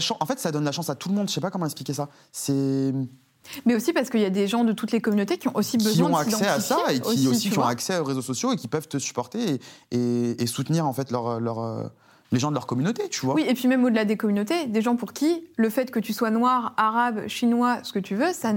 chan- 0.00 0.16
en 0.20 0.26
fait, 0.26 0.38
ça 0.38 0.50
donne 0.52 0.64
la 0.64 0.72
chance 0.72 0.90
à 0.90 0.94
tout 0.94 1.08
le 1.08 1.14
monde. 1.14 1.28
Je 1.28 1.34
sais 1.34 1.40
pas 1.40 1.50
comment 1.50 1.66
expliquer 1.66 1.94
ça. 1.94 2.08
C'est 2.32 2.92
Mais 3.66 3.74
aussi 3.74 3.92
parce 3.92 4.10
qu'il 4.10 4.20
y 4.20 4.24
a 4.24 4.30
des 4.30 4.46
gens 4.48 4.64
de 4.64 4.72
toutes 4.72 4.92
les 4.92 5.00
communautés 5.00 5.38
qui 5.38 5.48
ont 5.48 5.56
aussi 5.56 5.78
qui 5.78 5.84
besoin 5.84 6.08
ont 6.08 6.12
de 6.12 6.16
accès 6.16 6.46
à 6.46 6.60
ça 6.60 6.78
et 6.92 7.00
qui 7.00 7.28
aussi, 7.28 7.38
tu 7.40 7.50
qui 7.50 7.58
ont 7.58 7.64
accès 7.64 7.98
aux 7.98 8.04
réseaux 8.04 8.22
sociaux 8.22 8.52
et 8.52 8.56
qui 8.56 8.68
peuvent 8.68 8.88
te 8.88 8.98
supporter 8.98 9.54
et, 9.54 9.60
et- 9.96 10.42
et 10.42 10.46
soutenir 10.46 10.86
en 10.86 10.92
fait 10.92 11.10
leur, 11.10 11.40
leur, 11.40 11.60
euh, 11.60 11.84
les 12.32 12.38
gens 12.38 12.48
de 12.50 12.54
leur 12.54 12.66
communauté, 12.66 13.08
tu 13.08 13.26
vois. 13.26 13.34
Oui, 13.34 13.44
et 13.46 13.54
puis 13.54 13.68
même 13.68 13.84
au-delà 13.84 14.04
des 14.04 14.16
communautés, 14.16 14.66
des 14.66 14.80
gens 14.82 14.96
pour 14.96 15.12
qui 15.12 15.44
le 15.56 15.70
fait 15.70 15.90
que 15.90 15.98
tu 16.00 16.12
sois 16.12 16.30
noir, 16.30 16.72
arabe, 16.76 17.26
chinois, 17.28 17.78
ce 17.84 17.92
que 17.92 17.98
tu 17.98 18.14
veux, 18.16 18.32
ça 18.32 18.52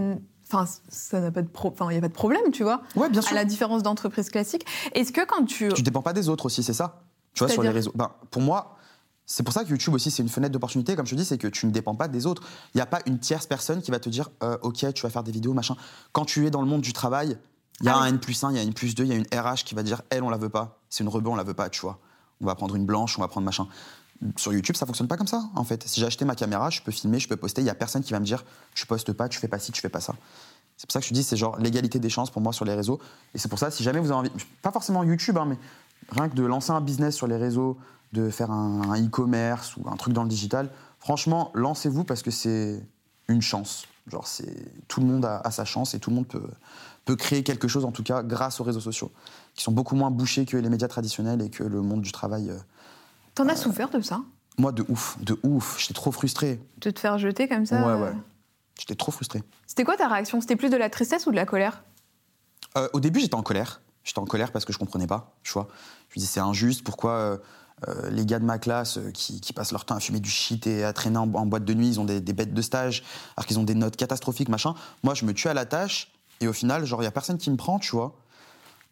Enfin, 0.48 0.66
ça 0.90 1.20
n'a 1.20 1.32
pas 1.32 1.42
de 1.42 1.48
pro... 1.48 1.70
enfin, 1.70 1.88
il 1.92 1.96
y 1.96 1.98
a 1.98 2.02
pas 2.02 2.08
de 2.08 2.14
problème, 2.14 2.52
tu 2.52 2.64
vois. 2.64 2.82
Ouais, 2.96 3.10
bien 3.10 3.20
À 3.20 3.24
sûr. 3.24 3.36
la 3.36 3.46
différence 3.46 3.82
d'entreprises 3.84 4.30
classiques. 4.30 4.66
Est-ce 4.94 5.12
que 5.12 5.26
quand 5.26 5.46
tu 5.46 5.70
Tu 5.74 5.82
dépends 5.82 6.02
pas 6.04 6.14
des 6.14 6.30
autres 6.30 6.46
aussi, 6.46 6.62
c'est 6.64 6.74
ça? 6.74 7.02
Tu 7.34 7.44
vois, 7.44 7.52
sur 7.52 7.64
les 7.64 7.70
réseaux. 7.70 7.92
Ben, 7.96 8.12
pour 8.32 8.42
moi, 8.42 8.78
c'est 9.26 9.42
pour 9.44 9.54
ça 9.54 9.64
que 9.64 9.70
YouTube 9.70 9.94
aussi, 9.96 10.12
c'est 10.12 10.22
une 10.22 10.30
fenêtre 10.30 10.54
d'opportunité, 10.54 10.96
comme 10.96 11.06
je 11.08 11.12
te 11.12 11.16
dis, 11.20 11.26
c'est 11.26 11.38
que 11.40 11.48
tu 11.48 11.66
ne 11.66 11.72
dépends 11.72 11.96
pas 11.96 12.08
des 12.08 12.28
autres. 12.28 12.44
Il 12.74 12.78
n'y 12.78 12.82
a 12.82 12.86
pas 12.86 13.00
une 13.08 13.18
tierce 13.20 13.48
personne 13.48 13.82
qui 13.82 13.90
va 13.92 14.00
te 14.00 14.08
dire, 14.10 14.30
euh, 14.44 14.58
OK, 14.62 14.86
tu 14.94 15.02
vas 15.02 15.10
faire 15.10 15.24
des 15.24 15.32
vidéos, 15.32 15.54
machin. 15.54 15.76
Quand 16.12 16.26
tu 16.26 16.46
es 16.46 16.52
dans 16.52 16.62
le 16.62 16.68
monde 16.68 16.82
du 16.82 16.94
travail, 16.94 17.38
il 17.82 17.88
y 17.88 17.90
a 17.90 17.96
Ah 17.98 18.02
un 18.04 18.06
N 18.06 18.20
plus 18.20 18.42
1, 18.44 18.52
il 18.52 18.56
y 18.56 18.60
a 18.60 18.62
un 18.62 18.66
N 18.66 18.74
plus 18.74 18.94
2, 18.96 19.04
il 19.04 19.10
y 19.10 19.14
a 19.14 19.16
une 19.16 19.26
RH 19.34 19.64
qui 19.66 19.74
va 19.76 19.82
dire, 19.84 20.04
elle, 20.12 20.24
on 20.24 20.30
la 20.30 20.38
veut 20.38 20.50
pas. 20.50 20.80
C'est 20.90 21.04
une 21.04 21.10
rebeu, 21.10 21.30
on 21.30 21.36
la 21.36 21.44
veut 21.44 21.56
pas, 21.56 21.70
tu 21.70 21.82
vois. 21.82 22.00
On 22.40 22.46
va 22.46 22.54
prendre 22.56 22.76
une 22.76 22.86
blanche, 22.86 23.18
on 23.18 23.22
va 23.22 23.28
prendre 23.28 23.46
machin. 23.46 23.68
Sur 24.38 24.54
YouTube, 24.54 24.76
ça 24.76 24.86
fonctionne 24.86 25.08
pas 25.08 25.18
comme 25.18 25.28
ça, 25.28 25.50
en 25.56 25.64
fait. 25.64 25.84
Si 25.88 26.00
j'ai 26.00 26.06
acheté 26.06 26.26
ma 26.26 26.36
caméra, 26.36 26.70
je 26.70 26.82
peux 26.82 26.92
filmer, 26.92 27.20
je 27.20 27.28
peux 27.28 27.36
poster, 27.36 27.62
il 27.62 27.66
y 27.66 27.70
a 27.70 27.76
personne 27.76 28.02
qui 28.02 28.14
va 28.14 28.20
me 28.20 28.26
dire, 28.26 28.44
tu 28.74 28.86
postes 28.88 29.12
pas, 29.14 29.28
tu 29.28 29.40
fais 29.40 29.48
pas 29.48 29.60
ci, 29.60 29.72
tu 29.72 29.82
fais 29.82 29.90
pas 29.90 30.00
ça. 30.00 30.16
C'est 30.78 30.88
pour 30.88 30.94
ça 30.94 31.00
que 31.00 31.06
je 31.06 31.14
dis, 31.14 31.24
c'est 31.24 31.38
genre 31.38 31.58
l'égalité 31.58 32.00
des 32.00 32.10
chances 32.10 32.32
pour 32.32 32.42
moi 32.42 32.54
sur 32.54 32.66
les 32.66 32.74
réseaux. 32.74 33.00
Et 33.34 33.38
c'est 33.38 33.50
pour 33.50 33.60
ça, 33.60 33.72
si 33.72 33.84
jamais 33.84 34.00
vous 34.00 34.08
avez 34.08 34.16
envie, 34.16 34.32
pas 34.62 34.72
forcément 34.72 35.04
YouTube, 35.04 35.38
hein, 35.38 35.46
mais 35.46 35.58
rien 36.12 36.30
que 36.30 36.36
de 36.36 36.44
lancer 36.44 36.72
un 36.72 36.82
business 36.82 37.16
sur 37.16 37.28
les 37.28 37.38
réseaux, 37.38 37.78
de 38.14 38.30
faire 38.30 38.52
un 38.52 38.96
e-commerce 39.02 39.76
ou 39.78 39.88
un 39.90 39.96
truc 39.98 40.14
dans 40.14 40.24
le 40.24 40.30
digital, 40.30 40.70
franchement, 41.00 41.52
lancez-vous 41.54 42.04
parce 42.04 42.22
que 42.24 42.32
c'est 42.32 42.82
une 43.28 43.42
chance. 43.42 43.86
Genre, 44.08 44.28
c'est 44.28 44.88
tout 44.88 45.02
le 45.02 45.08
monde 45.08 45.26
a, 45.26 45.40
a 45.44 45.52
sa 45.52 45.66
chance 45.66 45.94
et 45.94 46.00
tout 46.00 46.10
le 46.10 46.16
monde 46.18 46.28
peut, 46.28 46.48
peut 47.06 47.16
créer 47.16 47.44
quelque 47.44 47.68
chose, 47.68 47.86
en 47.86 47.92
tout 47.92 48.04
cas, 48.04 48.24
grâce 48.24 48.60
aux 48.60 48.64
réseaux 48.64 48.80
sociaux, 48.80 49.12
qui 49.56 49.64
sont 49.64 49.72
beaucoup 49.72 49.96
moins 49.96 50.12
bouchés 50.12 50.46
que 50.46 50.58
les 50.58 50.70
médias 50.70 50.88
traditionnels 50.88 51.42
et 51.42 51.50
que 51.50 51.64
le 51.64 51.82
monde 51.82 52.02
du 52.02 52.12
travail. 52.12 52.50
euh. 52.50 52.58
T'en 53.36 53.48
as 53.48 53.56
souffert 53.56 53.90
de 53.90 54.02
ça? 54.02 54.22
Moi, 54.58 54.72
de 54.72 54.86
ouf, 54.88 55.18
de 55.22 55.38
ouf. 55.44 55.78
J'étais 55.80 55.94
trop 55.94 56.12
frustré. 56.12 56.60
De 56.78 56.90
te 56.90 57.00
faire 57.00 57.18
jeter 57.18 57.48
comme 57.48 57.66
ça 57.66 57.76
Ouais, 57.86 57.92
euh, 57.92 58.12
ouais. 58.12 58.18
J'étais 58.80 58.96
trop 58.96 59.12
frustré. 59.12 59.44
C'était 59.68 59.84
quoi 59.84 59.98
ta 59.98 60.08
réaction? 60.08 60.40
C'était 60.42 60.56
plus 60.56 60.70
de 60.70 60.78
la 60.78 60.90
tristesse 60.90 61.28
ou 61.28 61.32
de 61.32 61.36
la 61.36 61.46
colère? 61.46 61.84
Euh, 62.78 62.88
au 62.94 63.00
début, 63.00 63.20
j'étais 63.20 63.36
en 63.36 63.44
colère. 63.44 63.82
J'étais 64.04 64.20
en 64.20 64.26
colère 64.26 64.52
parce 64.52 64.66
que 64.66 64.72
je 64.74 64.78
comprenais 64.78 65.08
pas, 65.08 65.36
tu 65.44 65.52
vois. 65.52 65.68
Je 66.10 66.16
me 66.16 66.22
disais, 66.22 66.28
c'est 66.34 66.40
injuste, 66.40 66.84
pourquoi 66.84 67.12
euh, 67.12 67.38
euh, 67.88 68.10
les 68.12 68.26
gars 68.26 68.40
de 68.40 68.46
ma 68.46 68.60
classe 68.60 69.00
qui, 69.14 69.42
qui 69.42 69.52
passent 69.52 69.72
leur 69.72 69.84
temps 69.84 69.96
à 69.96 70.00
fumer 70.00 70.20
du 70.20 70.30
shit 70.30 70.68
et 70.68 70.84
à 70.84 70.94
traîner 70.94 71.18
en, 71.18 71.34
en 71.34 71.46
boîte 71.46 71.66
de 71.66 71.74
nuit, 71.74 71.88
ils 71.88 72.00
ont 72.00 72.06
des, 72.06 72.22
des 72.22 72.34
bêtes 72.34 72.54
de 72.54 72.62
stage, 72.62 73.04
alors 73.36 73.46
qu'ils 73.48 73.58
ont 73.60 73.64
des 73.64 73.76
notes 73.76 73.96
catastrophiques, 73.96 74.48
machin. 74.50 74.76
Moi, 75.04 75.14
je 75.16 75.26
me 75.26 75.34
tue 75.34 75.48
à 75.48 75.54
la 75.54 75.66
tâche 75.66 76.12
et 76.40 76.48
au 76.48 76.54
final, 76.54 76.86
genre, 76.86 77.02
il 77.02 77.06
y 77.06 77.08
a 77.08 77.12
personne 77.12 77.38
qui 77.38 77.50
me 77.50 77.58
prend, 77.58 77.80
tu 77.80 77.92
vois. 77.96 78.16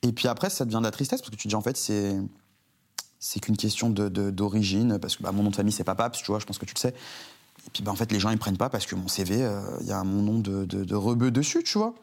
Et 0.01 0.11
puis 0.11 0.27
après, 0.27 0.49
ça 0.49 0.65
devient 0.65 0.79
de 0.79 0.83
la 0.83 0.91
tristesse 0.91 1.21
parce 1.21 1.29
que 1.29 1.35
tu 1.35 1.43
te 1.43 1.49
dis, 1.49 1.55
en 1.55 1.61
fait, 1.61 1.77
c'est. 1.77 2.17
C'est 3.25 3.39
qu'une 3.39 3.55
question 3.55 3.89
de- 3.89 4.09
de- 4.09 4.31
d'origine, 4.31 4.99
parce 4.99 5.15
que 5.15 5.23
bah, 5.23 5.31
mon 5.31 5.43
nom 5.43 5.49
de 5.49 5.55
famille, 5.55 5.71
c'est 5.71 5.85
pas 5.85 5.95
Paps, 5.95 6.19
tu 6.19 6.25
vois, 6.25 6.39
je 6.39 6.45
pense 6.45 6.57
que 6.57 6.65
tu 6.65 6.73
le 6.75 6.79
sais. 6.79 6.89
Et 6.89 7.69
puis, 7.71 7.81
bah, 7.81 7.89
en 7.91 7.95
fait, 7.95 8.11
les 8.11 8.19
gens, 8.19 8.29
ils 8.31 8.37
prennent 8.37 8.57
pas 8.57 8.67
parce 8.67 8.85
que 8.85 8.95
mon 8.95 9.07
CV, 9.07 9.41
euh, 9.41 9.61
il 9.79 9.87
y 9.87 9.93
a 9.93 10.03
mon 10.03 10.21
nom 10.21 10.39
de, 10.39 10.65
de, 10.65 10.83
de 10.83 10.95
rebeu 10.95 11.31
dessus, 11.31 11.63
tu 11.63 11.77
vois. 11.77 11.93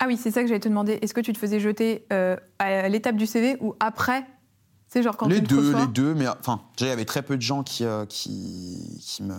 Ah 0.00 0.06
oui, 0.08 0.16
c'est 0.16 0.32
ça 0.32 0.42
que 0.42 0.48
j'allais 0.48 0.58
te 0.58 0.68
demander. 0.68 0.98
Est-ce 1.00 1.14
que 1.14 1.20
tu 1.20 1.32
te 1.32 1.38
faisais 1.38 1.60
jeter 1.60 2.06
euh, 2.12 2.34
à 2.58 2.88
l'étape 2.88 3.14
du 3.14 3.26
CV 3.26 3.56
ou 3.60 3.76
après? 3.78 4.26
C'est 4.88 5.04
genre 5.04 5.16
quand 5.16 5.28
les 5.28 5.40
deux, 5.40 5.58
reçois, 5.68 5.80
les 5.82 5.86
deux, 5.86 6.14
mais 6.14 6.26
enfin, 6.26 6.60
déjà, 6.76 6.86
il 6.88 6.88
y 6.88 6.92
avait 6.92 7.04
très 7.04 7.22
peu 7.22 7.36
de 7.36 7.42
gens 7.42 7.62
qui, 7.62 7.84
euh, 7.84 8.04
qui, 8.06 8.98
qui 9.00 9.22
me 9.22 9.36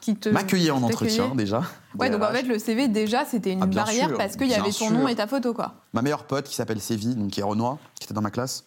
qui 0.00 0.14
te 0.14 0.28
m'accueillaient 0.28 0.70
en 0.70 0.84
entretien 0.84 1.34
déjà. 1.34 1.64
Ouais, 1.98 2.08
donc 2.10 2.22
en 2.22 2.30
fait, 2.30 2.44
le 2.44 2.60
CV, 2.60 2.86
déjà, 2.86 3.24
c'était 3.24 3.50
une 3.50 3.64
Ah, 3.64 3.66
barrière 3.66 4.06
sûr, 4.10 4.16
parce 4.18 4.36
qu'il 4.36 4.46
y 4.46 4.54
avait 4.54 4.70
ton 4.70 4.92
nom 4.92 5.08
et 5.08 5.16
ta 5.16 5.26
photo, 5.26 5.52
quoi. 5.54 5.74
Ma 5.92 6.02
meilleure 6.02 6.24
pote 6.28 6.46
qui 6.46 6.54
s'appelle 6.54 6.80
Sévi, 6.80 7.16
donc 7.16 7.32
qui 7.32 7.40
est 7.40 7.42
Renoir, 7.42 7.78
qui 7.98 8.04
était 8.04 8.14
dans 8.14 8.22
ma 8.22 8.30
classe, 8.30 8.64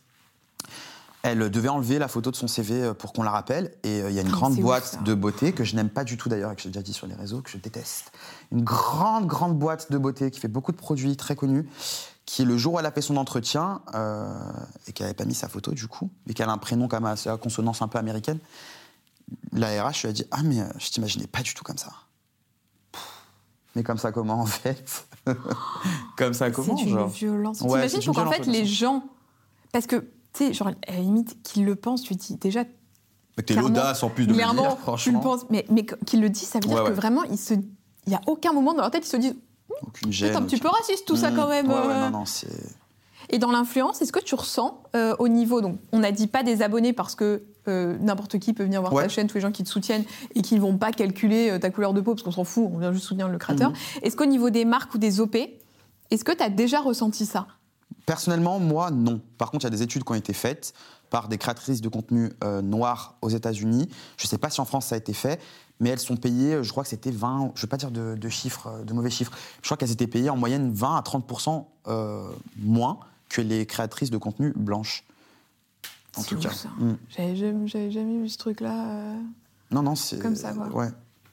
elle 1.23 1.49
devait 1.51 1.69
enlever 1.69 1.99
la 1.99 2.07
photo 2.07 2.31
de 2.31 2.35
son 2.35 2.47
CV 2.47 2.93
pour 2.95 3.13
qu'on 3.13 3.23
la 3.23 3.31
rappelle. 3.31 3.73
Et 3.83 4.01
euh, 4.01 4.09
il 4.09 4.15
y 4.15 4.19
a 4.19 4.21
une 4.21 4.27
Ah, 4.29 4.31
grande 4.31 4.53
ouf, 4.53 4.59
boîte 4.61 5.03
de 5.03 5.13
beauté 5.13 5.53
que 5.53 5.63
je 5.63 5.75
n'aime 5.75 5.89
pas 5.89 6.03
du 6.03 6.17
tout 6.17 6.29
d'ailleurs, 6.29 6.51
et 6.51 6.55
que 6.55 6.61
j'ai 6.61 6.69
déjà 6.69 6.81
dit 6.81 6.93
sur 6.93 7.07
les 7.07 7.13
réseaux, 7.15 7.41
que 7.41 7.49
je 7.49 7.57
déteste. 7.57 8.11
Une 8.51 8.63
grande, 8.63 9.27
grande 9.27 9.57
boîte 9.57 9.91
de 9.91 9.97
beauté 9.97 10.31
qui 10.31 10.39
fait 10.39 10.47
beaucoup 10.47 10.71
de 10.71 10.77
produits 10.77 11.15
très 11.17 11.35
connus, 11.35 11.67
qui 12.25 12.43
le 12.45 12.57
jour 12.57 12.73
où 12.73 12.79
elle 12.79 12.85
a 12.85 12.91
fait 12.91 13.01
son 13.01 13.17
entretien, 13.17 13.81
euh, 13.93 14.33
et 14.87 14.93
qu'elle 14.93 15.05
n'avait 15.05 15.13
pas 15.15 15.25
mis 15.25 15.35
sa 15.35 15.47
photo 15.49 15.71
du 15.71 15.87
coup, 15.87 16.09
mais 16.25 16.33
qu'elle 16.33 16.49
a 16.49 16.53
un 16.53 16.57
prénom 16.57 16.87
quand 16.87 16.99
même 17.01 17.15
à 17.25 17.37
consonance 17.37 17.81
un 17.81 17.87
peu 17.87 17.97
américaine, 17.99 18.39
la 19.53 19.83
RH 19.83 20.01
lui 20.03 20.09
a 20.09 20.11
dit 20.13 20.25
Ah, 20.31 20.41
mais 20.43 20.59
euh, 20.59 20.65
je 20.77 20.89
t'imaginais 20.89 21.27
pas 21.27 21.41
du 21.41 21.53
tout 21.53 21.63
comme 21.63 21.77
ça. 21.77 21.91
Mais 23.75 23.83
comme 23.83 23.97
ça, 23.97 24.11
comment 24.11 24.41
en 24.41 24.45
fait? 24.45 25.07
Comme 26.17 26.33
ça, 26.33 26.49
comment 26.51 26.75
C'est 26.77 26.83
une 26.83 26.89
genre? 26.89 27.07
violence. 27.07 27.61
Ouais, 27.61 27.87
T'imagines, 27.87 28.03
qu'en 28.13 28.23
violence, 28.23 28.35
fait, 28.35 28.45
les 28.47 28.65
gens. 28.65 29.03
Parce 29.71 29.85
que, 29.87 30.03
tu 30.33 30.45
sais, 30.47 30.53
genre, 30.53 30.69
à 30.87 30.91
la 30.91 30.99
limite, 30.99 31.41
qu'ils 31.43 31.65
le 31.65 31.75
pensent, 31.75 32.03
tu 32.03 32.13
dis 32.15 32.35
déjà. 32.37 32.63
Mais 33.37 33.43
t'es 33.43 33.53
l'audace 33.55 34.03
en 34.03 34.09
plus 34.09 34.25
de 34.27 34.31
le 34.31 34.37
dire, 34.37 34.49
tu 34.51 34.57
le 34.57 34.69
franchement. 34.77 35.19
penses. 35.19 35.45
Mais, 35.49 35.65
mais 35.69 35.85
qu'ils 36.05 36.21
le 36.21 36.29
disent, 36.29 36.47
ça 36.49 36.59
veut 36.59 36.67
dire 36.67 36.83
Ouais, 36.83 36.89
que 36.89 36.93
vraiment, 36.95 37.23
ils 37.23 37.37
se. 37.37 37.53
Il 37.53 38.09
n'y 38.09 38.15
a 38.15 38.21
aucun 38.27 38.51
moment 38.53 38.73
dans 38.73 38.81
leur 38.81 38.91
tête, 38.91 39.05
ils 39.05 39.09
se 39.09 39.17
disent 39.17 39.35
Aucune 39.83 40.07
C'est 40.11 40.11
gêne. 40.11 40.35
un 40.35 40.41
petit 40.41 40.57
peu 40.57 40.67
aucune- 40.67 40.79
raciste 40.81 41.05
tout 41.07 41.15
ça 41.15 41.31
Mmh. 41.31 41.35
quand 41.35 41.47
même. 41.47 41.67
Ouais, 41.69 41.73
ouais, 41.75 41.81
euh. 41.93 42.09
non, 42.09 42.19
non, 42.19 42.25
c'est. 42.25 42.47
Et 43.29 43.37
dans 43.37 43.51
l'influence, 43.51 44.01
est-ce 44.01 44.11
que 44.11 44.19
tu 44.19 44.35
ressens 44.35 44.83
euh, 44.95 45.15
au 45.19 45.27
niveau, 45.29 45.61
donc 45.61 45.77
on 45.93 45.99
n'a 45.99 46.11
dit 46.11 46.27
pas 46.27 46.43
des 46.43 46.61
abonnés 46.61 46.91
parce 46.91 47.15
que 47.15 47.43
euh, 47.67 47.97
n'importe 47.99 48.39
qui 48.39 48.53
peut 48.53 48.63
venir 48.63 48.81
voir 48.81 48.91
Ouais. 48.93 49.03
ta 49.03 49.09
chaîne, 49.09 49.27
tous 49.27 49.35
les 49.35 49.41
gens 49.41 49.51
qui 49.51 49.63
te 49.63 49.69
soutiennent 49.69 50.03
et 50.35 50.41
qui 50.41 50.55
ne 50.55 50.59
vont 50.59 50.75
pas 50.77 50.91
calculer 50.91 51.51
euh, 51.51 51.59
ta 51.59 51.69
couleur 51.69 51.93
de 51.93 52.01
peau 52.01 52.13
parce 52.15 52.23
qu'on 52.23 52.31
s'en 52.31 52.43
fout, 52.43 52.67
on 52.73 52.79
vient 52.79 52.91
juste 52.91 53.05
soutenir 53.05 53.29
le 53.29 53.37
créateur. 53.37 53.69
Mhm. 53.69 53.75
Est-ce 54.01 54.15
qu'au 54.17 54.25
niveau 54.25 54.49
des 54.49 54.65
marques 54.65 54.93
ou 54.95 54.97
des 54.97 55.21
OP, 55.21 55.35
est-ce 56.09 56.23
que 56.25 56.31
tu 56.33 56.43
as 56.43 56.49
déjà 56.49 56.81
ressenti 56.81 57.25
ça? 57.25 57.47
Personnellement, 58.05 58.59
moi, 58.59 58.91
non. 58.91 59.21
Par 59.37 59.51
contre, 59.51 59.63
il 59.65 59.67
y 59.67 59.73
a 59.73 59.77
des 59.77 59.83
études 59.83 60.03
qui 60.03 60.11
ont 60.11 60.15
été 60.15 60.33
faites 60.33 60.73
par 61.09 61.27
des 61.27 61.37
créatrices 61.37 61.81
de 61.81 61.89
contenu 61.89 62.31
euh, 62.43 62.61
noirs 62.61 63.15
aux 63.21 63.29
États-Unis. 63.29 63.89
Je 64.17 64.25
ne 64.25 64.29
sais 64.29 64.37
pas 64.37 64.49
si 64.49 64.61
en 64.61 64.65
France 64.65 64.87
ça 64.87 64.95
a 64.95 64.97
été 64.97 65.13
fait, 65.13 65.41
mais 65.79 65.89
elles 65.89 65.99
sont 65.99 66.15
payées, 66.15 66.63
je 66.63 66.71
crois 66.71 66.83
que 66.83 66.89
c'était 66.89 67.11
20, 67.11 67.51
je 67.55 67.59
ne 67.59 67.61
veux 67.63 67.67
pas 67.67 67.77
dire 67.77 67.91
de, 67.91 68.15
de 68.15 68.29
chiffres, 68.29 68.67
euh, 68.67 68.83
de 68.83 68.93
mauvais 68.93 69.09
chiffres, 69.09 69.31
je 69.61 69.67
crois 69.67 69.75
qu'elles 69.77 69.91
étaient 69.91 70.07
payées 70.07 70.29
en 70.29 70.37
moyenne 70.37 70.71
20 70.71 70.95
à 70.95 71.01
30% 71.01 71.65
euh, 71.87 72.29
moins 72.57 72.99
que 73.29 73.41
les 73.41 73.65
créatrices 73.65 74.09
de 74.09 74.17
contenu 74.17 74.53
blanches. 74.55 75.03
En 76.17 76.23
tout 76.23 76.35
ouf, 76.35 76.43
cas. 76.43 76.69
Mm. 76.77 76.97
J'avais 77.09 77.35
jamais, 77.35 77.67
j'avais 77.67 77.91
jamais 77.91 78.17
vu 78.19 78.29
ce 78.29 78.37
truc-là. 78.37 78.87
euh. 78.89 79.21
Non, 79.71 79.81
non, 79.81 79.95
c'est. 79.95 80.19
Comme 80.19 80.35
ça, 80.35 80.53
quoi. 80.53 80.67
Ouais. 80.69 80.89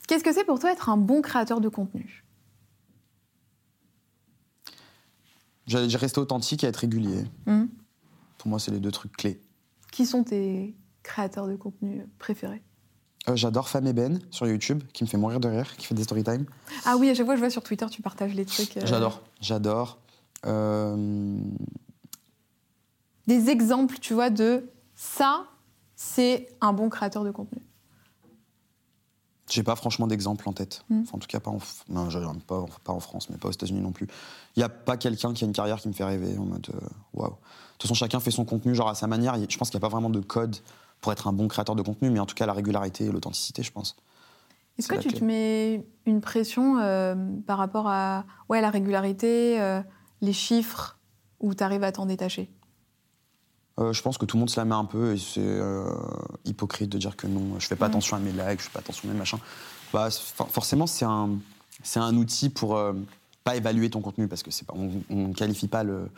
Qu'est-ce 0.07 0.22
que 0.24 0.33
c'est 0.33 0.44
pour 0.44 0.59
toi 0.59 0.72
être 0.72 0.88
un 0.88 0.96
bon 0.96 1.22
créateur 1.22 1.61
de 1.61 1.68
contenu? 1.68 2.24
J'allais 5.68 5.94
rester 5.96 6.20
authentique 6.20 6.64
et 6.64 6.66
être 6.66 6.76
régulier. 6.78 7.24
Mhm. 7.46 7.68
Pour 8.38 8.48
moi, 8.48 8.59
c'est 8.59 8.70
les 8.72 8.81
deux 8.81 8.90
trucs 8.90 9.16
clés. 9.16 9.40
Qui 9.92 10.04
sont 10.07 10.24
tes 10.24 10.74
créateurs 11.02 11.46
de 11.46 11.54
contenu 11.57 12.07
préférés 12.18 12.62
Euh, 13.28 13.37
J'adore 13.37 13.68
Femme 13.68 13.87
et 13.87 13.92
Ben 13.92 14.18
sur 14.31 14.46
YouTube, 14.46 14.83
qui 14.92 15.04
me 15.04 15.09
fait 15.09 15.16
mourir 15.18 15.40
de 15.40 15.48
rire, 15.48 15.76
qui 15.76 15.87
fait 15.87 15.94
des 15.94 16.04
story 16.04 16.24
time. 16.24 16.46
Ah 16.85 16.96
oui, 16.98 17.11
à 17.11 17.14
chaque 17.14 17.26
fois 17.26 17.35
je 17.37 17.40
vois 17.40 17.50
sur 17.50 17.62
Twitter, 17.62 17.87
tu 17.90 18.00
partages 18.02 18.35
les 18.35 18.44
trucs. 18.46 18.76
euh, 18.76 18.83
J'adore, 18.87 19.22
j'adore. 19.40 19.98
Euh, 20.46 21.37
Des 23.26 23.50
exemples, 23.50 23.98
tu 23.98 24.14
vois, 24.14 24.31
de 24.31 24.70
ça, 24.94 25.44
c'est 25.96 26.48
un 26.61 26.72
bon 26.72 26.88
créateur 26.88 27.24
de 27.24 27.31
contenu. 27.31 27.61
J'ai 29.49 29.63
pas 29.63 29.77
franchement 29.77 30.07
d'exemple 30.07 30.49
en 30.49 30.53
tête. 30.53 30.85
Mm. 30.91 31.03
Enfin, 31.03 31.17
en 31.17 31.19
tout 31.19 31.27
cas, 31.27 31.41
pas 31.41 31.51
en, 31.51 31.59
non, 31.89 32.09
pas, 32.47 32.65
pas 32.85 32.93
en 32.93 33.01
France, 33.01 33.31
mais 33.31 33.37
pas 33.37 33.49
aux 33.49 33.53
États-Unis 33.53 33.81
non 33.81 33.93
plus. 33.93 34.07
Il 34.57 34.61
n'y 34.61 34.65
a 34.65 34.69
pas 34.69 34.97
quelqu'un 34.97 35.33
qui 35.33 35.45
a 35.45 35.47
une 35.47 35.53
carrière 35.53 35.79
qui 35.79 35.89
me 35.89 35.93
fait 35.93 36.05
rêver 36.05 36.37
en 36.39 36.45
mode 36.45 36.69
euh, 36.75 36.87
waouh. 37.15 37.31
De 37.31 37.35
toute 37.73 37.83
façon, 37.83 37.95
chacun 37.95 38.21
fait 38.21 38.31
son 38.31 38.45
contenu 38.45 38.75
genre 38.75 38.89
à 38.89 38.95
sa 38.95 39.07
manière. 39.07 39.37
Je 39.37 39.57
pense 39.57 39.71
qu'il 39.71 39.79
n'y 39.79 39.85
a 39.85 39.89
pas 39.89 39.93
vraiment 39.93 40.11
de 40.11 40.21
code 40.21 40.57
pour 41.01 41.13
être 41.13 41.29
un 41.29 41.33
bon 41.33 41.49
créateur 41.49 41.77
de 41.77 41.83
contenu, 41.83 42.11
mais 42.11 42.21
en 42.21 42.27
tout 42.27 42.35
cas, 42.35 42.47
la 42.47 42.53
régularité 42.53 43.05
et 43.05 43.11
l'authenticité, 43.11 43.63
je 43.63 43.73
pense. 43.73 43.97
Est-ce 44.79 44.89
que 44.89 44.97
tu 44.97 45.09
clé. 45.09 45.19
te 45.19 45.25
mets 45.25 45.87
une 46.07 46.21
pression 46.21 46.79
euh, 46.79 47.15
par 47.47 47.59
rapport 47.59 47.89
à 47.89 48.25
ouais, 48.49 48.61
la 48.61 48.71
régularité, 48.71 49.61
euh, 49.61 49.81
les 50.21 50.33
chiffres, 50.33 50.99
où 51.41 51.55
tu 51.55 51.65
arrives 51.65 51.83
à 51.83 51.93
t'en 51.93 52.07
détacher? 52.07 52.51
Euh, 53.79 53.93
je 53.93 54.03
pense 54.03 54.19
que 54.19 54.25
tout 54.27 54.37
le 54.37 54.41
monde 54.41 54.51
se 54.51 54.59
la 54.59 54.64
met 54.64 54.75
un 54.75 54.85
peu 54.85 55.14
et 55.14 55.19
c'est 55.19 55.38
euh, 55.38 55.85
hypocrite 56.45 56.91
de 56.91 56.99
dire 56.99 57.17
que 57.17 57.27
non, 57.27 57.59
je 57.61 57.67
fais 57.67 57.77
pas 57.77 57.87
attention 57.87 58.17
à 58.17 58.21
mes 58.21 58.33
likes, 58.33 58.59
je 58.61 58.64
fais 58.64 58.71
pas 58.73 58.81
attention 58.81 59.09
à 59.09 59.12
mes 59.12 59.19
machins. 59.19 59.38
Bah, 59.93 60.09
forcément, 60.11 60.87
c'est 60.87 61.05
un, 61.05 61.31
c'est 61.85 62.01
un 62.01 62.17
outil 62.17 62.49
pour 62.51 62.77
euh, 62.77 62.93
pas 63.45 63.57
évaluer 63.57 63.88
ton 63.88 64.01
contenu 64.01 64.27
parce 64.27 64.43
que 64.43 64.51
c'est 64.51 64.67
pas, 64.67 64.75
on, 64.77 64.91
on 65.11 65.33
qualifie 65.33 65.69
pas 65.69 65.85
le, 65.85 66.11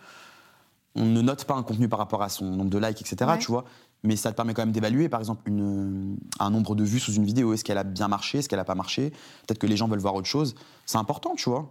on 0.94 1.05
ne 1.05 1.20
note 1.20 1.44
pas 1.44 1.55
un 1.55 1.62
contenu 1.62 1.88
par 1.88 1.99
rapport 1.99 2.23
à 2.23 2.29
son 2.31 2.46
nombre 2.46 2.70
de 2.70 2.79
likes, 2.79 3.01
etc. 3.03 3.31
Ouais. 3.31 3.38
Tu 3.38 3.49
vois, 3.49 3.64
mais 4.03 4.16
ça 4.16 4.31
te 4.31 4.37
permet 4.37 4.55
quand 4.55 4.62
même 4.62 4.73
d'évaluer, 4.73 5.09
par 5.11 5.20
exemple, 5.20 5.42
une, 5.46 6.16
un 6.38 6.51
nombre 6.51 6.75
de 6.75 6.83
vues 6.83 6.99
sous 7.01 7.12
une 7.12 7.25
vidéo. 7.27 7.53
Est-ce 7.53 7.64
qu'elle 7.64 7.79
a 7.79 7.85
bien 7.85 8.09
marché, 8.09 8.38
est-ce 8.38 8.49
qu'elle 8.49 8.59
a 8.59 8.64
pas 8.64 8.75
marché? 8.75 9.11
Peut-être 9.46 9.59
que 9.59 9.66
les 9.66 9.77
gens 9.77 9.87
veulent 9.87 10.01
voir 10.01 10.14
autre 10.14 10.27
chose. 10.29 10.55
C'est 10.87 10.99
important, 10.99 11.35
tu 11.37 11.51
vois. 11.51 11.70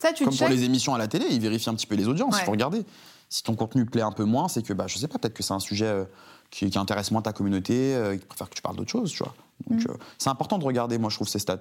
Ça, 0.00 0.12
tu 0.12 0.24
Comme 0.24 0.36
pour 0.36 0.48
les 0.48 0.64
émissions 0.64 0.94
à 0.94 0.98
la 0.98 1.08
télé, 1.08 1.26
ils 1.30 1.40
vérifient 1.40 1.70
un 1.70 1.74
petit 1.74 1.86
peu 1.86 1.94
les 1.96 2.06
audiences, 2.08 2.34
il 2.34 2.38
Ouais. 2.40 2.44
faut 2.44 2.50
regarder. 2.52 2.84
Si 3.28 3.42
ton 3.42 3.54
contenu 3.54 3.84
plaît 3.84 4.02
un 4.02 4.12
peu 4.12 4.24
moins, 4.24 4.48
c'est 4.48 4.62
que, 4.62 4.72
bah, 4.72 4.86
je 4.86 4.96
sais 4.98 5.08
pas, 5.08 5.18
peut-être 5.18 5.34
que 5.34 5.42
c'est 5.42 5.52
un 5.54 5.58
sujet 5.60 5.86
euh, 5.86 6.04
qui, 6.50 6.70
qui 6.70 6.78
intéresse 6.78 7.10
moins 7.10 7.20
ta 7.22 7.32
communauté, 7.32 7.94
euh, 7.94 8.16
qui 8.16 8.24
préfère 8.24 8.48
que 8.48 8.54
tu 8.54 8.62
parles 8.62 8.76
d'autre 8.76 8.90
chose, 8.90 9.10
tu 9.12 9.18
vois. 9.22 9.34
Donc, 9.68 9.80
Mm. 9.84 9.90
euh, 9.90 9.94
c'est 10.18 10.30
important 10.30 10.56
de 10.58 10.64
regarder, 10.64 10.96
moi, 10.98 11.10
je 11.10 11.16
trouve, 11.16 11.28
ces 11.28 11.38
stats. 11.38 11.58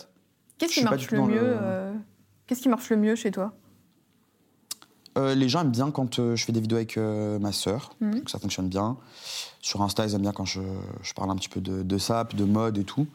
Qu'est-ce 0.57 0.73
qui 0.75 0.83
marche 0.83 1.11
le 1.11 1.21
mieux 1.21 1.35
le- 1.35 1.57
euh, 1.61 1.93
Qu'est-ce 2.47 2.61
qui 2.61 2.69
marche 2.69 2.89
le 2.89 2.97
mieux 2.97 3.15
chez 3.15 3.31
toi? 3.31 3.53
Les 5.35 5.49
gens 5.49 5.61
aiment 5.61 5.71
bien 5.71 5.89
quand 5.89 6.17
je 6.35 6.45
fais 6.45 6.51
des 6.51 6.61
vidéos 6.61 6.77
avec 6.77 6.95
ma 6.95 7.51
sœur, 7.51 7.95
je 7.99 8.07
trouve 8.11 8.23
que 8.25 8.29
ça 8.29 8.37
fonctionne 8.37 8.69
bien. 8.69 8.97
Sur 9.61 9.81
Insta, 9.81 10.05
ils 10.05 10.13
aiment 10.13 10.21
bien 10.21 10.31
quand 10.31 10.45
je, 10.45 10.61
je 11.01 11.13
parle 11.15 11.31
un 11.31 11.35
petit 11.35 11.49
peu 11.49 11.59
de, 11.59 11.81
de 11.81 11.97
ça, 11.97 12.23
puis 12.23 12.37
de 12.37 12.43
mode 12.45 12.77
et 12.77 12.83
tout. 12.83 13.07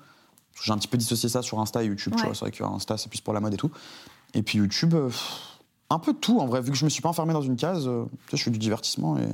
J'ai 0.65 0.73
un 0.73 0.79
petit 0.79 0.89
peu 0.89 0.99
dissocié 0.99 1.29
ça 1.29 1.43
sur 1.43 1.61
Insta 1.61 1.81
et 1.85 1.87
YouTube, 1.87 2.15
tu 2.17 2.25
vois. 2.25 2.35
C'est 2.35 2.41
vrai 2.41 2.51
que 2.51 2.65
Insta, 2.65 2.97
c'est 2.99 3.09
plus 3.09 3.21
pour 3.21 3.33
la 3.33 3.39
mode 3.39 3.55
et 3.55 3.57
tout. 3.57 3.71
Et 4.35 4.43
puis 4.43 4.59
YouTube, 4.59 4.91
pff, 4.97 5.52
un 5.93 5.99
peu 5.99 6.13
de 6.13 6.19
tout, 6.19 6.39
en 6.41 6.47
vrai. 6.47 6.61
Vu 6.61 6.71
que 6.71 6.77
je 6.77 6.85
me 6.85 6.91
suis 6.91 7.03
pas 7.03 7.09
enfermé 7.09 7.33
dans 7.33 7.43
une 7.43 7.57
case, 7.57 7.87
euh, 7.87 8.05
je 8.33 8.43
fais 8.43 8.51
du 8.51 8.59
divertissement 8.59 9.17
et, 9.19 9.29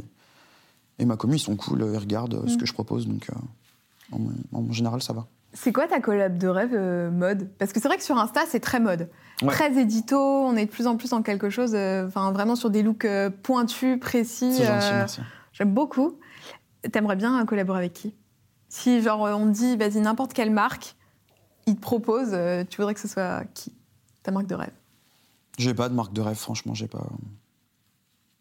et 0.98 1.04
ma 1.04 1.16
commu, 1.16 1.36
ils 1.36 1.40
sont 1.40 1.56
cool, 1.56 1.82
euh, 1.82 1.92
ils 1.94 1.98
regardent 1.98 2.34
euh, 2.34 2.46
ce 2.46 2.54
Mhm. 2.54 2.58
que 2.60 2.66
je 2.66 2.72
propose. 2.72 3.06
Donc, 3.06 3.28
euh, 3.30 4.16
en, 4.52 4.58
en 4.58 4.72
général, 4.72 5.02
ça 5.02 5.12
va. 5.12 5.26
C'est 5.54 5.72
quoi 5.72 5.86
ta 5.88 6.00
collab 6.00 6.36
de 6.36 6.46
rêve 6.48 6.74
euh, 6.74 7.10
mode? 7.10 7.48
Parce 7.58 7.72
que 7.72 7.80
c'est 7.80 7.88
vrai 7.88 7.96
que 7.96 8.02
sur 8.04 8.18
Insta, 8.18 8.42
c'est 8.48 8.60
très 8.60 8.80
mode. 8.80 9.08
Ouais. 9.42 9.48
Très 9.48 9.72
édito, 9.80 10.18
on 10.18 10.54
est 10.56 10.66
de 10.66 10.70
plus 10.70 10.86
en 10.86 10.96
plus 10.96 11.10
dans 11.10 11.22
quelque 11.22 11.48
chose, 11.48 11.74
enfin 11.74 12.32
vraiment 12.32 12.54
sur 12.56 12.68
des 12.70 12.82
looks 12.82 13.06
pointus, 13.42 13.98
précis. 13.98 14.52
C'est 14.52 14.64
gentil, 14.66 14.92
merci. 14.92 15.20
J'aime 15.52 15.72
beaucoup. 15.72 16.18
T'aimerais 16.92 17.16
bien 17.16 17.44
collaborer 17.46 17.78
avec 17.78 17.92
qui? 17.94 18.14
Si 18.68 19.00
genre 19.00 19.20
on 19.22 19.46
dit, 19.46 19.76
vas-y, 19.76 20.00
n'importe 20.00 20.32
quelle 20.34 20.50
marque, 20.50 20.94
il 21.66 21.76
te 21.76 21.80
propose, 21.80 22.36
tu 22.68 22.76
voudrais 22.76 22.92
que 22.94 23.00
ce 23.00 23.08
soit 23.08 23.44
qui? 23.54 23.72
Ta 24.22 24.30
marque 24.32 24.46
de 24.46 24.54
rêve? 24.54 24.72
J'ai 25.58 25.74
pas 25.74 25.88
de 25.88 25.94
marque 25.94 26.12
de 26.12 26.20
rêve, 26.20 26.36
franchement, 26.36 26.74
j'ai 26.74 26.86
pas. 26.88 27.06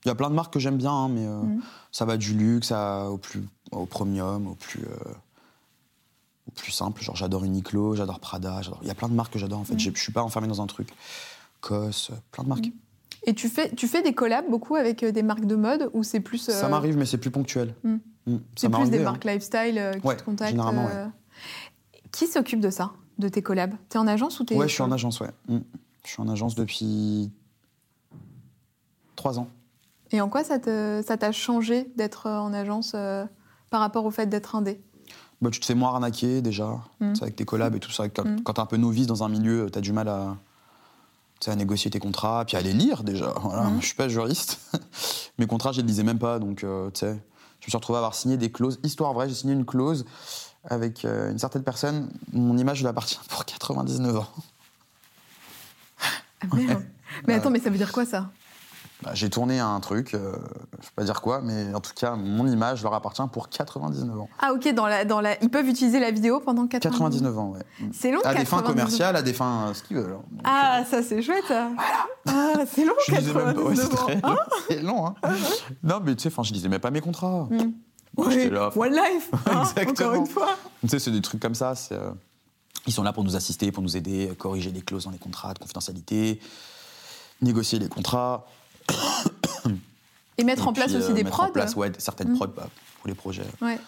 Il 0.05 0.07
y 0.07 0.11
a 0.11 0.15
plein 0.15 0.29
de 0.29 0.35
marques 0.35 0.53
que 0.53 0.59
j'aime 0.59 0.77
bien, 0.77 0.91
hein, 0.91 1.09
mais 1.09 1.25
euh, 1.25 1.41
Mhm. 1.41 1.61
ça 1.91 2.05
va 2.05 2.15
du 2.17 2.33
luxe 2.33 2.71
à- 2.71 3.09
au 3.09 3.17
plus 3.17 3.43
au 3.71 3.85
premium, 3.85 4.47
au 4.47 4.55
plus 4.55 4.83
euh, 4.85 5.13
au 6.47 6.51
plus 6.51 6.71
simple. 6.71 7.01
Genre 7.01 7.15
j'adore 7.15 7.43
Uniqlo, 7.43 7.95
j'adore 7.95 8.19
Prada, 8.19 8.61
j'adore. 8.61 8.79
Il 8.83 8.87
y 8.87 8.91
a 8.91 8.95
plein 8.95 9.09
de 9.09 9.13
marques 9.13 9.33
que 9.33 9.39
j'adore 9.39 9.59
en 9.59 9.63
fait. 9.65 9.77
J'ai- 9.77 9.91
Je 9.93 9.99
suis 10.01 10.13
pas 10.13 10.23
enfermé 10.23 10.47
dans 10.47 10.61
un 10.61 10.67
truc. 10.67 10.89
Cos, 11.61 11.75
euh, 11.75 12.15
plein 12.31 12.43
de 12.43 12.49
marques. 12.49 12.65
Mhm. 12.67 12.73
Et 13.23 13.33
tu 13.33 13.49
fais, 13.49 13.73
tu 13.75 13.87
fais 13.87 14.01
des 14.03 14.13
collabs 14.13 14.49
beaucoup 14.49 14.75
avec 14.75 15.03
des 15.03 15.23
marques 15.23 15.45
de 15.45 15.55
mode 15.55 15.89
ou 15.93 16.03
c'est 16.03 16.21
plus. 16.21 16.37
Ça 16.37 16.69
m'arrive, 16.69 16.95
mais 16.97 17.05
c'est 17.05 17.17
plus 17.17 17.31
ponctuel. 17.31 17.73
Mhm. 17.83 17.99
C'est 18.55 18.69
plus 18.69 18.89
des 18.89 18.99
hein. 18.99 19.03
marques 19.03 19.25
lifestyle 19.25 19.91
qui 19.99 20.07
Ouais, 20.07 20.15
te 20.15 20.23
contactent. 20.23 20.51
généralement, 20.51 20.85
ouais. 20.85 21.07
Qui 22.11 22.27
s'occupe 22.27 22.59
de 22.61 22.69
ça, 22.69 22.91
de 23.17 23.27
tes 23.27 23.41
collabs? 23.41 23.73
T'es 23.89 23.97
en 23.97 24.07
agence 24.07 24.39
ou 24.39 24.43
t'es 24.45 24.55
Ouais, 24.55 24.67
je 24.67 24.73
suis 24.73 24.83
en 24.83 24.91
agence, 24.91 25.19
ouais. 25.19 25.31
Je 26.07 26.13
suis 26.13 26.21
en 26.21 26.29
agence 26.29 26.55
depuis 26.55 27.29
trois 29.17 29.39
ans. 29.39 29.47
Et 30.11 30.21
en 30.21 30.29
quoi 30.29 30.43
ça 30.45 30.57
t'a 30.57 31.31
changé 31.33 31.91
d'être 31.97 32.27
euh, 32.27 32.37
en 32.39 32.53
agence 32.53 32.93
euh, 32.95 33.25
par 33.69 33.81
rapport 33.81 34.05
au 34.05 34.11
fait 34.11 34.25
d'être 34.27 34.55
indé? 34.55 34.81
Bah, 35.41 35.49
tu 35.51 35.59
te 35.59 35.65
fais 35.65 35.75
moins 35.75 35.89
arnaquer 35.89 36.41
déjà, 36.41 36.79
sais, 37.13 37.23
avec 37.23 37.35
tes 37.35 37.43
collabs 37.43 37.75
et 37.75 37.79
tout 37.81 37.91
ça. 37.91 38.07
Quand, 38.07 38.23
Mhm. 38.25 38.41
quand 38.43 38.53
t'es 38.53 38.61
un 38.61 38.65
peu 38.65 38.77
novice 38.77 39.05
dans 39.05 39.23
un 39.23 39.29
milieu, 39.29 39.69
t'as 39.69 39.81
du 39.81 39.91
mal 39.91 40.07
à, 40.07 40.37
à 41.45 41.55
négocier 41.55 41.91
tes 41.91 41.99
contrats, 41.99 42.45
puis 42.45 42.55
à 42.55 42.61
les 42.61 42.73
lire 42.73 43.03
déjà. 43.03 43.33
Voilà. 43.41 43.63
Mhm. 43.65 43.81
Je 43.81 43.85
suis 43.87 43.95
pas 43.95 44.07
juriste. 44.07 44.59
Mes 45.39 45.45
contrats, 45.45 45.73
je 45.73 45.81
les 45.81 45.87
lisais 45.87 46.03
même 46.03 46.19
pas, 46.19 46.39
donc 46.39 46.63
euh, 46.63 46.89
tu 46.91 47.01
sais, 47.01 47.11
je 47.59 47.65
me 47.67 47.69
suis 47.69 47.75
retrouvé 47.77 47.97
à 47.97 47.99
avoir 47.99 48.15
signé 48.15 48.37
des 48.37 48.49
clauses. 48.51 48.79
Histoire 48.83 49.11
vraie, 49.13 49.27
j'ai 49.27 49.35
signé 49.35 49.53
une 49.53 49.65
clause 49.65 50.05
avec 50.63 51.03
euh, 51.03 51.31
une 51.31 51.37
certaine 51.37 51.63
personne. 51.63 52.09
Mon 52.31 52.57
image 52.57 52.79
lui 52.79 52.87
appartient 52.87 53.19
pour 53.27 53.43
99 53.43 54.15
ans. 54.17 54.27
Ah, 56.41 56.55
merde. 56.55 56.83
Mais 57.27 57.33
Ouais. 57.33 57.39
attends, 57.39 57.49
mais 57.49 57.59
ça 57.59 57.69
veut 57.69 57.77
dire 57.77 57.91
quoi 57.91 58.05
ça? 58.05 58.29
Bah, 59.03 59.11
j'ai 59.13 59.29
tourné 59.29 59.59
un 59.59 59.79
truc, 59.79 60.15
euh, 60.15 60.31
je 60.79 60.85
vais 60.87 60.91
pas 60.95 61.03
dire 61.03 61.21
quoi, 61.21 61.39
mais 61.43 61.71
en 61.75 61.79
tout 61.79 61.91
cas, 61.95 62.15
mon 62.15 62.47
image 62.47 62.81
leur 62.81 62.95
appartient 62.95 63.21
pour 63.31 63.47
99 63.47 64.19
ans. 64.19 64.27
Ah 64.39 64.53
ok, 64.53 64.73
dans 64.73 64.87
la, 64.87 65.05
dans 65.05 65.21
la... 65.21 65.39
ils 65.43 65.51
peuvent 65.51 65.67
utiliser 65.67 65.99
la 65.99 66.09
vidéo 66.09 66.39
pendant 66.39 66.65
90 66.65 66.97
99 66.97 67.37
ans, 67.37 67.49
ouais. 67.51 67.59
C'est 67.93 68.11
long 68.11 68.19
À 68.23 68.33
des 68.33 68.39
fins 68.43 68.57
99. 68.57 68.65
commerciales, 68.65 69.15
à 69.15 69.21
des 69.21 69.33
fins 69.33 69.67
euh, 69.69 69.73
ce 69.75 69.83
qu'ils 69.83 69.97
veulent. 69.97 70.13
hein. 70.13 70.23
Donc, 70.31 70.41
Ah, 70.45 70.83
ça 70.89 71.03
c'est 71.03 71.21
chouette 71.21 71.43
ça. 71.47 71.69
Ah, 72.27 72.53
c'est 72.73 72.85
long 72.85 72.93
Je 73.07 73.15
lisais 73.15 73.33
même 73.35 73.53
pas, 73.53 73.61
ouais, 73.61 73.75
99 73.75 73.89
c'est 73.89 73.99
ans. 73.99 74.19
Hein 74.23 74.29
long. 74.31 74.37
C'est 74.67 74.81
long, 74.81 75.05
hein. 75.07 75.13
Non, 75.83 75.99
mais 76.03 76.15
tu 76.15 76.23
sais, 76.23 76.29
enfin, 76.29 76.41
je 76.41 76.53
lisais 76.53 76.67
même 76.67 76.79
pas 76.81 76.89
mes 76.91 77.01
contrats. 77.01 77.47
Moi, 77.51 77.59
Ouais, 78.17 78.31
j'étais 78.33 78.49
là, 78.49 78.69
enfin, 78.69 78.79
One 78.79 78.93
Life, 78.93 79.29
hein, 79.45 79.61
Exactement. 79.77 80.09
encore 80.09 80.13
une 80.21 80.25
fois. 80.25 80.47
Tu 80.81 80.87
sais, 80.87 80.97
c'est 80.97 81.11
des 81.11 81.21
trucs 81.21 81.39
comme 81.39 81.53
ça. 81.53 81.75
c'est, 81.75 81.93
euh, 81.93 82.09
Ils 82.87 82.93
sont 82.93 83.03
là 83.03 83.13
pour 83.13 83.23
nous 83.23 83.35
assister, 83.35 83.71
pour 83.71 83.83
nous 83.83 83.97
aider, 83.97 84.31
corriger 84.37 84.71
les 84.71 84.81
clauses 84.81 85.03
dans 85.03 85.11
les 85.11 85.17
contrats 85.17 85.53
de 85.53 85.59
confidentialité, 85.59 86.39
négocier 87.41 87.79
les 87.79 87.89
contrats. 87.89 88.47
Et 90.37 90.43
mettre 90.43 90.63
et 90.63 90.67
en 90.67 90.73
place 90.73 90.93
aussi 90.93 91.11
euh, 91.11 91.13
des 91.13 91.23
mettre 91.23 91.35
prods. 91.37 91.47
en 91.47 91.51
place, 91.51 91.75
ouais, 91.75 91.91
certaines 91.97 92.31
Mm. 92.31 92.35
prods 92.35 92.47
bah, 92.47 92.69
pour 92.99 93.07
les 93.09 93.15
projets, 93.15 93.45
Ouais. 93.61 93.79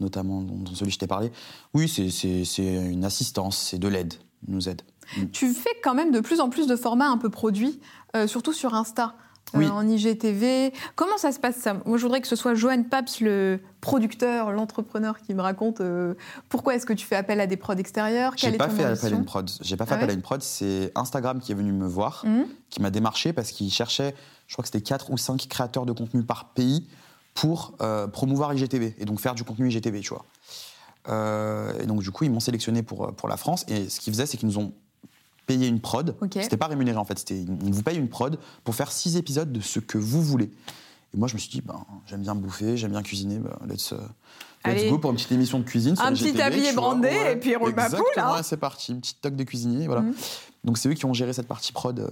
notamment 0.00 0.40
dont, 0.40 0.56
dont 0.56 0.74
celui 0.74 0.86
que 0.90 0.94
je 0.94 0.98
t'ai 0.98 1.06
parlé. 1.06 1.30
Oui, 1.74 1.88
c'est- 1.88 2.58
une 2.58 3.04
assistance, 3.04 3.58
c'est 3.58 3.78
de 3.78 3.86
l'aide, 3.88 4.14
nous 4.48 4.68
aide. 4.68 4.82
Tu 5.32 5.52
fais 5.52 5.70
quand 5.82 5.94
même 5.94 6.10
de 6.10 6.20
plus 6.20 6.40
en 6.40 6.48
plus 6.48 6.66
de 6.66 6.74
formats 6.76 7.08
un 7.10 7.18
peu 7.18 7.28
produits, 7.28 7.78
euh, 8.16 8.26
surtout 8.26 8.52
sur 8.54 8.74
Insta. 8.74 9.14
Euh, 9.54 9.58
Oui. 9.58 9.68
en 9.68 9.86
IGTV. 9.86 10.72
Comment 10.96 11.16
ça 11.18 11.32
se 11.32 11.38
passe 11.38 11.56
ça 11.56 11.74
Moi, 11.86 11.96
je 11.98 12.02
voudrais 12.02 12.20
que 12.20 12.26
ce 12.26 12.36
soit 12.36 12.54
Johan 12.54 12.82
Paps, 12.82 13.20
le 13.20 13.60
producteur, 13.80 14.50
l'entrepreneur, 14.52 15.20
qui 15.20 15.34
me 15.34 15.42
raconte 15.42 15.80
euh, 15.80 16.14
pourquoi 16.48 16.74
est-ce 16.74 16.86
que 16.86 16.92
tu 16.92 17.06
fais 17.06 17.16
appel 17.16 17.40
à 17.40 17.46
des 17.46 17.56
prods 17.56 17.74
extérieurs? 17.74 18.32
J'ai 18.36 18.52
pas 18.52 18.68
ton 18.68 18.74
fait 18.76 18.84
appel 18.84 19.12
à 19.12 19.16
une 19.16 19.24
prod. 19.24 19.50
J'ai 19.60 19.76
pas 19.76 19.86
fait 19.86 19.92
Ah 19.94 19.96
appel 19.98 20.10
à 20.10 20.12
une 20.14 20.22
prod. 20.22 20.42
C'est 20.42 20.90
Instagram 20.94 21.40
qui 21.40 21.52
est 21.52 21.54
venu 21.54 21.72
me 21.72 21.86
voir, 21.86 22.22
Mhm. 22.26 22.46
qui 22.70 22.80
m'a 22.82 22.90
démarché 22.90 23.32
parce 23.32 23.50
qu'il 23.52 23.70
cherchait, 23.70 24.14
je 24.46 24.54
crois 24.54 24.62
que 24.62 24.68
c'était 24.68 24.80
4 24.82 25.10
ou 25.10 25.16
5 25.18 25.46
créateurs 25.48 25.86
de 25.86 25.92
contenu 25.92 26.22
par 26.22 26.46
pays 26.54 26.86
pour 27.34 27.74
euh, 27.82 28.06
promouvoir 28.06 28.52
IGTV 28.54 28.94
et 28.98 29.04
donc 29.04 29.20
faire 29.20 29.34
du 29.34 29.44
contenu 29.44 29.68
IGTV, 29.68 30.00
tu 30.00 30.10
vois. 30.10 30.24
Euh, 31.08 31.72
et 31.82 31.86
donc 31.86 32.00
du 32.00 32.10
coup, 32.10 32.24
ils 32.24 32.30
m'ont 32.30 32.40
sélectionné 32.40 32.82
pour, 32.82 33.12
pour 33.14 33.28
la 33.28 33.36
France. 33.36 33.64
Et 33.68 33.88
ce 33.88 34.00
qu'ils 34.00 34.12
faisaient, 34.12 34.26
c'est 34.26 34.36
qu'ils 34.36 34.48
nous 34.48 34.58
ont 34.58 34.72
payé 35.46 35.68
une 35.68 35.80
prod. 35.80 36.16
Ok. 36.20 36.32
C'était 36.40 36.56
pas 36.56 36.66
rémunéré 36.66 36.96
en 36.98 37.04
fait. 37.04 37.18
C'était, 37.18 37.44
on 37.48 37.70
vous 37.70 37.82
paye 37.82 37.98
une 37.98 38.08
prod 38.08 38.38
pour 38.64 38.74
faire 38.74 38.90
6 38.92 39.16
épisodes 39.16 39.52
de 39.52 39.60
ce 39.60 39.78
que 39.80 39.98
vous 39.98 40.22
voulez. 40.22 40.50
Et 41.14 41.16
moi, 41.16 41.28
je 41.28 41.34
me 41.34 41.38
suis 41.38 41.50
dit, 41.50 41.60
ben, 41.60 41.84
j'aime 42.06 42.22
bien 42.22 42.34
bouffer, 42.34 42.76
j'aime 42.76 42.90
bien 42.90 43.02
cuisiner, 43.02 43.38
ben, 43.38 43.56
let's, 43.68 43.92
euh, 43.92 43.96
let's 43.96 44.06
Allez. 44.64 44.90
go 44.90 44.98
pour 44.98 45.10
une 45.10 45.16
petite 45.16 45.30
émission 45.32 45.60
de 45.60 45.64
cuisine. 45.64 45.94
Un 46.00 46.12
petit 46.12 46.32
tablier 46.34 46.72
vois, 46.72 46.82
brandé, 46.82 47.08
ouais. 47.08 47.32
et 47.34 47.36
puis 47.36 47.54
roule 47.54 47.74
ma 47.74 47.88
poule, 47.88 48.00
Exactement, 48.00 48.34
hein. 48.34 48.42
c'est 48.42 48.56
parti, 48.56 48.92
une 48.92 49.00
petite 49.00 49.20
toque 49.20 49.36
de 49.36 49.44
cuisinier, 49.44 49.86
voilà. 49.86 50.02
Mhm. 50.02 50.14
Donc 50.64 50.78
c'est 50.78 50.88
eux 50.88 50.94
qui 50.94 51.04
ont 51.06 51.14
géré 51.14 51.32
cette 51.32 51.46
partie 51.46 51.72
prod 51.72 52.00
euh, 52.00 52.08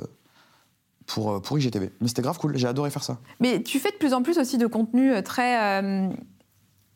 pour, 1.06 1.32
euh, 1.32 1.40
pour 1.40 1.58
IGTV. 1.58 1.90
Mais 2.00 2.06
c'était 2.08 2.22
grave 2.22 2.38
cool, 2.38 2.56
j'ai 2.56 2.68
adoré 2.68 2.90
faire 2.90 3.02
ça. 3.02 3.18
Mais 3.40 3.62
tu 3.62 3.80
fais 3.80 3.90
de 3.90 3.96
plus 3.96 4.12
en 4.14 4.22
plus 4.22 4.38
aussi 4.38 4.56
de 4.56 4.66
contenu 4.68 5.20
très. 5.24 5.82
euh, 5.82 6.08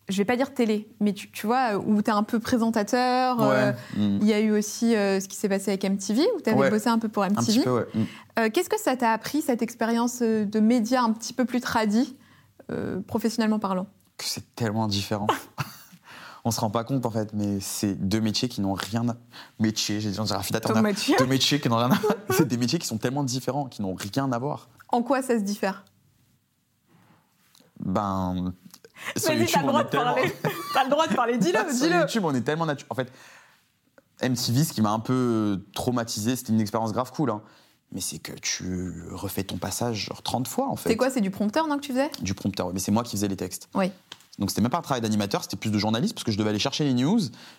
je 0.09 0.16
vais 0.19 0.25
pas 0.25 0.37
dire 0.37 0.55
télé, 0.55 0.88
mais 1.01 1.12
tu, 1.12 1.31
tu 1.33 1.47
vois, 1.47 1.75
euh, 1.75 1.83
où 1.85 2.01
tu 2.03 2.11
es 2.11 2.12
un 2.12 2.23
peu 2.23 2.38
présentateur. 2.38 3.42
euh, 3.42 3.73
Mhm. 3.97 4.19
Il 4.23 4.27
y 4.27 4.33
a 4.33 4.40
eu 4.40 4.53
aussi 4.53 4.95
euh, 4.95 5.19
ce 5.21 5.27
qui 5.29 5.37
s'est 5.37 5.49
passé 5.49 5.71
avec 5.73 5.85
MTV, 5.85 6.23
où 6.37 6.40
tu 6.40 6.51
avais 6.51 6.59
Ouais. 6.59 6.71
bossé 6.71 6.88
un 6.88 6.99
peu 6.99 7.09
pour 7.09 7.23
Un 7.25 7.31
petit 7.31 7.59
MTV. 7.59 7.64
peu, 7.64 7.71
ouais. 7.79 7.87
Euh, 8.38 8.51
Qu'est-ce 8.53 8.69
que 8.71 8.79
ça 8.81 8.97
t'a 8.97 9.12
appris, 9.12 9.42
cette 9.42 9.62
expérience 9.62 10.21
de 10.23 10.61
média 10.61 11.03
un 11.03 11.12
petit 11.12 11.33
peu 11.33 11.45
plus 11.45 11.61
tradit, 11.61 12.16
euh, 12.71 13.01
professionnellement 13.01 13.59
parlant? 13.59 13.87
Que 14.16 14.25
c'est 14.25 14.55
tellement 14.55 14.87
différent. 14.87 15.27
On 16.45 16.53
se 16.53 16.61
rend 16.61 16.71
pas 16.71 16.85
compte 16.85 17.05
en 17.05 17.11
fait, 17.11 17.33
mais 17.35 17.59
c'est 17.59 17.95
deux 17.97 18.21
métiers 18.21 18.49
qui 18.49 18.61
n'ont 18.61 18.75
rien 18.75 19.09
à. 19.09 19.16
Métiers, 19.59 20.01
j'ai 20.01 20.12
dit, 20.12 20.21
on 20.21 20.25
dirait 20.25 20.38
métier 20.81 21.16
Deux 21.19 21.27
métiers 21.27 21.59
qui 21.61 21.69
n'ont 21.69 21.77
rien 21.79 21.90
à 21.90 21.99
C'est 22.31 22.47
des 22.47 22.57
métiers 22.57 22.79
qui 22.79 22.87
sont 22.87 22.99
tellement 22.99 23.25
différents, 23.25 23.64
qui 23.66 23.83
n'ont 23.83 23.97
rien 23.97 24.31
à 24.31 24.38
voir. 24.38 24.69
En 24.90 25.03
quoi 25.03 25.23
ça 25.23 25.37
se 25.37 25.42
diffère? 25.42 25.85
Ben. 27.81 28.53
Sur 29.17 29.29
Vas-y, 29.29 29.39
YouTube, 29.41 29.53
t'as 29.55 29.61
le 29.63 29.65
on 29.65 29.69
droit 29.69 29.81
est 29.81 29.85
de 29.85 29.89
tellement- 29.91 30.15
parler. 30.15 30.33
T'as 30.75 30.85
le 30.85 30.91
droit 30.91 31.07
de 31.07 31.15
parler, 31.15 31.39
dis-le, 31.39 31.59
Sur 31.75 31.87
dis-le. 31.87 32.01
YouTube, 32.01 32.25
on 32.25 32.35
est 32.35 32.40
tellement 32.42 32.67
naturel. 32.67 32.87
En 32.90 32.94
fait, 32.94 33.11
MTV, 34.23 34.65
ce 34.65 34.73
qui 34.73 34.83
m'a 34.83 34.90
un 34.90 34.99
peu 35.01 35.61
traumatisé, 35.75 36.37
c'était 36.37 36.53
une 36.53 36.61
expérience 36.61 36.92
grave 36.92 37.13
cool. 37.13 37.31
hein. 37.31 37.42
Mais 37.92 38.01
c'est 38.01 38.19
que 38.19 38.33
tu 38.33 39.05
refais 39.13 39.44
ton 39.44 39.59
passage 39.59 40.07
genre 40.07 40.23
30 40.23 40.49
fois, 40.49 40.69
en 40.69 40.77
fait. 40.77 40.88
C'est 40.90 40.97
quoi, 40.97 41.09
c'est 41.11 41.21
du 41.21 41.31
prompteur, 41.31 41.67
non, 41.69 41.77
que 41.77 41.83
tu 41.83 41.92
faisais? 41.92 42.11
Du 42.21 42.35
prompteur, 42.35 42.73
mais 42.73 42.81
c'est 42.81 42.90
moi 42.90 43.05
qui 43.05 43.13
faisais 43.13 43.29
les 43.29 43.37
textes. 43.37 43.69
Oui. 43.75 43.92
Donc 44.38 44.51
c'était 44.51 44.61
même 44.61 44.71
pas 44.71 44.77
un 44.79 44.83
travail 44.83 45.01
d'animateur, 45.01 45.42
c'était 45.44 45.57
plus 45.57 45.71
de 45.71 45.79
journaliste 45.79 46.13
parce 46.13 46.25
que 46.25 46.31
je 46.31 46.37
devais 46.37 46.51
aller 46.51 46.59
chercher 46.59 46.85
les 46.85 46.92
news, 46.92 47.19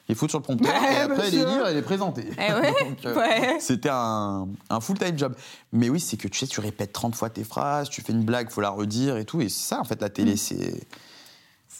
les 0.09 0.13
foutre 0.13 0.29
sur 0.29 0.37
le 0.37 0.43
prompteur 0.43 0.71
Ouais, 0.79 0.93
et 0.93 0.97
après 0.97 1.31
les 1.31 1.37
lire 1.43 1.67
et 1.69 1.73
les 1.73 1.81
présenter. 1.81 2.29
Eh 2.37 2.53
ouais, 2.53 2.71
Donc, 2.89 3.03
euh, 3.05 3.15
ouais. 3.15 3.57
C'était 3.59 3.89
un, 3.91 4.47
un 4.69 4.79
full-time 4.79 5.17
job. 5.17 5.33
Mais 5.71 5.89
oui, 5.89 5.99
c'est 5.99 6.17
que 6.17 6.27
tu 6.27 6.37
sais, 6.37 6.45
tu 6.45 6.59
répètes 6.59 6.93
30 6.93 7.15
fois 7.15 7.31
tes 7.31 7.43
phrases, 7.43 7.89
tu 7.89 8.01
fais 8.03 8.13
une 8.13 8.23
blague, 8.23 8.51
faut 8.51 8.61
la 8.61 8.69
redire 8.69 9.17
et 9.17 9.25
tout. 9.25 9.41
Et 9.41 9.49
c'est 9.49 9.69
ça, 9.69 9.79
en 9.79 9.85
fait, 9.85 9.99
la 10.01 10.09
télé, 10.09 10.33
Mm. 10.33 10.37
c'est. 10.37 10.87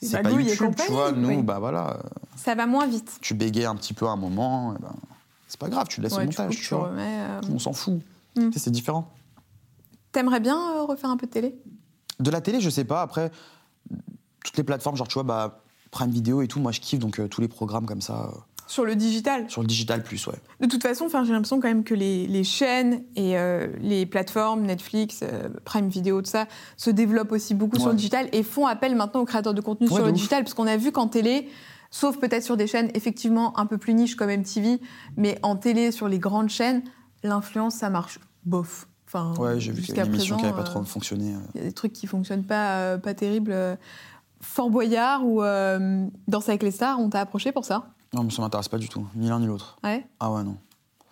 C'est 0.06 0.22
pas 0.22 0.30
YouTube, 0.32 0.74
tu 0.78 0.92
vois. 0.92 1.12
Nous, 1.12 1.28
oui. 1.30 1.42
bah 1.42 1.60
voilà, 1.60 2.00
Ça 2.36 2.54
va 2.56 2.68
moins 2.68 2.86
vite. 2.88 3.18
tu 3.22 3.34
bégayes 3.34 3.66
un 3.66 3.76
petit 3.76 3.94
peu 3.94 4.06
à 4.08 4.12
un 4.12 4.16
moment, 4.16 4.74
ben, 4.80 4.94
c'est 5.48 5.60
pas 5.60 5.70
grave, 5.70 5.88
tu 5.90 6.02
laisses 6.02 6.14
Ouais, 6.14 6.24
au 6.24 6.26
montage, 6.26 6.56
tu 6.56 6.68
tu 6.68 6.74
vois. 6.76 6.90
remets. 6.90 7.20
euh. 7.22 7.42
On 7.52 7.60
s'en 7.60 7.74
fout. 7.74 8.02
Mm. 8.36 8.52
Sais, 8.52 8.60
C'est 8.60 8.72
différent. 8.72 9.10
T'aimerais 10.12 10.40
bien 10.40 10.58
euh, 10.58 10.84
refaire 10.84 11.10
un 11.10 11.18
peu 11.18 11.26
de 11.28 11.32
télé? 11.32 11.56
De 12.20 12.30
la 12.32 12.42
télé, 12.42 12.60
je 12.62 12.70
sais 12.70 12.84
pas. 12.86 13.02
Après, 13.02 13.32
toutes 14.44 14.58
les 14.58 14.64
plateformes, 14.64 14.96
genre, 14.96 15.08
tu 15.08 15.16
vois, 15.16 15.24
bah, 15.24 15.62
Prime 15.92 16.10
Vidéo 16.10 16.42
et 16.42 16.48
tout, 16.48 16.60
moi, 16.60 16.72
je 16.72 16.80
kiffe. 16.80 17.00
Donc, 17.00 17.20
euh, 17.20 17.28
tous 17.28 17.42
les 17.42 17.48
programmes 17.48 17.86
comme 17.86 18.02
ça, 18.02 18.32
euh, 18.34 18.38
Sur 18.68 18.86
le 18.86 18.96
digital 18.96 19.50
sur 19.50 19.62
le 19.62 19.68
digital 19.68 20.04
plus, 20.04 20.28
ouais. 20.28 20.36
De 20.60 20.68
toute 20.68 20.84
façon, 20.84 21.06
enfin, 21.06 21.24
j'ai 21.24 21.32
l'impression 21.32 21.60
quand 21.60 21.68
même 21.70 21.84
que 21.84 21.94
les, 21.94 22.28
les 22.28 22.44
chaînes 22.44 23.04
et 23.16 23.38
euh, 23.38 23.68
les 23.80 24.06
plateformes, 24.06 24.64
Netflix, 24.64 25.22
euh, 25.24 25.50
Prime 25.64 25.88
Video, 25.88 26.22
tout 26.22 26.30
ça, 26.30 26.48
se 26.76 26.90
développent 26.90 27.32
aussi 27.32 27.54
beaucoup 27.54 27.80
sur 27.80 27.90
le 27.90 27.96
digital 27.96 28.28
et 28.34 28.44
font 28.44 28.68
appel 28.68 28.96
maintenant 28.96 29.22
aux 29.22 29.26
créateurs 29.26 29.54
de 29.54 29.62
contenu 29.62 29.88
Ouais, 29.88 29.94
sur 29.94 30.04
de 30.04 30.08
le 30.10 30.12
ouf. 30.12 30.16
digital, 30.18 30.44
parce 30.44 30.54
qu'on 30.54 30.68
a 30.68 30.76
vu 30.78 30.92
qu'en 30.92 31.08
télé, 31.08 31.50
sauf 31.92 32.18
peut-être 32.20 32.44
sur 32.44 32.58
des 32.58 32.68
chaînes 32.68 32.92
effectivement 32.94 33.58
un 33.58 33.66
peu 33.66 33.78
plus 33.78 33.94
niches 33.94 34.16
comme 34.16 34.30
MTV, 34.30 34.82
mais 35.16 35.40
en 35.44 35.56
télé, 35.56 35.92
sur 35.92 36.08
les 36.10 36.20
grandes 36.20 36.50
chaînes, 36.50 36.84
l'influence, 37.24 37.76
ça 37.76 37.90
marche 37.90 38.20
bof. 38.46 38.88
Enfin, 39.08 39.34
Ouais, 39.40 39.60
j'ai 39.60 39.72
vu 39.72 39.82
qu'il 39.82 39.96
y 39.96 40.00
a 40.02 40.06
émission 40.06 40.36
qui 40.36 40.44
pas 40.44 40.60
euh, 40.60 40.64
trop 40.64 40.84
fonctionné. 40.84 41.34
Il 41.56 41.62
y 41.62 41.64
a 41.64 41.68
des 41.68 41.74
trucs 41.74 41.94
qui 41.94 42.08
fonctionnent 42.08 42.44
pas, 42.46 42.80
euh, 42.80 42.98
pas 42.98 43.14
terribles. 43.14 43.56
Fort 44.42 44.70
Boyard 44.70 45.26
ou 45.26 45.42
euh, 45.42 46.06
Danse 46.28 46.50
avec 46.50 46.64
les 46.64 46.72
stars, 46.72 47.00
on 47.00 47.10
t'a 47.10 47.22
approché 47.22 47.52
pour 47.52 47.66
ça? 47.66 47.88
Non, 48.14 48.24
mais 48.24 48.32
ça 48.32 48.42
m'intéresse 48.42 48.70
pas 48.70 48.78
du 48.78 48.90
tout. 48.90 49.06
Ni 49.16 49.28
l'un 49.30 49.40
ni 49.40 49.48
l'autre. 49.48 49.78
Ouais. 49.84 50.06
Ah 50.20 50.32
ouais, 50.32 50.44
non. 50.44 50.58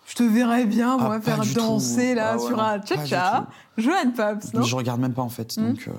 Je 0.06 0.14
te 0.14 0.22
verrais 0.22 0.66
bien, 0.66 0.96
moi, 0.96 1.14
Ah, 1.16 1.20
pas 1.20 1.36
faire 1.36 1.54
danser 1.54 2.10
tout. 2.10 2.16
là 2.16 2.30
Ah 2.32 2.36
ouais, 2.36 2.46
sur 2.46 2.56
non, 2.56 2.62
un 2.62 2.82
cha-cha. 2.84 3.48
Johan 3.76 4.12
Paps, 4.16 4.52
non 4.54 4.60
Mais 4.60 4.66
je 4.66 4.76
regarde 4.76 5.00
même 5.00 5.14
pas, 5.14 5.22
en 5.22 5.28
fait. 5.28 5.56
Mm. 5.56 5.66
Donc, 5.68 5.88
euh, 5.88 5.92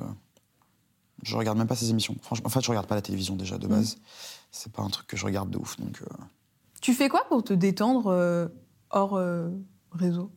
je 1.24 1.36
regarde 1.36 1.58
même 1.58 1.68
pas 1.68 1.76
ces 1.76 1.89
émissions. 1.89 2.16
Franchement, 2.22 2.48
en 2.48 2.50
fait, 2.50 2.62
je 2.62 2.70
regarde 2.70 2.88
pas 2.88 2.95
la 2.95 3.02
télévision 3.02 3.36
déjà, 3.36 3.58
de 3.58 3.68
base. 3.68 3.98
C'est 4.52 4.72
pas 4.72 4.82
un 4.82 4.89
truc 4.89 5.08
que 5.08 5.18
je 5.18 5.26
regarde 5.26 5.50
de 5.50 5.58
ouf. 5.58 5.78
Donc, 5.80 6.02
euh, 6.02 6.06
Tu 6.82 6.93
fais 6.93 7.10
quoi 7.10 7.26
pour 7.28 7.43
te 7.43 7.54
détendre 7.54 8.08
euh, 8.08 8.48
hors 8.91 9.16
euh, 9.18 9.50
réseau? 9.91 10.32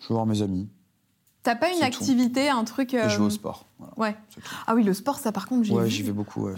Je 0.00 0.08
vais 0.08 0.14
voir 0.14 0.26
mes 0.26 0.42
amis. 0.42 0.68
T'as 1.42 1.56
pas 1.56 1.70
une 1.70 1.78
tout. 1.78 1.84
activité, 1.84 2.50
un 2.50 2.64
truc 2.64 2.92
Et 2.94 3.08
je 3.08 3.16
vais 3.18 3.24
au 3.24 3.30
sport. 3.30 3.64
Voilà, 3.78 3.94
Ouais. 3.98 4.16
Ah 4.66 4.74
oui, 4.74 4.84
le 4.84 4.92
sport, 4.94 5.18
ça 5.18 5.32
par 5.32 5.46
contre, 5.46 5.64
j'ai 5.64 5.72
Ouais, 5.74 5.88
j'y 5.88 6.02
vais 6.02 6.12
beaucoup. 6.12 6.48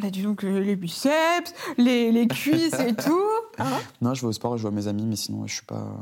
Là, 0.00 0.10
dis 0.10 0.22
donc, 0.22 0.44
euh, 0.44 0.60
les 0.60 0.76
biceps, 0.76 1.52
les, 1.76 2.12
les 2.12 2.28
cuisses 2.28 2.78
et 2.78 2.94
tout. 3.04 3.18
Hein 3.58 3.78
Non, 4.00 4.14
je 4.14 4.20
vais 4.22 4.28
au 4.28 4.32
sport 4.32 4.54
et 4.54 4.58
je 4.58 4.62
vois 4.62 4.70
mes 4.70 4.86
amis, 4.86 5.04
mais 5.06 5.16
sinon, 5.16 5.46
je 5.46 5.54
suis 5.54 5.64
pas. 5.66 5.96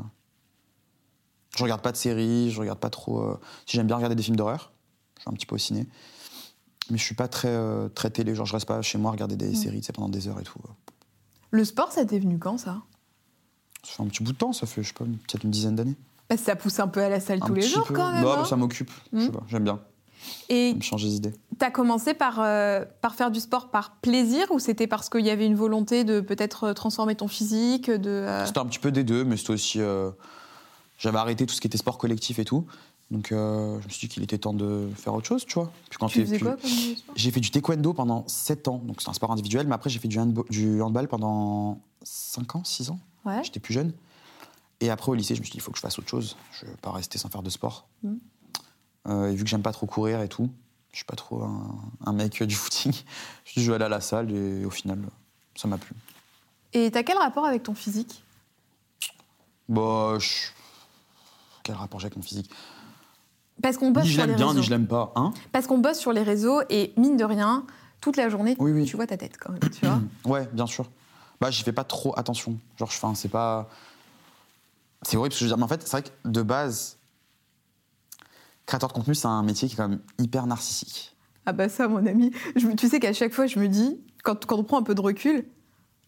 Je 1.55 1.63
regarde 1.63 1.81
pas 1.81 1.91
de 1.91 1.97
séries, 1.97 2.51
je 2.51 2.59
regarde 2.59 2.79
pas 2.79 2.89
trop. 2.89 3.19
euh, 3.21 3.39
Si 3.65 3.75
j'aime 3.77 3.87
bien 3.87 3.95
regarder 3.95 4.15
des 4.15 4.21
films 4.23 4.35
d'horreur, 4.35 4.71
je 5.17 5.21
suis 5.21 5.29
un 5.29 5.33
petit 5.33 5.45
peu 5.47 5.55
au 5.55 5.57
ciné. 5.57 5.87
Mais 6.91 6.97
je 6.97 7.03
suis 7.03 7.15
pas 7.15 7.27
très, 7.27 7.47
euh, 7.49 7.89
très 7.89 8.09
télé, 8.11 8.35
genre 8.35 8.45
je 8.45 8.53
reste 8.53 8.67
pas 8.67 8.81
chez 8.81 8.97
moi 8.97 9.09
à 9.09 9.13
regarder 9.13 9.35
des 9.35 9.53
séries 9.55 9.79
tu 9.81 9.87
sais, 9.87 9.93
pendant 9.93 10.09
des 10.09 10.27
heures 10.27 10.39
et 10.39 10.43
tout. 10.43 10.59
le 11.51 11.65
sport, 11.65 11.91
ça 11.91 12.05
t'est 12.05 12.19
venu 12.19 12.37
quand, 12.37 12.57
ça? 12.57 12.81
Ça 13.83 13.91
fait 13.93 14.03
un 14.03 14.07
petit 14.07 14.23
bout 14.23 14.31
de 14.33 14.37
temps, 14.37 14.53
ça 14.53 14.65
fait, 14.67 14.83
je 14.83 14.89
sais 14.89 14.93
pas, 14.93 15.03
peut-être 15.05 15.43
une 15.43 15.51
dizaine 15.51 15.75
d'années. 15.75 15.95
Bah, 16.29 16.37
Ça 16.37 16.55
pousse 16.55 16.79
un 16.79 16.87
peu 16.87 17.01
à 17.01 17.09
la 17.09 17.19
salle 17.19 17.39
Un 17.41 17.47
tous 17.47 17.53
les 17.55 17.61
jours, 17.63 17.85
peu. 17.87 17.93
quand 17.95 18.11
même. 18.13 18.23
Bah, 18.23 18.33
hein. 18.35 18.41
bah, 18.41 18.45
ça 18.45 18.55
m'occupe, 18.55 18.91
je 19.13 19.19
sais 19.21 19.29
Mm. 19.29 19.31
pas, 19.31 19.43
j'aime 19.47 19.63
bien, 19.63 19.79
Et 20.49 20.73
me 20.73 20.81
change 20.81 21.03
les 21.03 21.15
idées. 21.15 21.33
t'as 21.59 21.71
commencé 21.71 22.13
par, 22.13 22.39
euh, 22.39 22.83
par 23.01 23.15
faire 23.15 23.31
du 23.31 23.39
sport 23.39 23.69
par 23.69 23.95
plaisir 23.97 24.45
ou 24.51 24.59
c'était 24.59 24.87
parce 24.87 25.09
qu'il 25.09 25.25
y 25.25 25.29
avait 25.29 25.45
une 25.45 25.55
volonté 25.55 26.03
de 26.03 26.19
peut-être 26.21 26.65
euh, 26.65 26.73
transformer 26.73 27.15
ton 27.15 27.27
physique 27.27 27.89
de, 27.89 28.09
euh, 28.09 28.45
C'était 28.45 28.59
un 28.59 28.65
petit 28.65 28.79
peu 28.79 28.91
des 28.91 29.03
deux, 29.03 29.23
mais 29.23 29.37
c'était 29.37 29.51
aussi. 29.53 29.79
euh, 29.81 30.11
J'avais 30.99 31.17
arrêté 31.17 31.45
tout 31.45 31.53
ce 31.53 31.61
qui 31.61 31.67
était 31.67 31.77
sport 31.77 31.97
collectif 31.97 32.39
et 32.39 32.45
tout. 32.45 32.65
Donc 33.09 33.27
je 33.29 33.35
me 33.35 33.89
suis 33.89 34.07
dit 34.07 34.13
qu'il 34.13 34.21
était 34.23 34.37
temps 34.37 34.53
de 34.53 34.89
faire 34.95 35.13
autre 35.13 35.27
chose, 35.27 35.45
tu 35.45 35.53
vois. 35.53 35.71
Puis 35.89 35.97
quand 35.97 36.07
Tu 36.07 36.19
t'es 36.19 36.25
faisais 36.25 36.37
plus- 36.39 36.45
quoi 36.45 36.57
comme 36.57 36.69
sport? 36.69 37.15
J'ai 37.15 37.31
fait 37.31 37.39
du 37.39 37.51
taekwondo 37.51 37.93
pendant 37.93 38.25
7 38.27 38.67
ans, 38.67 38.81
donc 38.83 39.01
c'est 39.01 39.07
un 39.09 39.13
sport 39.13 39.31
individuel, 39.31 39.65
mais 39.65 39.75
après 39.75 39.89
j'ai 39.89 39.99
fait 39.99 40.09
du, 40.09 40.19
handball 40.81 41.07
pendant 41.07 41.79
5 42.03 42.55
ans, 42.57 42.63
6 42.65 42.89
ans. 42.89 42.99
Ouais. 43.25 43.41
J'étais 43.43 43.61
plus 43.61 43.73
jeune. 43.73 43.93
Et 44.81 44.89
après 44.89 45.09
au 45.09 45.15
lycée, 45.15 45.35
je 45.35 45.39
me 45.39 45.45
suis 45.45 45.53
dit, 45.53 45.57
il 45.59 45.61
faut 45.61 45.71
que 45.71 45.77
je 45.77 45.81
fasse 45.81 45.97
autre 45.99 46.09
chose. 46.09 46.35
Je 46.51 46.65
ne 46.65 46.71
vais 46.71 46.77
pas 46.77 46.91
rester 46.91 47.17
sans 47.17 47.29
faire 47.29 47.41
de 47.43 47.49
sport. 47.49 47.87
Mhm. 48.03 48.19
Euh, 49.07 49.29
et 49.31 49.35
vu 49.35 49.43
que 49.43 49.49
j'aime 49.49 49.61
pas 49.61 49.71
trop 49.71 49.85
courir 49.85 50.21
et 50.21 50.27
tout, 50.27 50.49
je 50.91 50.97
suis 50.97 51.05
pas 51.05 51.15
trop 51.15 51.43
un, 51.43 51.75
un 52.05 52.13
mec 52.13 52.41
du 52.43 52.55
footing, 52.55 52.91
je 53.45 53.51
suis 53.51 53.59
dit, 53.61 53.65
je 53.65 53.71
vais 53.71 53.75
aller 53.75 53.85
à 53.85 53.89
la 53.89 54.01
salle 54.01 54.31
et 54.31 54.65
au 54.65 54.69
final, 54.69 54.99
ça 55.55 55.67
m'a 55.67 55.77
plu. 55.77 55.93
Et 56.73 56.91
t'as 56.91 57.03
quel 57.03 57.17
rapport 57.17 57.45
avec 57.45 57.63
ton 57.63 57.73
physique? 57.75 58.23
Bah, 59.69 60.17
je- 60.19 60.47
quel 61.63 61.75
rapport 61.75 61.99
j'ai 61.99 62.05
avec 62.05 62.17
mon 62.17 62.23
physique? 62.23 62.49
Parce 63.61 63.77
qu'on 63.77 63.91
bosse 63.91 64.03
Ni 64.03 64.09
je 64.09 64.15
sur 64.15 64.21
les 64.23 64.27
l'aime 64.27 64.37
bien, 64.37 64.47
réseaux. 64.47 64.59
ni 64.59 64.65
je 64.65 64.69
l'aime 64.69 64.87
pas. 64.87 65.11
Hein? 65.15 65.33
Parce 65.51 65.67
qu'on 65.67 65.79
bosse 65.79 65.97
sur 65.99 66.13
les 66.13 66.21
réseaux 66.23 66.61
et 66.69 66.93
mine 66.97 67.17
de 67.17 67.23
rien, 67.25 67.65
toute 68.01 68.15
la 68.17 68.29
journée, 68.29 68.55
Oui, 68.59 68.71
oui. 68.71 68.85
tu 68.85 68.95
vois 68.95 69.07
ta 69.07 69.17
tête 69.17 69.37
quand 69.39 69.51
même, 69.51 69.61
tu 69.71 69.85
vois. 69.85 69.99
Ouais, 70.25 70.47
bien 70.53 70.67
sûr. 70.67 70.89
Bah, 71.41 71.49
j'y 71.51 71.63
fais 71.63 71.71
pas 71.73 71.83
trop 71.83 72.17
attention. 72.17 72.57
Genre, 72.77 72.89
je, 72.91 72.97
c'est 73.15 73.29
pas. 73.29 73.69
C'est 75.03 75.17
horrible 75.17 75.29
parce 75.31 75.39
que 75.39 75.45
je 75.45 75.45
veux 75.45 75.49
dire, 75.49 75.57
mais 75.57 75.63
en 75.63 75.67
fait, 75.67 75.81
c'est 75.83 75.91
vrai 75.91 76.03
que 76.03 76.09
de 76.29 76.41
base, 76.41 76.96
créateur 78.67 78.89
de 78.89 78.93
contenu, 78.93 79.15
c'est 79.15 79.27
un 79.27 79.41
métier 79.41 79.67
qui 79.67 79.73
est 79.73 79.77
quand 79.77 79.89
même 79.89 80.01
hyper 80.19 80.45
narcissique. 80.45 81.15
Ah 81.47 81.53
bah 81.53 81.69
ça, 81.69 81.87
mon 81.87 82.05
ami, 82.05 82.31
je 82.55 82.67
tu 82.67 82.87
sais 82.87 82.99
qu'à 82.99 83.13
chaque 83.13 83.33
fois, 83.33 83.47
je 83.47 83.57
me 83.57 83.67
dis, 83.67 83.99
quand, 84.23 84.45
quand 84.45 84.57
on 84.57 84.63
prend 84.63 84.77
un 84.77 84.83
peu 84.83 84.93
de 84.93 85.01
recul, 85.01 85.45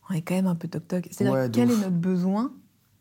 on 0.10 0.14
est 0.14 0.22
quand 0.22 0.36
même 0.36 0.48
un 0.48 0.56
peu 0.56 0.68
toc-toc. 0.68 1.08
C'est-à-dire, 1.12 1.34
Ouais, 1.34 1.50
de 1.50 1.56
quel 1.56 1.70
ouf. 1.72 1.78
est 1.80 1.82
notre 1.86 1.96
besoin? 1.98 2.52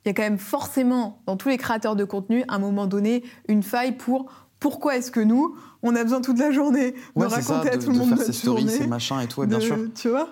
Il 0.04 0.08
y 0.08 0.10
a 0.10 0.14
quand 0.14 0.22
même 0.22 0.38
forcément, 0.38 1.20
dans 1.26 1.36
tous 1.36 1.48
les 1.48 1.58
créateurs 1.58 1.96
de 1.96 2.04
contenu, 2.04 2.44
à 2.48 2.54
un 2.54 2.58
moment 2.60 2.86
donné, 2.86 3.24
une 3.48 3.62
faille 3.62 3.96
pour 3.96 4.30
pourquoi 4.60 4.96
est-ce 4.96 5.10
que 5.10 5.20
nous, 5.20 5.56
on 5.82 5.94
a 5.96 6.02
besoin 6.02 6.20
toute 6.20 6.38
la 6.38 6.50
journée 6.52 6.92
de 7.16 7.28
ça, 7.28 7.28
raconter 7.28 7.70
à 7.70 7.76
de, 7.76 7.82
tout 7.84 7.90
le 7.90 7.94
de 7.94 7.98
monde 7.98 8.08
faire 8.10 8.18
notre 8.18 8.32
ses 8.32 8.38
stories, 8.38 8.62
journée, 8.62 8.76
ses 8.78 8.86
machins 8.86 9.20
et 9.20 9.26
tout, 9.28 9.44
bien 9.44 9.58
de- 9.58 9.62
sûr. 9.62 9.76
Tu 9.94 10.08
vois? 10.08 10.28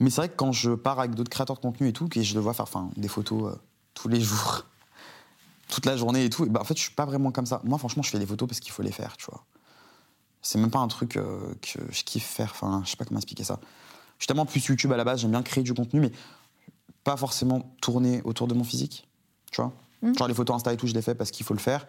Mais 0.00 0.10
c'est 0.10 0.20
vrai 0.22 0.28
que 0.28 0.36
quand 0.36 0.52
je 0.52 0.72
pars 0.72 0.98
avec 0.98 1.14
d'autres 1.14 1.30
créateurs 1.30 1.56
de 1.56 1.60
contenu 1.62 1.88
et 1.88 1.92
tout, 1.92 2.08
que 2.08 2.20
je 2.20 2.34
le 2.34 2.40
vois 2.40 2.52
faire 2.54 2.66
des 2.96 3.08
photos 3.08 3.52
euh, 3.52 3.56
tous 3.94 4.08
les 4.08 4.20
jours, 4.20 4.64
toute 5.74 5.86
la 5.86 5.96
journée 5.96 6.24
et 6.24 6.30
tout, 6.30 6.44
et 6.44 6.48
bah, 6.48 6.60
en 6.60 6.64
fait, 6.64 6.76
je 6.76 6.82
suis 6.82 6.94
pas 6.94 7.04
vraiment 7.04 7.32
comme 7.32 7.46
ça. 7.46 7.60
Moi, 7.64 7.78
franchement, 7.78 8.02
je 8.02 8.10
fais 8.10 8.18
des 8.18 8.26
photos 8.26 8.48
parce 8.48 8.60
qu'il 8.60 8.70
faut 8.70 8.82
les 8.82 8.92
faire, 8.92 9.16
tu 9.16 9.26
vois. 9.26 9.44
C'est 10.40 10.58
même 10.58 10.70
pas 10.70 10.78
un 10.78 10.88
truc 10.88 11.16
euh, 11.16 11.54
que 11.62 11.80
je 11.90 12.04
kiffe 12.04 12.26
faire. 12.26 12.52
Enfin, 12.52 12.82
je 12.84 12.90
sais 12.90 12.96
pas 12.96 13.04
comment 13.04 13.18
expliquer 13.18 13.44
ça. 13.44 13.58
Je 14.18 14.24
suis 14.24 14.26
tellement 14.28 14.46
plus 14.46 14.64
YouTube 14.64 14.92
à 14.92 14.96
la 14.96 15.04
base, 15.04 15.20
j'aime 15.20 15.32
bien 15.32 15.42
créer 15.42 15.64
du 15.64 15.74
contenu, 15.74 16.00
mais 16.00 16.12
pas 17.02 17.16
forcément 17.16 17.74
tourner 17.80 18.22
autour 18.24 18.46
de 18.46 18.54
mon 18.54 18.62
physique, 18.62 19.08
tu 19.50 19.60
vois. 19.60 19.72
Mm. 20.02 20.16
Genre 20.16 20.28
les 20.28 20.34
photos 20.34 20.56
Insta 20.56 20.72
et 20.72 20.76
tout, 20.76 20.86
je 20.86 20.94
les 20.94 21.02
fais 21.02 21.14
parce 21.14 21.30
qu'il 21.32 21.44
faut 21.44 21.54
le 21.54 21.60
faire, 21.60 21.86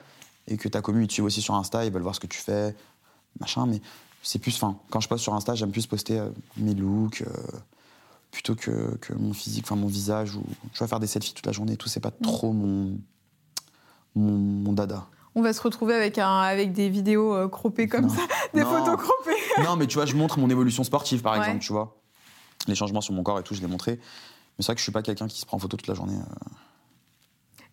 et 0.48 0.58
que 0.58 0.68
ta 0.68 0.82
commu, 0.82 1.04
ils 1.04 1.08
te 1.08 1.22
aussi 1.22 1.42
sur 1.42 1.54
Insta, 1.54 1.86
ils 1.86 1.92
veulent 1.92 2.02
voir 2.02 2.16
ce 2.16 2.20
que 2.20 2.28
tu 2.28 2.40
fais, 2.40 2.76
machin, 3.40 3.68
mais 3.68 3.82
c'est 4.24 4.40
plus, 4.40 4.56
enfin, 4.56 4.80
quand 4.90 5.00
je 5.00 5.08
poste 5.08 5.22
sur 5.24 5.36
Insta, 5.36 5.54
j'aime 5.54 5.72
plus 5.72 5.86
poster 5.86 6.18
euh, 6.18 6.30
mes 6.58 6.74
looks, 6.74 7.22
euh, 7.22 7.60
plutôt 8.32 8.56
que, 8.56 8.98
que 9.00 9.14
mon 9.14 9.34
physique, 9.34 9.66
enfin 9.66 9.76
mon 9.76 9.88
visage, 9.88 10.36
ou 10.36 10.44
je 10.74 10.80
vais 10.80 10.88
faire 10.88 11.00
des 11.00 11.08
selfies 11.08 11.34
toute 11.36 11.46
la 11.46 11.52
journée 11.52 11.74
et 11.74 11.78
tout, 11.78 11.88
c'est 11.88 12.00
pas 12.00 12.12
trop 12.12 12.52
mon, 12.52 12.98
mon, 14.16 14.32
mon 14.32 14.74
dada. 14.74 15.08
On 15.36 15.42
va 15.42 15.52
se 15.54 15.62
retrouver 15.62 15.94
avec, 15.96 16.18
un, 16.18 16.40
avec 16.40 16.72
des 16.72 16.90
vidéos 16.90 17.34
euh, 17.34 17.48
croppées 17.50 17.88
comme 17.88 18.06
Non. 18.06 18.10
ça, 18.10 18.22
des 18.54 18.62
Non. 18.64 18.70
photos 18.70 18.98
croppées. 18.98 19.36
non, 19.64 19.76
mais 19.76 19.86
tu 19.88 19.96
vois, 19.96 20.06
je 20.06 20.16
montre 20.16 20.40
mon 20.40 20.50
évolution 20.50 20.84
sportive, 20.84 21.22
par 21.22 21.34
Ouais. 21.34 21.40
exemple, 21.40 21.60
tu 21.60 21.74
vois. 21.74 21.98
Les 22.68 22.76
changements 22.76 23.02
sur 23.02 23.14
mon 23.14 23.22
corps 23.24 23.40
et 23.40 23.44
tout, 23.44 23.54
je 23.54 23.62
l'ai 23.62 23.68
montré. 23.68 23.94
Mais 23.98 24.00
c'est 24.60 24.68
vrai 24.68 24.76
que 24.76 24.80
je 24.80 24.84
suis 24.84 24.92
pas 24.94 25.02
quelqu'un 25.02 25.28
qui 25.28 25.40
se 25.40 25.46
prend 25.46 25.58
en 25.58 25.60
photo 25.60 25.76
toute 25.78 25.88
la 25.88 25.94
journée. 25.94 26.16
euh. 26.16 26.50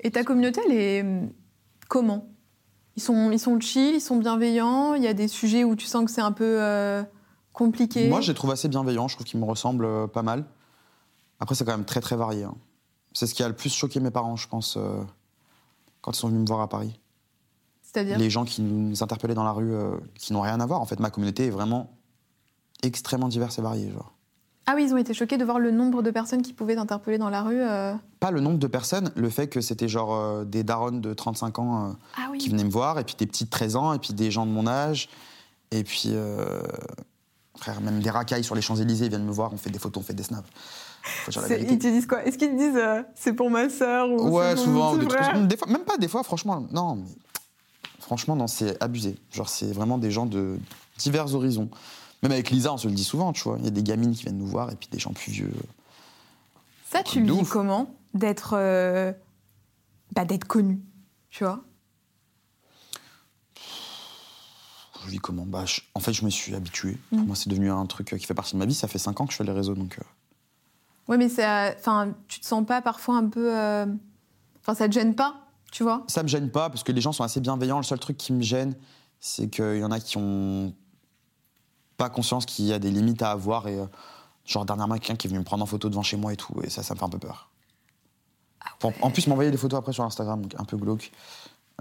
Et 0.01 0.11
ta 0.11 0.25
communauté, 0.25 0.61
elle 0.67 0.73
est 0.77 1.01
hum, 1.03 1.31
comment? 1.89 2.29
Ils 2.97 3.03
sont, 3.03 3.31
ils 3.31 3.39
sont 3.39 3.59
chill, 3.61 3.95
ils 3.95 4.01
sont 4.01 4.17
bienveillants, 4.17 4.95
il 4.95 5.03
y 5.03 5.07
a 5.07 5.15
des 5.15 5.29
sujets 5.29 5.65
où 5.65 5.77
tu 5.77 5.87
sens 5.87 6.05
que 6.05 6.11
c'est 6.11 6.21
un 6.21 6.33
peu 6.33 6.61
euh, 6.61 7.03
compliqué? 7.53 8.09
Moi, 8.09 8.21
je 8.21 8.29
les 8.29 8.35
trouve 8.35 8.51
assez 8.51 8.69
bienveillants, 8.69 9.09
je 9.09 9.15
trouve 9.15 9.27
qu'ils 9.27 9.41
me 9.41 9.45
ressemblent 9.47 9.85
euh, 9.85 10.07
pas 10.09 10.23
mal. 10.23 10.45
Après, 11.41 11.55
c'est 11.55 11.65
quand 11.65 11.71
même 11.77 11.87
très 11.87 12.01
très 12.01 12.17
varié. 12.17 12.45
hein. 12.45 12.55
C'est 13.13 13.27
ce 13.27 13.35
qui 13.35 13.43
a 13.43 13.49
le 13.49 13.55
plus 13.55 13.73
choqué 13.73 14.01
mes 14.01 14.11
parents, 14.11 14.37
je 14.37 14.47
pense, 14.49 14.77
euh, 14.77 15.03
quand 16.03 16.13
ils 16.13 16.17
sont 16.21 16.29
venus 16.29 16.43
me 16.43 16.47
voir 16.47 16.61
à 16.61 16.69
Paris. 16.69 16.99
C'est-à-dire 17.83 18.19
Les 18.19 18.29
gens 18.31 18.45
qui 18.45 18.61
nous 18.63 19.03
interpellaient 19.03 19.35
dans 19.35 19.45
la 19.45 19.53
rue, 19.53 19.73
euh, 19.75 19.97
qui 20.15 20.33
n'ont 20.33 20.41
rien 20.43 20.61
à 20.61 20.67
voir. 20.67 20.81
En 20.81 20.87
fait, 20.87 21.01
ma 21.01 21.11
communauté 21.11 21.47
est 21.47 21.51
vraiment 21.51 21.91
extrêmement 22.83 23.29
diverse 23.29 23.59
et 23.59 23.63
variée. 23.63 23.91
Genre. 23.91 24.13
Ah 24.67 24.75
oui, 24.77 24.85
ils 24.87 24.95
ont 24.95 24.97
été 24.97 25.13
choqués 25.15 25.39
de 25.39 25.45
voir 25.45 25.59
le 25.59 25.71
nombre 25.71 26.03
de 26.03 26.11
personnes 26.11 26.43
qui 26.43 26.53
pouvaient 26.53 26.77
t'interpeller 26.77 27.19
dans 27.19 27.31
la 27.31 27.43
rue. 27.43 27.61
euh. 27.61 27.95
Pas 28.21 28.31
le 28.31 28.41
nombre 28.41 28.59
de 28.59 28.67
personnes, 28.67 29.11
le 29.17 29.29
fait 29.29 29.49
que 29.49 29.61
c'était 29.61 29.89
genre 29.89 30.15
euh, 30.15 30.45
des 30.45 30.63
darons 30.65 30.93
de 30.93 31.13
35 31.15 31.59
ans 31.59 31.89
euh, 31.89 31.93
Ah 32.17 32.29
oui. 32.31 32.39
qui 32.39 32.49
venaient 32.49 32.65
me 32.65 32.71
voir, 32.71 32.99
et 32.99 33.05
puis 33.05 33.15
des 33.17 33.27
petits 33.27 33.45
de 33.45 33.51
13 33.51 33.77
ans, 33.77 33.93
et 33.93 33.99
puis 33.99 34.15
des 34.15 34.31
gens 34.31 34.47
de 34.47 34.53
mon 34.53 34.67
âge, 34.67 35.09
et 35.73 35.83
puis 35.85 36.05
euh, 36.09 36.63
frère, 37.57 37.81
même 37.81 38.01
des 38.01 38.11
racailles 38.11 38.45
sur 38.45 38.55
les 38.55 38.63
Champs-Élysées, 38.63 39.09
viennent 39.09 39.25
me 39.27 39.33
voir, 39.33 39.53
on 39.53 39.57
fait 39.57 39.71
des 39.71 39.79
photos, 39.81 40.03
on 40.03 40.07
fait 40.07 40.15
des 40.15 40.23
snaps. 40.23 40.49
Ils 41.29 41.79
te 41.79 41.87
disent 41.89 42.07
quoi? 42.07 42.25
Est-ce 42.25 42.39
qu'ils 42.39 42.51
te 42.51 42.57
disent 42.57 42.77
euh, 42.77 43.03
c'est 43.15 43.33
pour 43.33 43.51
ma 43.51 43.69
sœur 43.69 44.09
ou 44.11 44.29
Ouais, 44.31 44.57
souvent, 44.57 44.93
c'est 44.93 44.99
des 45.01 45.07
trucs. 45.07 45.47
Des 45.49 45.57
fois, 45.57 45.67
même 45.69 45.85
pas 45.85 45.97
des 45.99 46.09
fois, 46.09 46.23
franchement, 46.23 46.67
non, 46.71 46.97
mais 46.97 47.05
franchement, 48.01 48.37
non, 48.37 48.47
c'est 48.47 48.81
abusé. 48.83 49.17
Genre, 49.33 49.49
c'est 49.49 49.73
vraiment 49.73 49.99
des 49.99 50.11
gens 50.11 50.27
de 50.27 50.59
divers 50.99 51.35
horizons. 51.35 51.69
Même 52.23 52.33
avec 52.33 52.51
Lisa, 52.51 52.73
on 52.73 52.77
se 52.77 52.87
le 52.89 52.95
dit 52.95 53.05
souvent, 53.05 53.33
tu 53.33 53.43
vois. 53.45 53.57
Il 53.59 53.65
y 53.65 53.69
a 53.69 53.71
des 53.71 53.83
gamines 53.83 54.15
qui 54.15 54.23
viennent 54.23 54.39
nous 54.39 54.47
voir, 54.47 54.71
et 54.71 54.77
puis 54.77 54.89
des 54.91 54.99
gens 54.99 55.13
plus 55.13 55.33
vieux. 55.33 55.53
Ça, 56.91 57.03
tu 57.03 57.21
le 57.23 57.33
ouf. 57.33 57.51
comment 57.51 57.95
D'être 58.15 58.55
euh, 58.57 59.13
bah, 60.13 60.25
d'être 60.25 60.45
connu, 60.45 60.81
tu 61.31 61.45
vois? 61.45 61.65
Je 65.05 65.11
vis 65.11 65.19
comment? 65.19 65.45
Bah, 65.47 65.65
je- 65.67 65.81
En 65.95 66.01
fait, 66.01 66.13
je 66.13 66.25
me 66.25 66.31
suis 66.31 66.55
habitué. 66.55 66.97
Pour 67.11 67.19
Mm. 67.21 67.27
moi, 67.27 67.37
c'est 67.37 67.49
devenu 67.49 67.71
un 67.71 67.87
truc 67.87 68.13
euh, 68.13 68.19
qui 68.19 68.27
fait 68.27 68.35
partie 68.35 68.53
de 68.53 68.59
ma 68.59 68.67
vie. 68.67 68.75
Ça 68.75 68.87
fait 68.89 68.99
5 68.99 69.21
ans 69.21 69.27
que 69.27 69.33
je 69.33 69.37
fais 69.39 69.45
les 69.45 69.53
réseaux, 69.53 69.75
donc. 69.75 69.97
euh, 69.99 70.03
Ouais, 71.09 71.17
mais 71.17 71.29
ça, 71.29 71.73
enfin, 71.77 72.15
tu 72.29 72.41
te 72.41 72.47
sens 72.47 72.65
pas 72.65 72.81
parfois 72.81 73.17
un 73.17 73.27
peu, 73.29 73.57
euh, 73.57 73.87
enfin, 74.61 74.75
ça 74.75 74.89
te 74.89 74.93
gêne 74.95 75.15
pas, 75.15 75.35
tu 75.71 75.83
vois? 75.83 76.05
Ça 76.09 76.23
me 76.23 76.29
gêne 76.29 76.51
pas 76.51 76.71
parce 76.71 76.83
que 76.85 76.93
les 76.93 77.01
gens 77.01 77.13
sont 77.13 77.25
assez 77.25 77.41
bienveillants. 77.41 77.79
Le 77.79 77.83
seul 77.85 77.99
truc 77.99 78.17
qui 78.17 78.33
me 78.33 78.43
gêne, 78.43 78.75
c'est 79.21 79.49
qu'il 79.49 79.79
y 79.79 79.85
en 79.85 79.91
a 79.91 79.99
qui 80.01 80.17
ont 80.19 80.73
pas 81.97 82.09
conscience 82.09 82.47
qu'il 82.47 82.65
y 82.67 82.73
a 82.73 82.79
des 82.79 82.91
limites 82.91 83.23
à 83.23 83.31
avoir. 83.33 83.67
Et 83.69 83.79
euh, 83.79 83.87
genre, 84.45 84.65
dernièrement, 84.65 84.95
quelqu'un 84.95 85.17
qui 85.17 85.27
est 85.27 85.31
venu 85.31 85.41
me 85.41 85.45
prendre 85.45 85.63
en 85.63 85.67
photo 85.67 85.89
devant 85.89 86.03
chez 86.03 86.17
moi 86.17 86.33
et 86.33 86.37
tout. 86.37 86.55
Et 86.63 86.71
ça, 86.71 86.83
ça 86.83 86.95
me 86.95 86.99
fait 86.99 87.05
un 87.05 87.09
peu 87.09 87.19
peur. 87.19 87.51
Pour- 88.79 88.93
En 89.03 89.11
plus, 89.11 89.27
m'envoyer 89.27 89.51
des 89.51 89.57
photos 89.57 89.79
après 89.79 89.93
sur 89.93 90.05
Instagram, 90.05 90.41
donc 90.43 90.55
un 90.59 90.65
peu 90.65 90.77
glauque. 90.77 91.11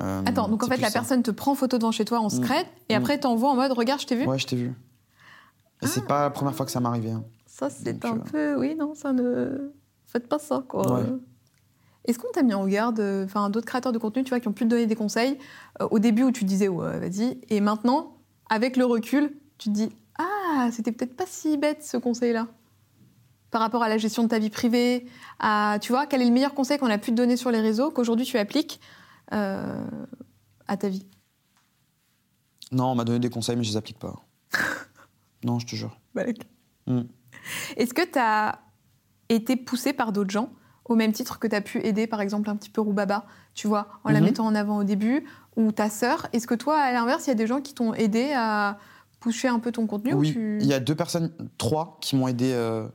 Euh, 0.02 0.24
Attends, 0.26 0.48
donc 0.48 0.64
en 0.64 0.68
fait, 0.68 0.78
la 0.78 0.88
ça. 0.90 0.94
personne 1.00 1.22
te 1.22 1.32
prend 1.32 1.54
photo 1.54 1.78
devant 1.78 1.92
chez 1.92 2.06
toi 2.06 2.20
en 2.20 2.30
secret 2.30 2.66
et 2.90 2.96
Mm. 2.96 2.98
après 2.98 3.20
t'envoie 3.20 3.52
en 3.52 3.56
mode 3.56 3.72
regarde, 3.74 4.02
je 4.02 4.08
t'ai 4.08 4.16
vu? 4.16 4.26
Ouais, 4.26 4.40
je 4.40 4.48
t'ai 4.48 4.56
vu. 4.56 4.74
Et 5.84 5.88
c'est 5.88 6.06
pas 6.08 6.22
la 6.24 6.30
première 6.30 6.56
fois 6.56 6.66
que 6.66 6.72
ça 6.72 6.80
arrivé. 6.84 7.12
hein. 7.12 7.24
Ça, 7.62 7.70
c'est 7.70 8.04
un 8.06 8.18
euh, 8.18 8.20
peu. 8.20 8.60
Oui, 8.60 8.76
non, 8.76 8.96
ça 8.96 9.14
ne. 9.14 9.72
Faites 10.08 10.28
pas 10.28 10.40
ça, 10.40 10.64
quoi. 10.68 11.00
Ouais. 11.00 11.06
Est-ce 12.06 12.18
qu'on 12.18 12.32
t'a 12.32 12.42
mis 12.42 12.56
en 12.56 12.66
garde, 12.66 13.00
enfin, 13.24 13.52
d'autres 13.52 13.68
créateurs 13.68 13.92
de 13.92 14.00
contenu, 14.00 14.24
tu 14.24 14.30
vois, 14.30 14.40
qui 14.40 14.48
ont 14.48 14.54
pu 14.54 14.64
te 14.64 14.70
donner 14.70 14.88
des 14.88 14.96
conseils 14.96 15.38
euh, 15.80 15.88
au 15.92 16.00
début 16.00 16.24
où 16.24 16.32
tu 16.32 16.44
disais, 16.44 16.68
ouais, 16.68 17.00
vas-y, 17.00 17.40
et 17.50 17.62
maintenant, 17.62 18.18
avec 18.50 18.78
le 18.78 18.86
recul, 18.86 19.32
tu 19.60 19.70
te 19.70 19.74
dis, 19.76 19.90
ah, 20.18 20.70
c'était 20.72 20.92
peut-être 20.92 21.16
pas 21.16 21.28
si 21.28 21.56
bête 21.56 21.84
ce 21.84 21.98
conseil-là 21.98 22.48
Par 23.52 23.62
rapport 23.62 23.84
à 23.84 23.90
la 23.90 24.00
gestion 24.00 24.24
de 24.24 24.30
ta 24.30 24.40
vie 24.40 24.50
privée, 24.50 25.06
à, 25.40 25.78
tu 25.80 25.92
vois, 25.92 26.08
quel 26.08 26.24
est 26.24 26.26
le 26.26 26.32
meilleur 26.32 26.56
conseil 26.56 26.80
qu'on 26.80 26.90
a 26.90 26.98
pu 26.98 27.12
te 27.12 27.16
donner 27.16 27.38
sur 27.38 27.52
les 27.52 27.62
réseaux 27.62 27.92
qu'aujourd'hui 27.92 28.26
tu 28.26 28.40
appliques 28.40 28.82
euh, 29.34 29.86
à 30.68 30.78
ta 30.78 30.90
vie? 30.90 31.06
Non, 32.72 32.86
on 32.86 32.96
m'a 32.96 33.04
donné 33.04 33.20
des 33.20 33.30
conseils, 33.30 33.56
mais 33.56 33.64
je 33.64 33.70
les 33.70 33.78
applique 33.78 34.00
pas. 34.00 34.16
non, 35.44 35.60
je 35.60 35.68
te 35.68 35.76
jure. 35.76 36.00
Est-ce 37.78 37.94
que 37.94 38.02
tu 38.04 38.20
as 38.20 38.60
été 39.30 39.56
poussé 39.56 39.94
par 39.94 40.12
d'autres 40.12 40.32
gens 40.32 40.50
au 40.86 40.96
même 40.96 41.12
titre 41.14 41.40
que 41.40 41.48
tu 41.48 41.56
as 41.56 41.62
pu 41.62 41.80
aider 41.86 42.06
par 42.08 42.20
exemple 42.22 42.50
un 42.50 42.56
petit 42.56 42.70
peu 42.70 42.82
Roubaba, 42.82 43.26
tu 43.54 43.68
vois, 43.68 43.88
en 44.04 44.12
la 44.12 44.20
Mhm. 44.20 44.26
mettant 44.26 44.46
en 44.46 44.56
avant 44.56 44.78
au 44.80 44.84
début, 44.84 45.26
ou 45.56 45.72
ta 45.72 45.90
sœur? 45.90 46.28
Est-ce 46.34 46.48
que 46.48 46.56
toi, 46.56 46.78
à 46.80 46.92
l'inverse, 46.92 47.28
il 47.28 47.30
y 47.30 47.32
a 47.32 47.36
des 47.36 47.48
gens 47.48 47.62
qui 47.62 47.74
t'ont 47.74 47.94
aidé 47.94 48.34
à 48.36 48.78
pousser 49.20 49.48
un 49.48 49.60
peu 49.60 49.72
ton 49.72 49.86
contenu 49.88 50.14
ou 50.14 50.20
Oui, 50.20 50.34
tu- 50.34 50.58
il 50.60 50.66
y 50.68 50.74
a 50.74 50.80
deux 50.80 50.96
personnes, 50.96 51.32
trois, 51.58 51.98
qui 52.02 52.16
m'ont 52.16 52.28
aidé 52.28 52.52
euh, 52.54 52.88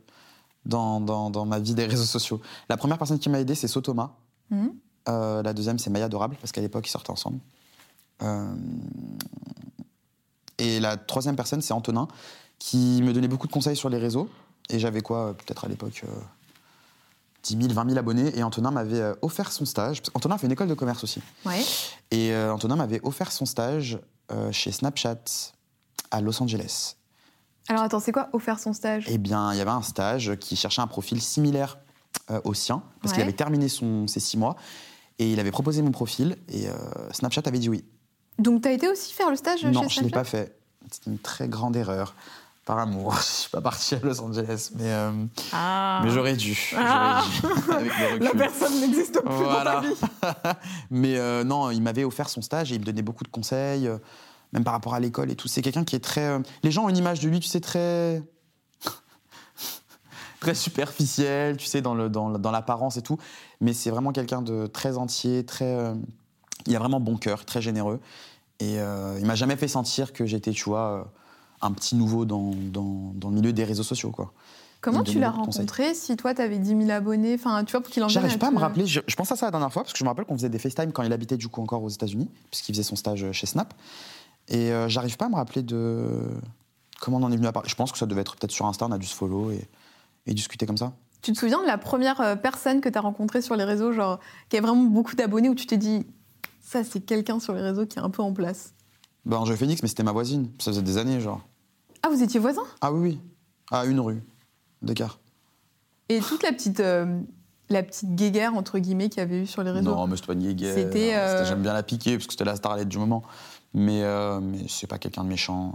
dans, 0.66 1.00
dans- 1.00 1.30
dans 1.30 1.46
ma 1.46 1.58
vie 1.60 1.74
des 1.74 1.86
réseaux 1.86 2.04
sociaux. 2.04 2.40
La 2.68 2.76
première 2.76 2.98
personne 2.98 3.18
qui 3.20 3.28
m'a 3.30 3.38
aidé, 3.40 3.54
c'est 3.54 3.68
Sotoma. 3.68 4.16
Mhm. 4.50 4.72
Euh, 5.08 5.42
la 5.42 5.52
deuxième, 5.54 5.78
c'est 5.78 5.88
Maya 5.90 6.06
Adorable, 6.06 6.36
parce 6.40 6.50
qu'à 6.52 6.60
l'époque, 6.60 6.86
ils 6.88 6.90
sortaient 6.90 7.12
ensemble. 7.12 7.38
Euh, 8.22 8.52
et 10.58 10.80
la 10.80 10.96
troisième 10.96 11.36
personne, 11.36 11.60
c'est 11.60 11.72
Antonin, 11.74 12.08
qui 12.58 13.00
me 13.02 13.12
donnait 13.12 13.28
beaucoup 13.28 13.46
de 13.46 13.52
conseils 13.52 13.76
sur 13.76 13.88
les 13.88 13.98
réseaux. 13.98 14.28
Et 14.70 14.78
j'avais 14.78 15.00
quoi, 15.00 15.26
euh, 15.28 15.32
peut-être 15.32 15.64
à 15.64 15.68
l'époque, 15.68 16.02
euh, 16.04 16.10
10 17.44 17.56
000, 17.62 17.72
20 17.74 17.86
000 17.88 17.98
abonnés. 17.98 18.36
Et 18.36 18.42
Antonin 18.42 18.70
m'avait 18.70 19.00
euh, 19.00 19.14
offert 19.22 19.52
son 19.52 19.64
stage. 19.64 20.00
Parce 20.00 20.10
qu'Antonin 20.10 20.38
fait 20.38 20.46
une 20.46 20.52
école 20.52 20.68
de 20.68 20.74
commerce 20.74 21.04
aussi. 21.04 21.20
Ouais. 21.44 21.62
Et 22.10 22.32
euh, 22.32 22.52
Antonin 22.52 22.76
m'avait 22.76 23.00
offert 23.04 23.30
son 23.32 23.46
stage 23.46 23.98
euh, 24.32 24.50
chez 24.52 24.72
Snapchat 24.72 25.52
à 26.10 26.20
Los 26.20 26.42
Angeles. 26.42 26.96
Alors 27.68 27.82
attends, 27.82 28.00
c'est 28.00 28.12
quoi 28.12 28.28
offert 28.32 28.58
son 28.58 28.72
stage? 28.72 29.06
Eh 29.08 29.18
bien, 29.18 29.52
il 29.52 29.58
y 29.58 29.60
avait 29.60 29.70
un 29.70 29.82
stage 29.82 30.36
qui 30.36 30.56
cherchait 30.56 30.82
un 30.82 30.86
profil 30.86 31.20
similaire 31.20 31.78
euh, 32.30 32.40
au 32.44 32.54
sien, 32.54 32.82
parce 33.02 33.12
qu'il 33.12 33.22
avait 33.22 33.32
terminé 33.32 33.68
son, 33.68 34.06
ses 34.06 34.20
six 34.20 34.36
mois, 34.36 34.56
et 35.18 35.32
il 35.32 35.40
avait 35.40 35.50
proposé 35.50 35.82
mon 35.82 35.90
profil, 35.90 36.36
et 36.48 36.68
Snapchat 37.12 37.42
avait 37.46 37.58
dit 37.58 37.68
oui. 37.68 37.84
Donc 38.38 38.62
tu 38.62 38.68
as 38.68 38.72
été 38.72 38.88
aussi 38.88 39.12
faire 39.12 39.30
le 39.30 39.36
stage 39.36 39.64
non, 39.64 39.82
chez 39.82 39.88
je 39.88 40.00
ne 40.00 40.04
l'ai 40.04 40.10
Snapchat? 40.10 40.16
pas 40.16 40.24
fait. 40.24 40.58
C'était 40.92 41.10
une 41.10 41.18
très 41.18 41.48
grande 41.48 41.74
erreur. 41.74 42.14
Par 42.66 42.78
amour, 42.80 43.14
je 43.18 43.22
suis 43.22 43.48
pas 43.50 43.60
parti 43.62 43.94
à 43.94 44.00
Los 44.02 44.20
Angeles, 44.20 44.70
mais, 44.74 44.92
euh, 44.92 45.12
Ah. 45.52 46.00
mais 46.04 46.10
j'aurais 46.10 46.34
dû. 46.36 46.72
Ah. 46.76 47.24
Dû, 47.40 47.72
avec 47.72 47.92
La 48.22 48.30
personne 48.32 48.80
n'existe 48.80 49.20
plus 49.22 49.32
Voilà. 49.34 49.76
dans 49.76 49.80
ta 49.82 50.52
vie. 50.52 50.58
Mais 50.90 51.16
euh, 51.16 51.44
non, 51.44 51.70
il 51.70 51.80
m'avait 51.80 52.02
offert 52.04 52.28
son 52.28 52.42
stage 52.42 52.72
et 52.72 52.74
il 52.74 52.80
me 52.80 52.84
donnait 52.84 53.02
beaucoup 53.02 53.22
de 53.22 53.28
conseils, 53.28 53.86
euh, 53.86 53.98
même 54.52 54.64
par 54.64 54.72
rapport 54.74 54.94
à 54.94 55.00
l'école 55.00 55.30
et 55.30 55.36
tout. 55.36 55.46
C'est 55.46 55.62
quelqu'un 55.62 55.84
qui 55.84 55.94
est 55.94 56.00
très. 56.04 56.40
les 56.64 56.70
gens 56.72 56.84
ont 56.84 56.88
une 56.88 56.96
image 56.96 57.20
de 57.20 57.28
lui, 57.28 57.38
tu 57.38 57.46
sais, 57.48 57.60
très. 57.60 58.20
très 60.40 60.54
superficielle, 60.56 61.56
tu 61.56 61.66
sais, 61.66 61.80
dans, 61.82 61.94
le, 61.94 62.08
dans, 62.08 62.30
dans 62.30 62.50
l'apparence 62.50 62.96
et 62.96 63.02
tout. 63.02 63.16
Mais 63.60 63.74
c'est 63.74 63.90
vraiment 63.90 64.10
quelqu'un 64.12 64.42
de 64.42 64.66
très 64.66 64.96
entier, 64.98 65.46
très. 65.46 65.92
il 66.66 66.74
a 66.74 66.78
vraiment 66.80 66.98
bon 67.00 67.16
cœur, 67.16 67.44
très 67.44 67.62
généreux. 67.62 68.00
Et 68.58 68.74
il 68.74 69.24
m'a 69.24 69.34
jamais 69.36 69.56
fait 69.56 69.68
sentir 69.68 70.12
que 70.12 70.26
j'étais, 70.26 70.50
tu 70.52 70.64
vois, 70.64 71.12
un 71.62 71.72
petit 71.72 71.96
nouveau 71.96 72.24
dans, 72.24 72.52
dans, 72.72 73.12
dans 73.14 73.28
le 73.30 73.34
milieu 73.34 73.52
des 73.52 73.64
réseaux 73.64 73.82
sociaux, 73.82 74.10
quoi. 74.10 74.32
Comment 74.80 75.02
tu 75.02 75.18
l'as 75.18 75.30
rencontré 75.30 75.94
si 75.94 76.16
toi 76.16 76.32
tu 76.32 76.42
avais 76.42 76.58
10 76.58 76.68
000 76.68 76.90
abonnés 76.90 77.34
Enfin, 77.34 77.64
tu 77.64 77.72
vois, 77.72 77.80
pour 77.80 77.90
qu'il 77.90 78.04
en 78.04 78.08
J'arrive 78.08 78.38
pas 78.38 78.48
à 78.48 78.50
me 78.52 78.58
rappeler. 78.58 78.86
Je, 78.86 79.00
je 79.04 79.16
pense 79.16 79.32
à 79.32 79.36
ça 79.36 79.46
la 79.46 79.50
dernière 79.50 79.72
fois 79.72 79.82
parce 79.82 79.92
que 79.92 79.98
je 79.98 80.04
me 80.04 80.08
rappelle 80.08 80.26
qu'on 80.26 80.36
faisait 80.36 80.48
des 80.48 80.58
FaceTime 80.58 80.92
quand 80.92 81.02
il 81.02 81.12
habitait 81.12 81.36
du 81.36 81.48
coup 81.48 81.60
encore 81.60 81.82
aux 81.82 81.88
États-Unis, 81.88 82.30
puisqu'il 82.50 82.72
faisait 82.72 82.84
son 82.84 82.94
stage 82.94 83.32
chez 83.32 83.46
Snap. 83.46 83.74
Et 84.48 84.70
euh, 84.70 84.88
j'arrive 84.88 85.16
pas 85.16 85.26
à 85.26 85.28
me 85.28 85.34
rappeler 85.34 85.62
de 85.62 86.20
comment 87.00 87.16
on 87.16 87.22
en 87.24 87.32
est 87.32 87.36
venu 87.36 87.48
à 87.48 87.52
parler. 87.52 87.68
Je 87.68 87.74
pense 87.74 87.90
que 87.90 87.98
ça 87.98 88.06
devait 88.06 88.20
être 88.20 88.36
peut-être 88.36 88.52
sur 88.52 88.66
Insta, 88.66 88.86
on 88.86 88.92
a 88.92 88.98
dû 88.98 89.06
se 89.06 89.14
follow 89.14 89.50
et, 89.50 89.66
et 90.26 90.34
discuter 90.34 90.66
comme 90.66 90.78
ça. 90.78 90.92
Tu 91.22 91.32
te 91.32 91.38
souviens 91.38 91.60
de 91.60 91.66
la 91.66 91.78
première 91.78 92.20
euh, 92.20 92.36
personne 92.36 92.80
que 92.80 92.88
tu 92.88 92.96
as 92.96 93.00
rencontrée 93.00 93.42
sur 93.42 93.56
les 93.56 93.64
réseaux, 93.64 93.92
genre, 93.92 94.20
qui 94.48 94.56
a 94.56 94.60
vraiment 94.60 94.84
beaucoup 94.84 95.16
d'abonnés, 95.16 95.48
où 95.48 95.54
tu 95.54 95.66
t'es 95.66 95.78
dit, 95.78 96.06
ça, 96.60 96.84
c'est 96.84 97.00
quelqu'un 97.00 97.40
sur 97.40 97.54
les 97.54 97.62
réseaux 97.62 97.86
qui 97.86 97.98
est 97.98 98.02
un 98.02 98.10
peu 98.10 98.22
en 98.22 98.32
place? 98.32 98.74
Ben, 99.26 99.44
je 99.44 99.54
Phoenix, 99.54 99.82
mais 99.82 99.88
c'était 99.88 100.04
ma 100.04 100.12
voisine. 100.12 100.50
Ça 100.60 100.70
faisait 100.70 100.82
des 100.82 100.98
années, 100.98 101.20
genre. 101.20 101.40
Ah, 102.02 102.08
vous 102.08 102.22
étiez 102.22 102.38
voisins? 102.38 102.62
Ah 102.80 102.92
oui, 102.92 103.00
oui. 103.00 103.20
À 103.72 103.84
une 103.84 103.98
rue 103.98 104.22
d'écart. 104.82 105.18
Et 106.08 106.20
toute 106.20 106.44
la 106.44 106.52
petite, 106.52 106.78
euh, 106.78 107.20
la 107.68 107.82
petite 107.82 108.14
guéguerre, 108.14 108.54
entre 108.54 108.78
guillemets, 108.78 109.08
qu'il 109.08 109.18
y 109.18 109.22
avait 109.22 109.42
eu 109.42 109.46
sur 109.46 109.64
les 109.64 109.72
réseaux? 109.72 109.90
Non, 109.90 110.06
mais 110.06 110.14
c'était 110.14 110.28
pas 110.28 110.32
une 110.34 110.42
guéguerre. 110.42 110.74
C'était, 110.74 111.16
euh, 111.16 111.44
J'aime 111.44 111.62
bien 111.62 111.72
la 111.72 111.82
piquer 111.82 112.16
parce 112.16 112.28
que 112.28 112.34
c'était 112.34 112.44
la 112.44 112.54
starlette 112.54 112.88
du 112.88 112.98
moment. 112.98 113.24
Mais, 113.74 114.04
euh, 114.04 114.38
mais 114.40 114.66
c'est 114.68 114.86
pas 114.86 114.98
quelqu'un 114.98 115.24
de 115.24 115.28
méchant. 115.28 115.74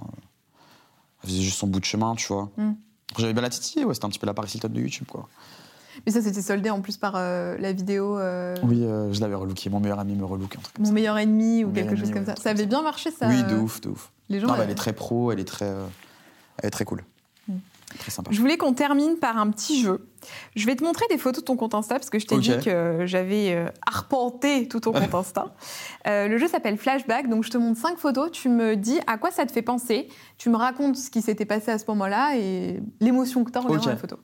Elle 1.21 1.29
faisait 1.29 1.41
juste 1.41 1.57
son 1.57 1.67
bout 1.67 1.81
de 1.81 1.85
chemin, 1.85 2.15
tu 2.15 2.31
vois. 2.31 2.49
Mm. 2.55 2.71
J'avais 3.17 3.33
bien 3.33 3.41
la 3.41 3.49
titiller, 3.49 3.83
ouais, 3.83 3.93
c'était 3.93 4.05
un 4.05 4.09
petit 4.09 4.19
peu 4.19 4.27
la 4.27 4.33
Paris 4.33 4.53
Hilton 4.55 4.69
de 4.69 4.79
YouTube, 4.79 5.07
quoi. 5.09 5.27
Mais 6.05 6.11
ça, 6.11 6.21
c'était 6.21 6.41
soldé 6.41 6.69
en 6.69 6.81
plus 6.81 6.97
par 6.97 7.13
euh, 7.15 7.57
la 7.59 7.73
vidéo 7.73 8.17
euh, 8.17 8.55
Oui, 8.63 8.83
euh, 8.83 9.13
je 9.13 9.21
l'avais 9.21 9.35
relooké. 9.35 9.69
Mon 9.69 9.79
meilleur 9.79 9.99
ami 9.99 10.15
me 10.15 10.25
relook, 10.25 10.55
un 10.55 10.61
truc 10.61 10.75
comme 10.75 10.83
Mon 10.83 10.89
ça. 10.89 10.93
meilleur 10.93 11.17
ennemi 11.17 11.63
ou 11.63 11.67
Mon 11.67 11.73
quelque 11.73 11.95
chose 11.95 12.09
ennemi, 12.09 12.25
comme 12.25 12.25
ça. 12.25 12.41
Ça 12.41 12.49
avait 12.49 12.65
bien 12.65 12.81
marché, 12.81 13.11
ça 13.11 13.27
Oui, 13.27 13.43
de 13.43 13.55
ouf, 13.55 13.81
de 13.81 13.89
ouf. 13.89 14.11
Les 14.29 14.39
gens, 14.39 14.47
Non, 14.47 14.55
elle 14.61 14.69
est 14.69 14.75
très 14.75 14.93
pro, 14.93 15.31
elle 15.31 15.39
est 15.39 15.45
très, 15.45 15.71
elle 16.59 16.67
est 16.67 16.71
très 16.71 16.85
cool. 16.85 17.03
Mm. 17.47 17.55
Très 17.99 18.09
sympa. 18.09 18.31
Je 18.31 18.39
voulais 18.39 18.57
qu'on 18.57 18.73
termine 18.73 19.17
par 19.17 19.37
un 19.37 19.49
petit 19.51 19.81
jeu. 19.81 20.07
Je 20.55 20.65
vais 20.65 20.77
te 20.77 20.83
montrer 20.83 21.05
des 21.09 21.17
photos 21.17 21.41
de 21.41 21.45
ton 21.45 21.57
compte 21.57 21.75
Insta 21.75 21.95
parce 21.95 22.09
que 22.09 22.19
je 22.19 22.25
t'ai 22.25 22.37
dit 22.37 22.57
que 22.63 23.03
j'avais 23.05 23.65
arpenté 23.85 24.69
tout 24.69 24.79
ton 24.79 24.93
compte 24.93 25.13
Insta. 25.13 25.53
Le 26.05 26.37
jeu 26.37 26.47
s'appelle 26.47 26.77
Flashback, 26.77 27.27
donc 27.27 27.43
je 27.43 27.49
te 27.49 27.57
montre 27.57 27.79
cinq 27.79 27.97
photos. 27.97 28.31
Tu 28.31 28.47
me 28.47 28.77
dis 28.77 28.99
à 29.07 29.17
quoi 29.17 29.29
ça 29.29 29.45
te 29.45 29.51
fait 29.51 29.61
penser. 29.61 30.07
Tu 30.37 30.49
me 30.49 30.55
racontes 30.55 30.95
ce 30.95 31.09
qui 31.11 31.21
s'était 31.21 31.45
passé 31.45 31.71
à 31.71 31.77
ce 31.77 31.83
moment-là 31.89 32.37
et 32.37 32.81
l'émotion 33.01 33.43
que 33.43 33.51
tu 33.51 33.57
as 33.57 33.61
en 33.61 33.65
regardant 33.65 33.89
la 33.89 33.97
photo. 33.97 34.17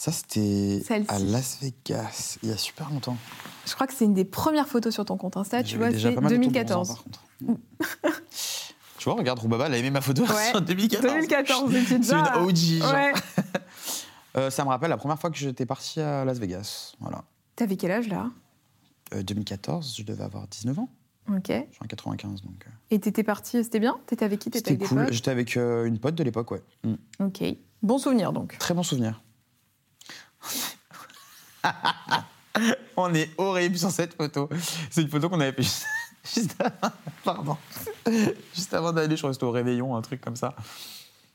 Ça, 0.00 0.12
c'était 0.12 0.82
à 1.08 1.18
Las 1.18 1.58
Vegas, 1.60 2.38
il 2.42 2.48
y 2.48 2.52
a 2.52 2.56
super 2.56 2.88
longtemps. 2.88 3.18
Je 3.66 3.74
crois 3.74 3.86
que 3.86 3.92
c'est 3.92 4.06
une 4.06 4.14
des 4.14 4.24
premières 4.24 4.66
photos 4.66 4.94
sur 4.94 5.04
ton 5.04 5.18
compte 5.18 5.36
Insta. 5.36 5.62
Tu 5.62 5.76
vois, 5.76 5.90
c'est 5.90 6.14
pas 6.14 6.22
mal 6.22 6.32
de 6.32 6.36
temps 6.38 6.40
pour 6.40 6.50
2014. 6.52 6.88
ça, 6.88 6.94
par 6.94 7.04
contre. 7.04 7.22
tu 8.96 9.04
vois, 9.04 9.14
regarde, 9.16 9.38
Roubaba, 9.40 9.66
elle 9.66 9.74
a 9.74 9.76
aimé 9.76 9.90
ma 9.90 10.00
photo 10.00 10.22
Ouais. 10.22 10.52
en 10.54 10.62
2014. 10.62 11.12
2014, 11.12 11.70
c'est 11.86 11.94
une 11.96 12.02
OG. 12.46 12.56
genre. 12.80 12.92
Ouais. 12.94 13.12
Euh, 14.36 14.48
ça 14.48 14.62
me 14.64 14.68
rappelle 14.70 14.90
la 14.90 14.96
première 14.96 15.18
fois 15.18 15.28
que 15.28 15.36
j'étais 15.36 15.66
parti 15.66 16.00
à 16.00 16.24
Las 16.24 16.38
Vegas. 16.38 16.92
Voilà. 17.00 17.24
T'avais 17.56 17.76
quel 17.76 17.90
âge 17.90 18.06
là? 18.08 18.30
Euh, 19.12 19.24
2014, 19.24 19.96
je 19.98 20.04
devais 20.04 20.22
avoir 20.22 20.46
19 20.46 20.78
ans. 20.78 20.88
Ok. 21.28 21.48
Je 21.48 21.52
suis 21.52 21.66
en 21.82 21.86
95, 21.88 22.40
donc. 22.42 22.64
euh, 22.64 22.70
Et 22.92 23.00
t'étais 23.00 23.24
parti, 23.24 23.62
c'était 23.64 23.80
bien? 23.80 23.98
T'étais 24.06 24.24
avec 24.24 24.38
qui? 24.38 24.48
T'étais 24.50 24.70
C'était 24.74 24.86
cool. 24.86 25.12
J'étais 25.12 25.32
avec 25.32 25.56
euh, 25.56 25.84
une 25.84 25.98
pote 25.98 26.14
de 26.14 26.22
l'époque, 26.22 26.52
ouais. 26.52 26.62
Mm. 26.84 26.94
Ok. 27.24 27.42
Bon 27.82 27.98
souvenir 27.98 28.32
donc. 28.32 28.56
Très 28.58 28.72
bon 28.72 28.84
souvenir. 28.84 29.20
On 32.96 33.14
est 33.14 33.30
horrible 33.38 33.78
sur 33.78 33.90
cette 33.90 34.14
photo. 34.14 34.48
C'est 34.90 35.02
une 35.02 35.08
photo 35.08 35.28
qu'on 35.28 35.40
avait 35.40 35.52
fait 35.52 35.62
juste, 35.62 35.86
juste 36.34 36.54
avant, 36.58 36.92
pardon. 37.24 37.56
Juste 38.54 38.74
avant 38.74 38.92
d'aller, 38.92 39.16
je 39.16 39.32
c'était 39.32 39.44
au 39.44 39.50
réveillon, 39.50 39.96
un 39.96 40.02
truc 40.02 40.20
comme 40.20 40.36
ça. 40.36 40.54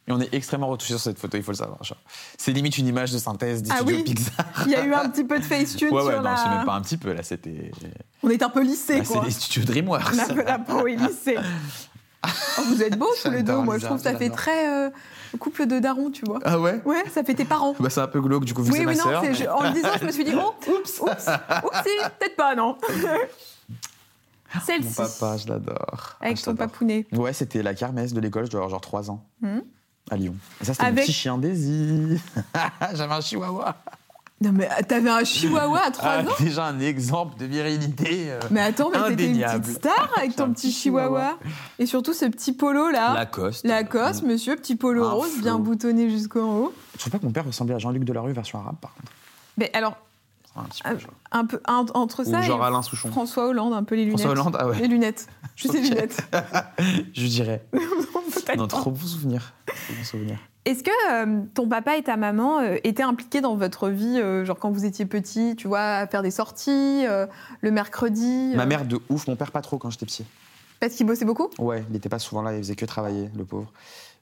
Et 0.08 0.12
on 0.12 0.22
est 0.22 0.32
extrêmement 0.36 0.68
retouché 0.68 0.93
sur 0.93 0.99
cette 0.99 1.18
photo, 1.18 1.36
il 1.36 1.41
faut 1.43 1.51
le 1.51 1.58
savoir. 1.58 1.80
C'est 2.38 2.51
limite 2.51 2.78
une 2.78 2.86
image 2.88 3.12
de 3.12 3.18
synthèse 3.18 3.64
des 3.64 3.72
Ah 3.72 3.82
oui. 3.84 4.03
Pixar. 4.03 4.45
Il 4.68 4.72
y 4.72 4.76
a 4.76 4.86
eu 4.86 4.93
un 4.93 5.10
petit 5.10 5.24
peu 5.24 5.39
de 5.39 5.43
Facetune 5.43 5.89
Ouais, 5.91 6.01
sur 6.01 6.10
ouais, 6.10 6.16
non, 6.18 6.22
la. 6.22 6.38
c'est 6.38 6.49
même 6.49 6.66
pas 6.66 6.76
un 6.76 6.82
petit 6.82 6.97
peu, 6.97 7.14
là, 7.14 7.24
c'était. 7.24 7.72
On 8.22 8.30
est 8.30 8.43
un 8.43 8.49
peu 8.49 8.62
lissé 8.64 8.99
Là, 8.99 9.03
c'est 9.03 9.14
quoi. 9.14 9.24
les 9.26 9.32
studios 9.32 9.64
DreamWorks. 9.66 10.14
On 10.14 10.20
a 10.20 10.24
un 10.24 10.28
peu 10.36 10.43
la 10.43 10.60
peau 10.60 10.88
est 10.88 10.95
lissée. 10.95 11.38
Oh, 12.58 12.62
vous 12.68 12.82
êtes 12.84 12.98
beaux 12.98 13.10
tous 13.24 13.30
les 13.32 13.44
deux. 13.44 13.58
Moi, 13.58 13.78
je 13.78 13.86
trouve 13.86 13.98
que 13.98 14.04
ça 14.04 14.16
fait 14.18 14.30
très 14.30 14.70
euh, 14.70 14.90
couple 15.40 15.66
de 15.68 15.80
darons, 15.80 16.12
tu 16.12 16.24
vois. 16.26 16.40
Ah 16.46 16.60
ouais 16.60 16.82
Ouais, 16.86 17.04
ça 17.14 17.24
fait 17.24 17.34
tes 17.36 17.46
parents. 17.46 17.76
Bah 17.80 17.90
c'est 17.90 18.00
un 18.02 18.08
peu 18.08 18.22
glauque, 18.22 18.46
du 18.46 18.54
coup, 18.54 18.64
que 18.64 18.70
Oui, 18.72 18.86
ma 18.86 18.92
oui, 18.92 18.98
non, 18.98 19.04
sœur. 19.04 19.22
mais- 19.22 19.34
je- 19.34 19.46
en 19.48 19.64
le 19.64 19.72
disant, 19.72 19.90
je 20.00 20.06
me 20.06 20.12
suis 20.12 20.24
dit, 20.24 20.34
oh, 20.38 20.54
oups, 20.68 21.00
oups, 21.02 21.10
oupsie, 21.10 21.90
peut-être 22.20 22.36
pas, 22.36 22.56
non. 22.56 22.78
Mon 24.54 24.62
Celle-ci, 24.62 24.96
papa, 24.96 25.38
je 25.38 25.48
l'adore. 25.50 26.16
avec 26.22 26.38
Ah, 26.40 26.42
ton 26.46 26.52
l'adore. 26.52 26.68
papounet. 26.68 27.06
Ouais, 27.12 27.34
c'était 27.34 27.62
la 27.62 27.74
kermesse 27.74 28.14
de 28.14 28.22
l'école, 28.22 28.46
je 28.46 28.52
dois 28.52 28.60
avoir 28.60 28.70
genre 28.70 28.82
3 28.82 29.12
ans, 29.12 29.26
Mhm. 29.42 29.64
à 30.12 30.16
Lyon. 30.16 30.36
Et 30.62 30.66
ça, 30.66 30.74
c'était 30.74 30.86
Avec- 30.86 31.00
mon 31.00 31.06
petit 31.06 31.14
chien 31.14 31.38
Daisy. 31.38 32.22
J'avais 32.94 33.14
un 33.14 33.22
chihuahua. 33.22 33.76
Non, 34.42 34.52
mais 34.52 34.68
t'avais 34.88 35.10
un 35.10 35.24
chihuahua 35.24 35.80
à 35.88 35.92
3 35.92 36.10
Ah, 36.10 36.22
ans 36.22 36.26
déjà 36.40 36.66
un 36.66 36.80
exemple 36.82 37.38
de 37.40 37.46
virilité. 37.46 38.26
euh, 38.32 38.40
Mais 38.52 38.60
attends, 38.60 38.90
mais 38.90 38.98
t'étais 39.10 39.24
une 39.28 39.30
Indéniable. 39.32 39.62
petite 39.62 39.78
star 39.78 40.10
avec 40.18 40.36
ton 40.36 40.52
petit 40.52 40.68
petit 40.68 40.72
chihuahua. 40.74 41.38
Et 41.80 41.86
surtout 41.86 42.14
ce 42.14 42.26
petit 42.26 42.52
polo 42.52 42.90
là. 42.90 43.14
Lacoste. 43.14 43.66
Lacoste, 43.66 44.24
Mm. 44.24 44.28
monsieur, 44.28 44.56
petit 44.58 44.76
polo 44.76 45.06
Un 45.06 45.12
rose, 45.12 45.38
bien 45.42 45.58
boutonné 45.58 46.10
jusqu'en 46.10 46.58
haut. 46.58 46.74
Je 46.96 47.00
trouve 47.00 47.12
pas 47.14 47.20
que 47.20 47.26
mon 47.26 47.32
père 47.32 47.46
ressemblait 47.46 47.76
à 47.76 47.80
Jean-Luc 47.80 48.04
Delarue 48.04 48.34
version 48.34 48.60
arabe, 48.60 48.76
par 48.82 48.94
contre. 48.94 49.12
Mais 49.58 49.72
alors, 49.74 49.96
Un 50.58 50.64
petit 50.64 50.84
peu, 50.84 50.98
genre. 51.00 51.12
un 51.32 51.46
peu 51.46 51.62
un- 51.66 51.86
entre 51.94 52.24
Ou 52.26 52.32
ça 52.32 52.42
genre 52.42 52.62
et 52.62 52.68
Alain 52.68 52.82
Souchon. 52.82 53.10
François 53.10 53.48
Hollande, 53.48 53.74
un 53.74 53.84
peu 53.84 53.96
les 53.96 54.04
lunettes. 54.04 54.20
François 54.20 54.32
Hollande, 54.42 54.58
ah 54.60 54.68
ouais. 54.68 54.80
Les 54.80 54.88
lunettes. 54.88 55.28
Juste 55.56 55.74
les 55.76 55.80
Ok. 55.80 55.86
lunettes. 55.90 56.18
Je 57.14 57.26
dirais. 57.28 57.66
Non, 58.58 58.68
trop 58.68 58.91
bon 58.91 59.06
souvenir. 59.06 59.54
Trop 59.66 59.93
bon 59.98 60.04
souvenir. 60.04 60.38
Est-ce 60.66 60.84
que 60.84 60.89
euh, 61.12 61.43
ton 61.54 61.68
papa 61.68 61.96
et 61.96 62.02
ta 62.04 62.18
maman 62.18 62.60
euh, 62.60 62.78
étaient 62.84 63.04
impliqués 63.04 63.39
dans 63.39 63.56
votre 63.56 63.89
vie, 63.89 64.20
euh, 64.20 64.43
genre 64.46 64.58
quand 64.58 64.72
vous 64.72 64.86
étiez 64.86 65.06
petit, 65.06 65.56
tu 65.56 65.68
vois, 65.68 65.82
à 65.82 66.08
faire 66.08 66.24
des 66.24 66.32
sorties, 66.32 67.06
le 67.62 67.72
mercredi 67.72 68.54
Ma 68.56 68.66
mère 68.66 68.86
de 68.86 69.00
ouf, 69.10 69.28
mon 69.28 69.36
père 69.36 69.52
pas 69.52 69.62
trop 69.62 69.78
quand 69.78 69.89
j'étais 69.91 70.06
petit. 70.08 70.26
Parce 70.80 70.93
qu'il 70.96 71.06
bossait 71.06 71.26
beaucoup? 71.26 71.50
Ouais, 71.60 71.86
il 71.89 71.96
était 71.96 72.10
pas 72.10 72.20
souvent 72.20 72.41
là, 72.41 72.54
il 72.54 72.58
faisait 72.60 72.76
que 72.76 72.86
travailler, 72.86 73.30
le 73.38 73.46
pauvre. 73.46 73.72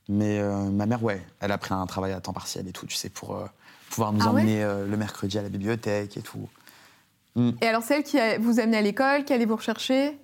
Mais 0.09 0.41
ma 0.69 0.86
mère, 0.86 1.01
ouais, 1.03 1.26
elle 1.39 1.51
a 1.53 1.57
pris 1.57 1.74
un 1.74 1.86
travail 1.86 2.11
à 2.11 2.19
temps 2.19 2.34
partiel 2.34 2.67
et 2.67 2.71
tout, 2.74 2.86
tu 2.86 2.95
sais, 2.95 3.09
pour 3.09 3.41
pouvoir 3.89 4.11
nous 4.11 4.19
Ah 4.26 4.30
emmener 4.32 4.63
le 4.63 4.97
mercredi 4.97 5.38
à 5.38 5.41
la 5.41 5.49
bibliothèque 5.49 6.17
et 6.17 6.21
tout. 6.21 6.49
Et 7.61 7.67
alors 7.67 7.84
celle 7.84 8.03
qui 8.03 8.19
a- 8.19 8.38
vous 8.38 8.59
amenait 8.59 8.78
à 8.78 8.82
l'école, 8.82 9.24
qui 9.24 9.32
allait 9.34 9.45
vous 9.45 9.55
rechercher? 9.55 10.17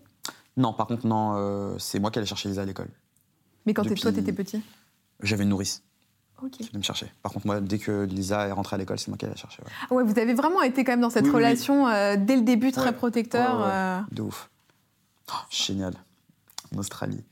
Non, 0.58 0.74
par 0.74 0.88
contre, 0.88 1.08
non, 1.08 1.78
c'est 1.80 2.00
moi 2.00 2.12
qui 2.12 2.20
allais 2.20 2.28
chercher 2.28 2.50
Lisa 2.50 2.62
à 2.62 2.66
l'école. 2.66 2.90
Mais 3.70 3.74
quand 3.76 3.84
Depuis- 3.84 4.02
toi, 4.02 4.12
t'étais 4.12 4.34
petit 4.34 4.64
J'avais 5.22 5.44
une 5.44 5.50
nourrice 5.50 5.84
Ok. 6.42 6.50
qui 6.52 6.64
venait 6.64 6.80
me 6.80 6.84
chercher. 6.84 7.12
Par 7.22 7.32
contre, 7.32 7.46
moi, 7.46 7.62
dès 7.62 7.78
que 7.78 8.04
Lisa 8.06 8.48
est 8.48 8.52
rentrée 8.52 8.74
à 8.74 8.78
l'école, 8.80 8.98
c'est 8.98 9.10
moi 9.10 9.18
qui 9.18 9.26
allais 9.26 9.36
la 9.36 9.40
chercher. 9.40 9.62
Ouais. 9.62 9.70
Ah 9.88 9.94
Ouais, 9.94 10.04
vous 10.04 10.18
avez 10.18 10.34
vraiment 10.34 10.64
été 10.64 10.84
quand 10.84 10.94
même 10.94 11.02
dans 11.02 11.12
cette 11.12 11.26
Oui, 11.26 11.30
oui, 11.30 11.36
oui. 11.36 11.44
relation 11.44 11.88
euh, 11.88 12.16
dès 12.18 12.36
le 12.36 12.42
début 12.42 12.72
très 12.72 12.86
Ouais. 12.88 12.92
protecteur. 12.94 13.60
Euh. 13.64 14.00
De 14.12 14.24
ouf. 14.24 14.50
Oh, 15.32 15.36
génial. 15.52 15.94
En 16.76 16.80
Australie. 16.80 17.24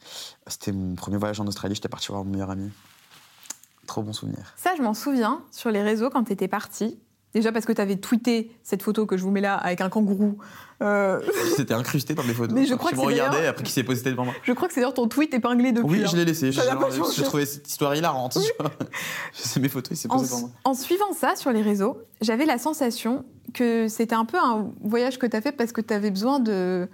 C'était 0.46 0.72
mon 0.72 0.94
premier 0.94 1.18
voyage 1.18 1.40
en 1.40 1.48
Australie, 1.48 1.74
j'étais 1.74 1.90
parti 1.90 2.08
voir 2.10 2.24
mon 2.24 2.30
meilleur 2.32 2.52
ami. 2.52 2.70
Trop 3.88 4.04
bon 4.04 4.14
souvenir. 4.14 4.54
Ça, 4.58 4.76
je 4.78 4.84
m'en 4.84 4.94
souviens 4.94 5.42
sur 5.52 5.72
les 5.72 5.82
réseaux 5.82 6.12
quand 6.12 6.24
t'étais 6.26 6.48
parti. 6.48 7.00
Déjà 7.38 7.52
parce 7.52 7.66
que 7.66 7.72
t'avais 7.72 7.98
tweeté 7.98 8.52
cette 8.64 8.82
photo 8.82 9.06
que 9.06 9.16
je 9.16 9.22
vous 9.24 9.30
mets 9.30 9.42
là 9.42 9.56
avec 9.58 9.80
un 9.82 9.90
kangourou. 9.90 10.40
Euh, 10.82 11.22
C'était 11.56 11.76
incrusté 11.76 12.16
dans 12.16 12.24
mes 12.24 12.34
photos. 12.34 12.56
Mais 12.56 12.66
je 12.66 12.74
crois 12.74 12.90
Tu 12.90 12.96
que 12.96 13.02
me 13.02 13.06
c'est 13.08 13.14
regardais 13.14 13.46
après 13.46 13.64
qu'il 13.64 13.74
s'est 13.74 13.84
posté 13.84 14.10
devant 14.10 14.26
moi. 14.26 14.34
je 14.42 14.52
crois 14.54 14.68
que 14.68 14.74
c'est 14.74 14.80
d'ailleurs 14.82 14.96
ton 14.96 15.08
tweet 15.08 15.32
épinglé 15.36 15.72
depuis. 15.72 15.88
Oui, 15.88 16.04
hein. 16.04 16.08
je 16.12 16.16
l'ai 16.18 16.26
laissé. 16.26 16.50
Pas 16.52 16.64
changé. 16.90 17.02
j'ai 17.16 17.24
trouvé 17.24 17.46
cette 17.46 17.68
histoire 17.70 17.94
hilarante. 17.96 18.40
C'est 19.34 19.60
mes 19.60 19.70
photos, 19.70 19.92
il 19.92 19.98
s'est 20.02 20.12
En, 20.12 20.18
posé 20.18 20.26
devant 20.30 20.40
moi. 20.42 20.50
en 20.64 20.74
suivant 20.74 21.14
ça 21.14 21.36
sur 21.36 21.52
les 21.52 21.62
réseaux, 21.62 22.00
j'avais 22.22 22.46
la 22.46 22.58
sensation 22.58 23.24
que 23.54 23.88
c'était 23.88 24.16
un 24.16 24.26
peu 24.26 24.38
un 24.38 24.72
voyage 24.82 25.20
que 25.20 25.28
t'as 25.28 25.42
fait 25.42 25.52
parce 25.52 25.72
que 25.72 25.82
t'avais 25.82 26.10
besoin 26.10 26.40
de. 26.40 26.90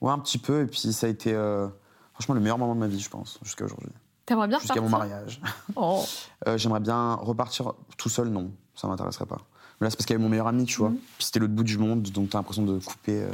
Ouais, 0.00 0.12
un 0.12 0.18
petit 0.18 0.38
peu. 0.38 0.62
Et 0.62 0.66
puis 0.66 0.78
ça 0.92 1.06
a 1.06 1.10
été 1.10 1.34
euh, 1.34 1.66
franchement 2.14 2.34
le 2.34 2.40
meilleur 2.40 2.56
moment 2.58 2.74
de 2.74 2.80
ma 2.80 2.86
vie, 2.88 3.00
je 3.00 3.10
pense, 3.10 3.38
jusqu'à 3.42 3.66
aujourd'hui. 3.66 3.90
T'aimerais 4.30 4.46
bien 4.46 4.60
Jusqu'à 4.60 4.80
mon 4.80 4.88
mariage. 4.88 5.40
Oh. 5.76 6.04
Euh, 6.46 6.56
J'aimerais 6.56 6.78
bien 6.78 7.14
repartir 7.14 7.72
tout 7.98 8.08
seul, 8.08 8.28
non. 8.28 8.52
Ça 8.76 8.86
m'intéresserait 8.86 9.26
pas. 9.26 9.38
Mais 9.80 9.86
là, 9.86 9.90
c'est 9.90 9.96
parce 9.96 10.06
qu'il 10.06 10.14
y 10.14 10.16
avait 10.16 10.22
mon 10.22 10.28
meilleur 10.28 10.46
ami, 10.46 10.66
tu 10.66 10.76
vois. 10.78 10.90
Mhm. 10.90 10.98
Puis 11.16 11.24
c'était 11.24 11.40
l'autre 11.40 11.52
bout 11.52 11.64
du 11.64 11.78
monde, 11.78 12.02
donc 12.02 12.30
t'as 12.30 12.38
l'impression 12.38 12.62
de 12.62 12.78
couper 12.78 13.22
euh, 13.24 13.30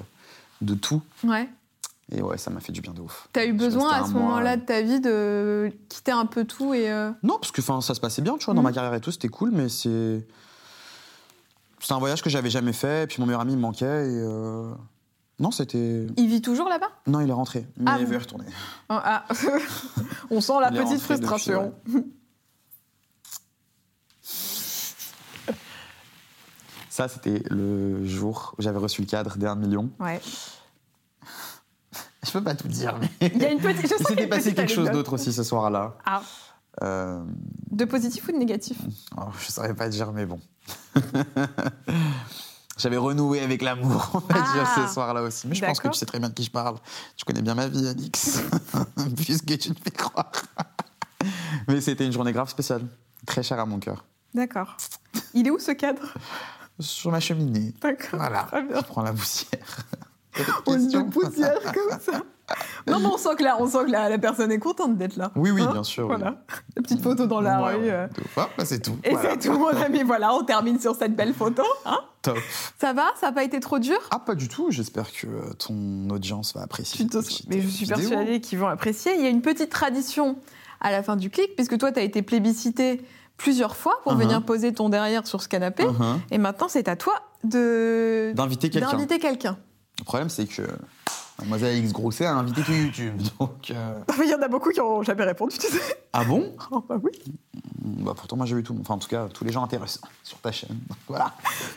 de 0.63 0.75
tout. 0.75 1.03
Ouais. 1.23 1.51
Et 2.11 2.23
ouais, 2.23 2.39
ça 2.39 2.51
m'a 2.51 2.61
fait 2.61 2.73
du 2.73 2.81
bien 2.81 2.95
de 2.95 3.03
ouf. 3.03 3.29
T'as 3.35 3.45
eu 3.45 3.53
besoin 3.53 3.91
à 3.93 4.07
ce 4.07 4.13
moment-là 4.13 4.53
euh, 4.53 4.57
de 4.57 4.61
ta 4.63 4.81
vie 4.81 5.01
de 5.01 5.71
quitter 5.91 6.13
un 6.13 6.25
peu 6.25 6.45
tout 6.47 6.73
et. 6.73 6.91
euh, 6.91 7.11
Non, 7.23 7.37
parce 7.39 7.53
que 7.53 7.61
enfin, 7.61 7.83
ça 7.83 7.95
se 7.95 8.01
passait 8.01 8.23
bien, 8.23 8.39
tu 8.39 8.47
vois, 8.47 8.55
dans 8.55 8.63
Mhm. 8.63 8.69
ma 8.69 8.73
carrière 8.73 8.95
et 8.95 9.01
tout, 9.03 9.11
c'était 9.13 9.29
cool, 9.29 9.51
mais 9.53 9.69
c'est. 9.69 10.27
C'est 11.81 11.93
un 11.93 11.99
voyage 11.99 12.23
que 12.23 12.31
j'avais 12.31 12.49
jamais 12.51 12.73
fait, 12.73 13.05
et 13.05 13.07
puis 13.07 13.17
mon 13.21 13.27
meilleur 13.27 13.43
ami 13.43 13.55
me 13.55 13.61
manquait, 13.61 14.09
et. 14.11 14.23
Non, 15.39 15.51
c'était. 15.51 16.07
Il 16.17 16.29
vit 16.29 16.41
toujours 16.41 16.69
là-bas? 16.69 16.89
Non, 17.07 17.21
il 17.21 17.29
est 17.29 17.33
rentré, 17.33 17.67
mais 17.77 17.91
Ah 17.91 17.97
il 18.01 18.07
veut 18.07 18.15
y 18.15 18.19
retourner. 18.19 18.47
Ah, 18.89 19.25
ah. 19.29 19.35
On 20.31 20.41
sent 20.41 20.55
la 20.61 20.71
Il 20.73 20.79
petite 20.83 21.01
frustration. 21.01 21.75
Ça, 26.89 27.09
c'était 27.09 27.43
le 27.51 28.07
jour 28.07 28.55
où 28.59 28.63
j'avais 28.63 28.79
reçu 28.79 29.03
le 29.03 29.07
cadre 29.07 29.37
des 29.37 29.45
1 29.47 29.55
million. 29.57 29.91
Ouais. 30.01 30.19
Je 32.25 32.31
peux 32.33 32.43
pas 32.43 32.55
tout 32.55 32.69
dire, 32.69 32.99
mais. 32.99 33.11
Il 33.35 33.37
y 33.43 33.45
a 33.45 33.51
une 33.51 33.61
petite. 33.61 33.87
Je 33.87 33.95
Il 34.01 34.07
s'était 34.07 34.27
passé 34.27 34.55
quelque 34.55 34.73
chose 34.73 34.91
d'autre 34.91 35.13
aussi 35.13 35.33
ce 35.33 35.43
soir-là. 35.43 35.97
Ah, 36.07 36.23
Euh, 36.83 37.23
de 37.71 37.85
positif 37.87 38.29
ou 38.29 38.33
de 38.33 38.37
négatif? 38.39 38.79
Oh, 39.17 39.23
je 39.41 39.51
saurais 39.51 39.75
pas 39.75 39.89
dire, 39.89 40.13
mais 40.13 40.27
bon. 40.27 40.41
J'avais 42.77 42.97
renoué 42.99 43.41
avec 43.41 43.63
l'amour, 43.63 44.11
on 44.15 44.19
va 44.19 44.35
Ah, 44.47 44.53
dire, 44.53 44.69
ce 44.89 44.93
soir-là 44.93 45.23
aussi. 45.23 45.47
Mais 45.49 45.55
je 45.55 45.65
pense 45.65 45.81
que 45.81 45.89
tu 45.89 45.95
sais 45.99 46.05
très 46.07 46.19
bien 46.19 46.29
de 46.29 46.35
qui 46.35 46.45
je 46.45 46.51
parle. 46.51 46.77
Tu 47.17 47.25
connais 47.25 47.41
bien 47.43 47.55
ma 47.55 47.69
vie, 47.69 47.89
Alix, 47.89 48.43
puisque 49.17 49.57
tu 49.59 49.71
me 49.71 49.75
fais 49.75 49.91
croire. 49.91 50.31
mais 51.69 51.81
c'était 51.81 52.05
une 52.05 52.13
journée 52.13 52.33
grave 52.33 52.51
spéciale, 52.51 52.87
très 53.27 53.43
chère 53.43 53.59
à 53.61 53.67
mon 53.67 53.79
cœur. 53.79 54.05
D'accord. 54.35 54.77
Il 55.33 55.47
est 55.47 55.51
où 55.51 55.59
ce 55.59 55.71
cadre? 55.73 56.13
Sur 56.79 57.11
ma 57.11 57.21
cheminée. 57.21 57.73
D'accord. 57.81 58.21
Voilà, 58.21 58.43
Très 58.45 58.63
bien. 58.63 58.77
je 58.81 58.85
prends 58.85 59.03
la 59.03 59.13
poussière. 59.15 59.79
On 60.67 60.77
de 60.77 61.11
poussière 61.11 61.59
comme 61.73 61.99
ça. 61.99 62.21
Non, 62.87 63.01
mais 63.01 63.07
on 63.07 63.17
sent 63.19 63.35
que 63.37 63.43
là, 63.43 63.57
on 63.59 63.67
sent 63.67 63.87
que 63.87 63.91
la, 63.91 64.09
la 64.09 64.19
personne 64.19 64.53
est 64.53 64.59
contente 64.59 64.97
d'être 64.97 65.17
là. 65.17 65.33
Oui, 65.35 65.51
oui, 65.51 65.63
Hein 65.63 65.71
bien 65.73 65.83
sûr. 65.83 66.05
oui. 66.05 66.15
Voilà. 66.17 66.43
La 66.77 66.83
petite 66.83 67.03
photo 67.03 67.27
dans 67.27 67.41
la 67.41 67.59
rue. 67.59 67.75
ouais. 67.77 67.91
euh. 67.91 68.07
Ah, 68.37 68.49
bah, 68.57 68.65
c'est 68.65 68.81
tout. 68.81 68.97
Et 69.03 69.11
Voilà. 69.11 69.31
c'est 69.31 69.49
tout, 69.49 69.59
mon 69.59 69.69
ami. 69.69 70.03
Voilà, 70.05 70.33
on 70.35 70.45
termine 70.45 70.79
sur 70.79 70.95
cette 70.95 71.17
belle 71.17 71.35
photo. 71.35 71.63
hein. 71.85 71.99
Top. 72.23 72.39
ça 72.81 72.93
va? 72.93 73.07
Ça 73.21 73.27
n'a 73.27 73.33
pas 73.33 73.45
été 73.45 73.59
trop 73.61 73.79
dur? 73.79 73.99
Ah, 74.11 74.19
pas 74.19 74.35
du 74.35 74.49
tout. 74.49 74.71
J'espère 74.71 75.13
que 75.13 75.27
euh, 75.27 75.53
ton 75.59 76.09
audience 76.11 76.55
va 76.55 76.63
apprécier. 76.63 77.07
Mais 77.49 77.61
je 77.61 77.69
suis 77.69 77.87
persuadée 77.87 78.41
qu'ils 78.41 78.59
vont 78.59 78.67
apprécier. 78.69 79.15
Il 79.17 79.23
y 79.23 79.27
a 79.27 79.31
une 79.31 79.43
petite 79.43 79.71
tradition 79.71 80.37
à 80.81 80.91
la 80.91 81.03
fin 81.03 81.17
du 81.17 81.31
clic, 81.31 81.55
puisque 81.57 81.79
toi, 81.79 81.91
tu 81.93 81.99
as 82.01 82.03
été 82.03 82.23
plébiscité 82.23 83.01
plusieurs 83.37 83.77
fois 83.77 84.01
pour 84.03 84.13
Mhm. 84.15 84.21
venir 84.21 84.43
poser 84.45 84.73
ton 84.73 84.89
derrière 84.89 85.27
sur 85.27 85.43
ce 85.43 85.49
canapé. 85.49 85.85
Mhm. 85.85 86.21
Et 86.31 86.39
maintenant, 86.39 86.69
c'est 86.69 86.89
à 86.89 86.97
toi 86.97 87.15
de 87.45 88.33
D'inviter 88.35 88.71
quelqu'un. 88.71 88.93
d'inviter 88.93 89.19
quelqu'un. 89.19 89.57
Le 89.99 90.05
problème, 90.05 90.29
c'est 90.29 90.47
que 90.47 90.63
Mademoiselle 91.39 91.77
X 91.85 91.93
Grosset 91.93 92.25
a 92.25 92.35
invité 92.35 92.63
tout 92.63 92.73
YouTube. 92.73 93.21
Donc, 93.41 93.71
euh, 93.71 94.01
Il 94.23 94.31
y 94.31 94.35
en 94.35 94.41
a 94.43 94.49
beaucoup 94.49 94.71
qui 94.71 94.79
n'ont 94.81 95.03
jamais 95.03 95.25
répondu, 95.25 95.59
tu 95.59 95.67
sais. 95.67 95.81
Ah 96.13 96.25
bon? 96.25 96.55
Oh, 96.71 96.83
bah 96.89 96.99
oui. 97.03 97.13
bah, 97.83 98.13
Pourtant, 98.17 98.37
moi, 98.37 98.47
j'ai 98.47 98.57
eu 98.57 98.63
tout. 98.63 98.77
Enfin, 98.81 98.95
en 98.95 98.99
tout 98.99 99.09
cas, 99.09 99.29
tous 99.29 99.45
les 99.45 99.53
gens 99.53 99.63
intéressants 99.63 100.07
sur 100.23 100.39
ta 100.39 100.51
chaîne. 100.51 100.77
Donc, 100.89 100.99
voilà. 101.09 101.33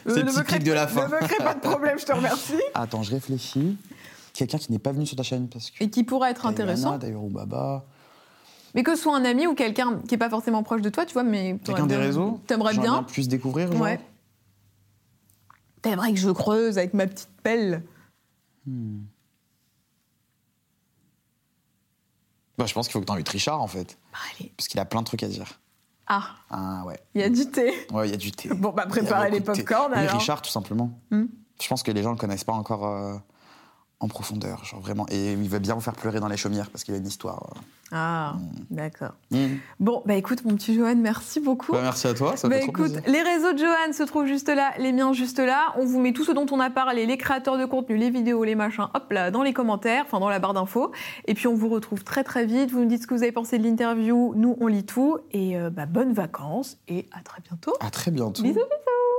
Euh, 0.07 0.14
C'est 0.16 0.24
le 0.24 0.32
petit 0.43 0.60
de 0.64 0.72
la 0.72 0.88
fin. 0.88 1.07
Ne 1.07 1.14
me 1.14 1.20
crée 1.20 1.43
pas 1.43 1.53
de 1.55 1.60
problème, 1.60 1.99
je 1.99 2.05
te 2.05 2.14
remercie. 2.14 2.62
Attends, 2.74 3.03
je 3.03 3.12
réfléchis. 3.12 3.78
Quelqu'un 4.34 4.57
qui 4.57 4.72
n'est 4.72 4.80
pas 4.80 4.93
venu 4.93 5.05
sur 5.05 5.18
ta 5.18 5.24
chaîne 5.24 5.49
parce 5.49 5.70
que. 5.72 5.84
Et 5.84 5.89
qui 5.89 6.03
pourrait 6.05 6.32
être 6.32 6.45
intéressant. 6.45 6.91
Lana, 6.91 6.99
t'as 6.99 7.10
eu 7.10 7.16
Roubaba. 7.16 7.86
Mais 8.76 8.84
que 8.84 8.95
ce 8.95 9.01
soit 9.01 9.18
un 9.18 9.26
ami 9.26 9.45
ou 9.47 9.55
quelqu'un 9.55 9.99
qui 10.07 10.14
n'est 10.14 10.18
pas 10.20 10.30
forcément 10.30 10.64
proche 10.64 10.82
de 10.82 10.89
toi, 10.89 11.05
tu 11.05 11.14
vois, 11.14 11.24
mais. 11.24 11.60
Quelqu'un 11.66 11.86
des 11.88 11.97
réseaux 11.97 12.39
T'aimerais 12.47 12.74
J'aimerais 12.74 12.88
bien. 12.88 13.03
plus 13.03 13.28
découvrir, 13.28 13.72
genre. 13.72 13.82
Ouais. 13.82 13.99
T'aimerais 15.82 16.14
que 16.14 16.20
je 16.20 16.30
creuse 16.30 16.78
avec 16.78 16.93
ma 16.93 17.07
petite 17.07 17.30
pelle. 17.43 17.84
Hmm. 18.66 18.99
Bah, 22.60 22.66
je 22.68 22.74
pense 22.74 22.88
qu'il 22.88 22.93
faut 22.93 22.99
que 22.99 23.05
t'invites 23.05 23.30
Richard, 23.30 23.62
en 23.62 23.68
fait. 23.68 23.97
Bah, 24.12 24.20
allez. 24.38 24.51
Parce 24.57 24.68
qu'il 24.68 24.80
a 24.80 24.86
plein 24.86 24.99
de 25.01 25.05
trucs 25.05 25.24
à 25.24 25.28
dire. 25.28 25.47
Ah, 26.07 26.24
Ah, 26.49 26.84
ouais. 26.86 26.99
il 27.16 27.22
y 27.22 27.24
a 27.24 27.30
du 27.30 27.49
thé. 27.49 27.74
Ouais, 27.91 28.07
il 28.07 28.12
y 28.12 28.14
a 28.14 28.18
du 28.18 28.32
thé. 28.32 28.49
Bon, 28.53 28.72
bah, 28.72 28.86
préparez 28.88 29.32
les 29.32 29.41
pop-corn 29.41 29.91
Oui, 29.93 29.97
alors. 29.99 30.20
Richard, 30.20 30.41
tout 30.41 30.51
simplement. 30.51 30.91
Hmm. 31.10 31.26
Je 31.62 31.68
pense 31.68 31.82
que 31.84 31.91
les 31.91 32.03
gens 32.03 32.10
ne 32.10 32.16
le 32.16 32.20
connaissent 32.20 32.43
pas 32.43 32.53
encore 32.53 32.86
euh, 32.86 33.16
en 34.01 34.07
profondeur, 34.07 34.66
genre 34.66 34.82
vraiment. 34.82 35.05
Et 35.10 35.34
il 35.34 35.49
va 35.49 35.60
bien 35.60 35.74
vous 35.76 35.82
faire 35.82 35.95
pleurer 35.95 36.20
dans 36.20 36.28
les 36.28 36.38
chaumières 36.38 36.70
parce 36.70 36.84
qu'il 36.84 36.93
a 36.93 36.97
une 36.97 37.07
histoire. 37.07 37.49
euh. 37.55 37.60
Ah, 37.92 38.36
d'accord. 38.70 39.14
Hmm. 39.32 39.56
Bon, 39.80 40.04
bah 40.06 40.14
écoute, 40.16 40.46
mon 40.46 40.56
petit 40.56 40.76
Johan, 40.76 40.96
merci 40.96 41.40
beaucoup. 41.40 41.72
Bah, 41.72 41.80
merci 41.82 42.06
à 42.08 42.14
toi, 42.14 42.38
ça 42.38 42.48
Bah 42.48 42.56
fait 42.56 42.62
trop 42.62 42.72
écoute, 42.72 42.92
plaisir. 43.02 43.12
les 43.12 43.22
réseaux 43.24 43.54
de 43.54 43.58
Johan 43.58 43.94
se 43.94 44.04
trouvent 44.04 44.28
juste 44.28 44.48
là, 44.50 44.72
les 44.78 44.92
miens 44.92 45.12
juste 45.14 45.40
là. 45.40 45.74
On 45.78 45.86
vous 45.86 46.00
met 46.00 46.14
tout 46.14 46.24
ce 46.24 46.32
dont 46.32 46.46
on 46.52 46.60
a 46.60 46.70
parlé, 46.70 47.06
les 47.08 47.18
créateurs 47.18 47.58
de 47.58 47.66
contenu, 47.66 47.98
les 47.98 48.12
vidéos, 48.12 48.44
les 48.44 48.54
machins, 48.56 48.88
hop 48.94 49.12
là, 49.12 49.32
dans 49.32 49.42
les 49.42 49.54
commentaires, 49.54 50.04
enfin 50.06 50.20
dans 50.20 50.30
la 50.30 50.38
barre 50.40 50.54
d'infos. 50.54 50.92
Et 51.26 51.34
puis 51.34 51.48
on 51.48 51.56
vous 51.56 51.70
retrouve 51.70 52.04
très 52.04 52.24
très 52.24 52.46
vite. 52.46 52.70
Vous 52.72 52.80
nous 52.82 52.86
dites 52.86 53.02
ce 53.02 53.08
que 53.08 53.16
vous 53.16 53.24
avez 53.24 53.32
pensé 53.32 53.58
de 53.58 53.64
l'interview. 53.64 54.34
Nous, 54.36 54.56
on 54.62 54.68
lit 54.68 54.86
tout. 54.86 55.18
Et 55.32 55.58
euh, 55.58 55.70
bah, 55.72 55.86
bonnes 55.88 56.14
vacances 56.14 56.78
et 56.88 57.08
à 57.12 57.22
très 57.24 57.42
bientôt. 57.42 57.74
À 57.80 57.90
très 57.90 58.12
bientôt. 58.12 58.44
Bisous, 58.44 58.54
bisous 58.54 59.19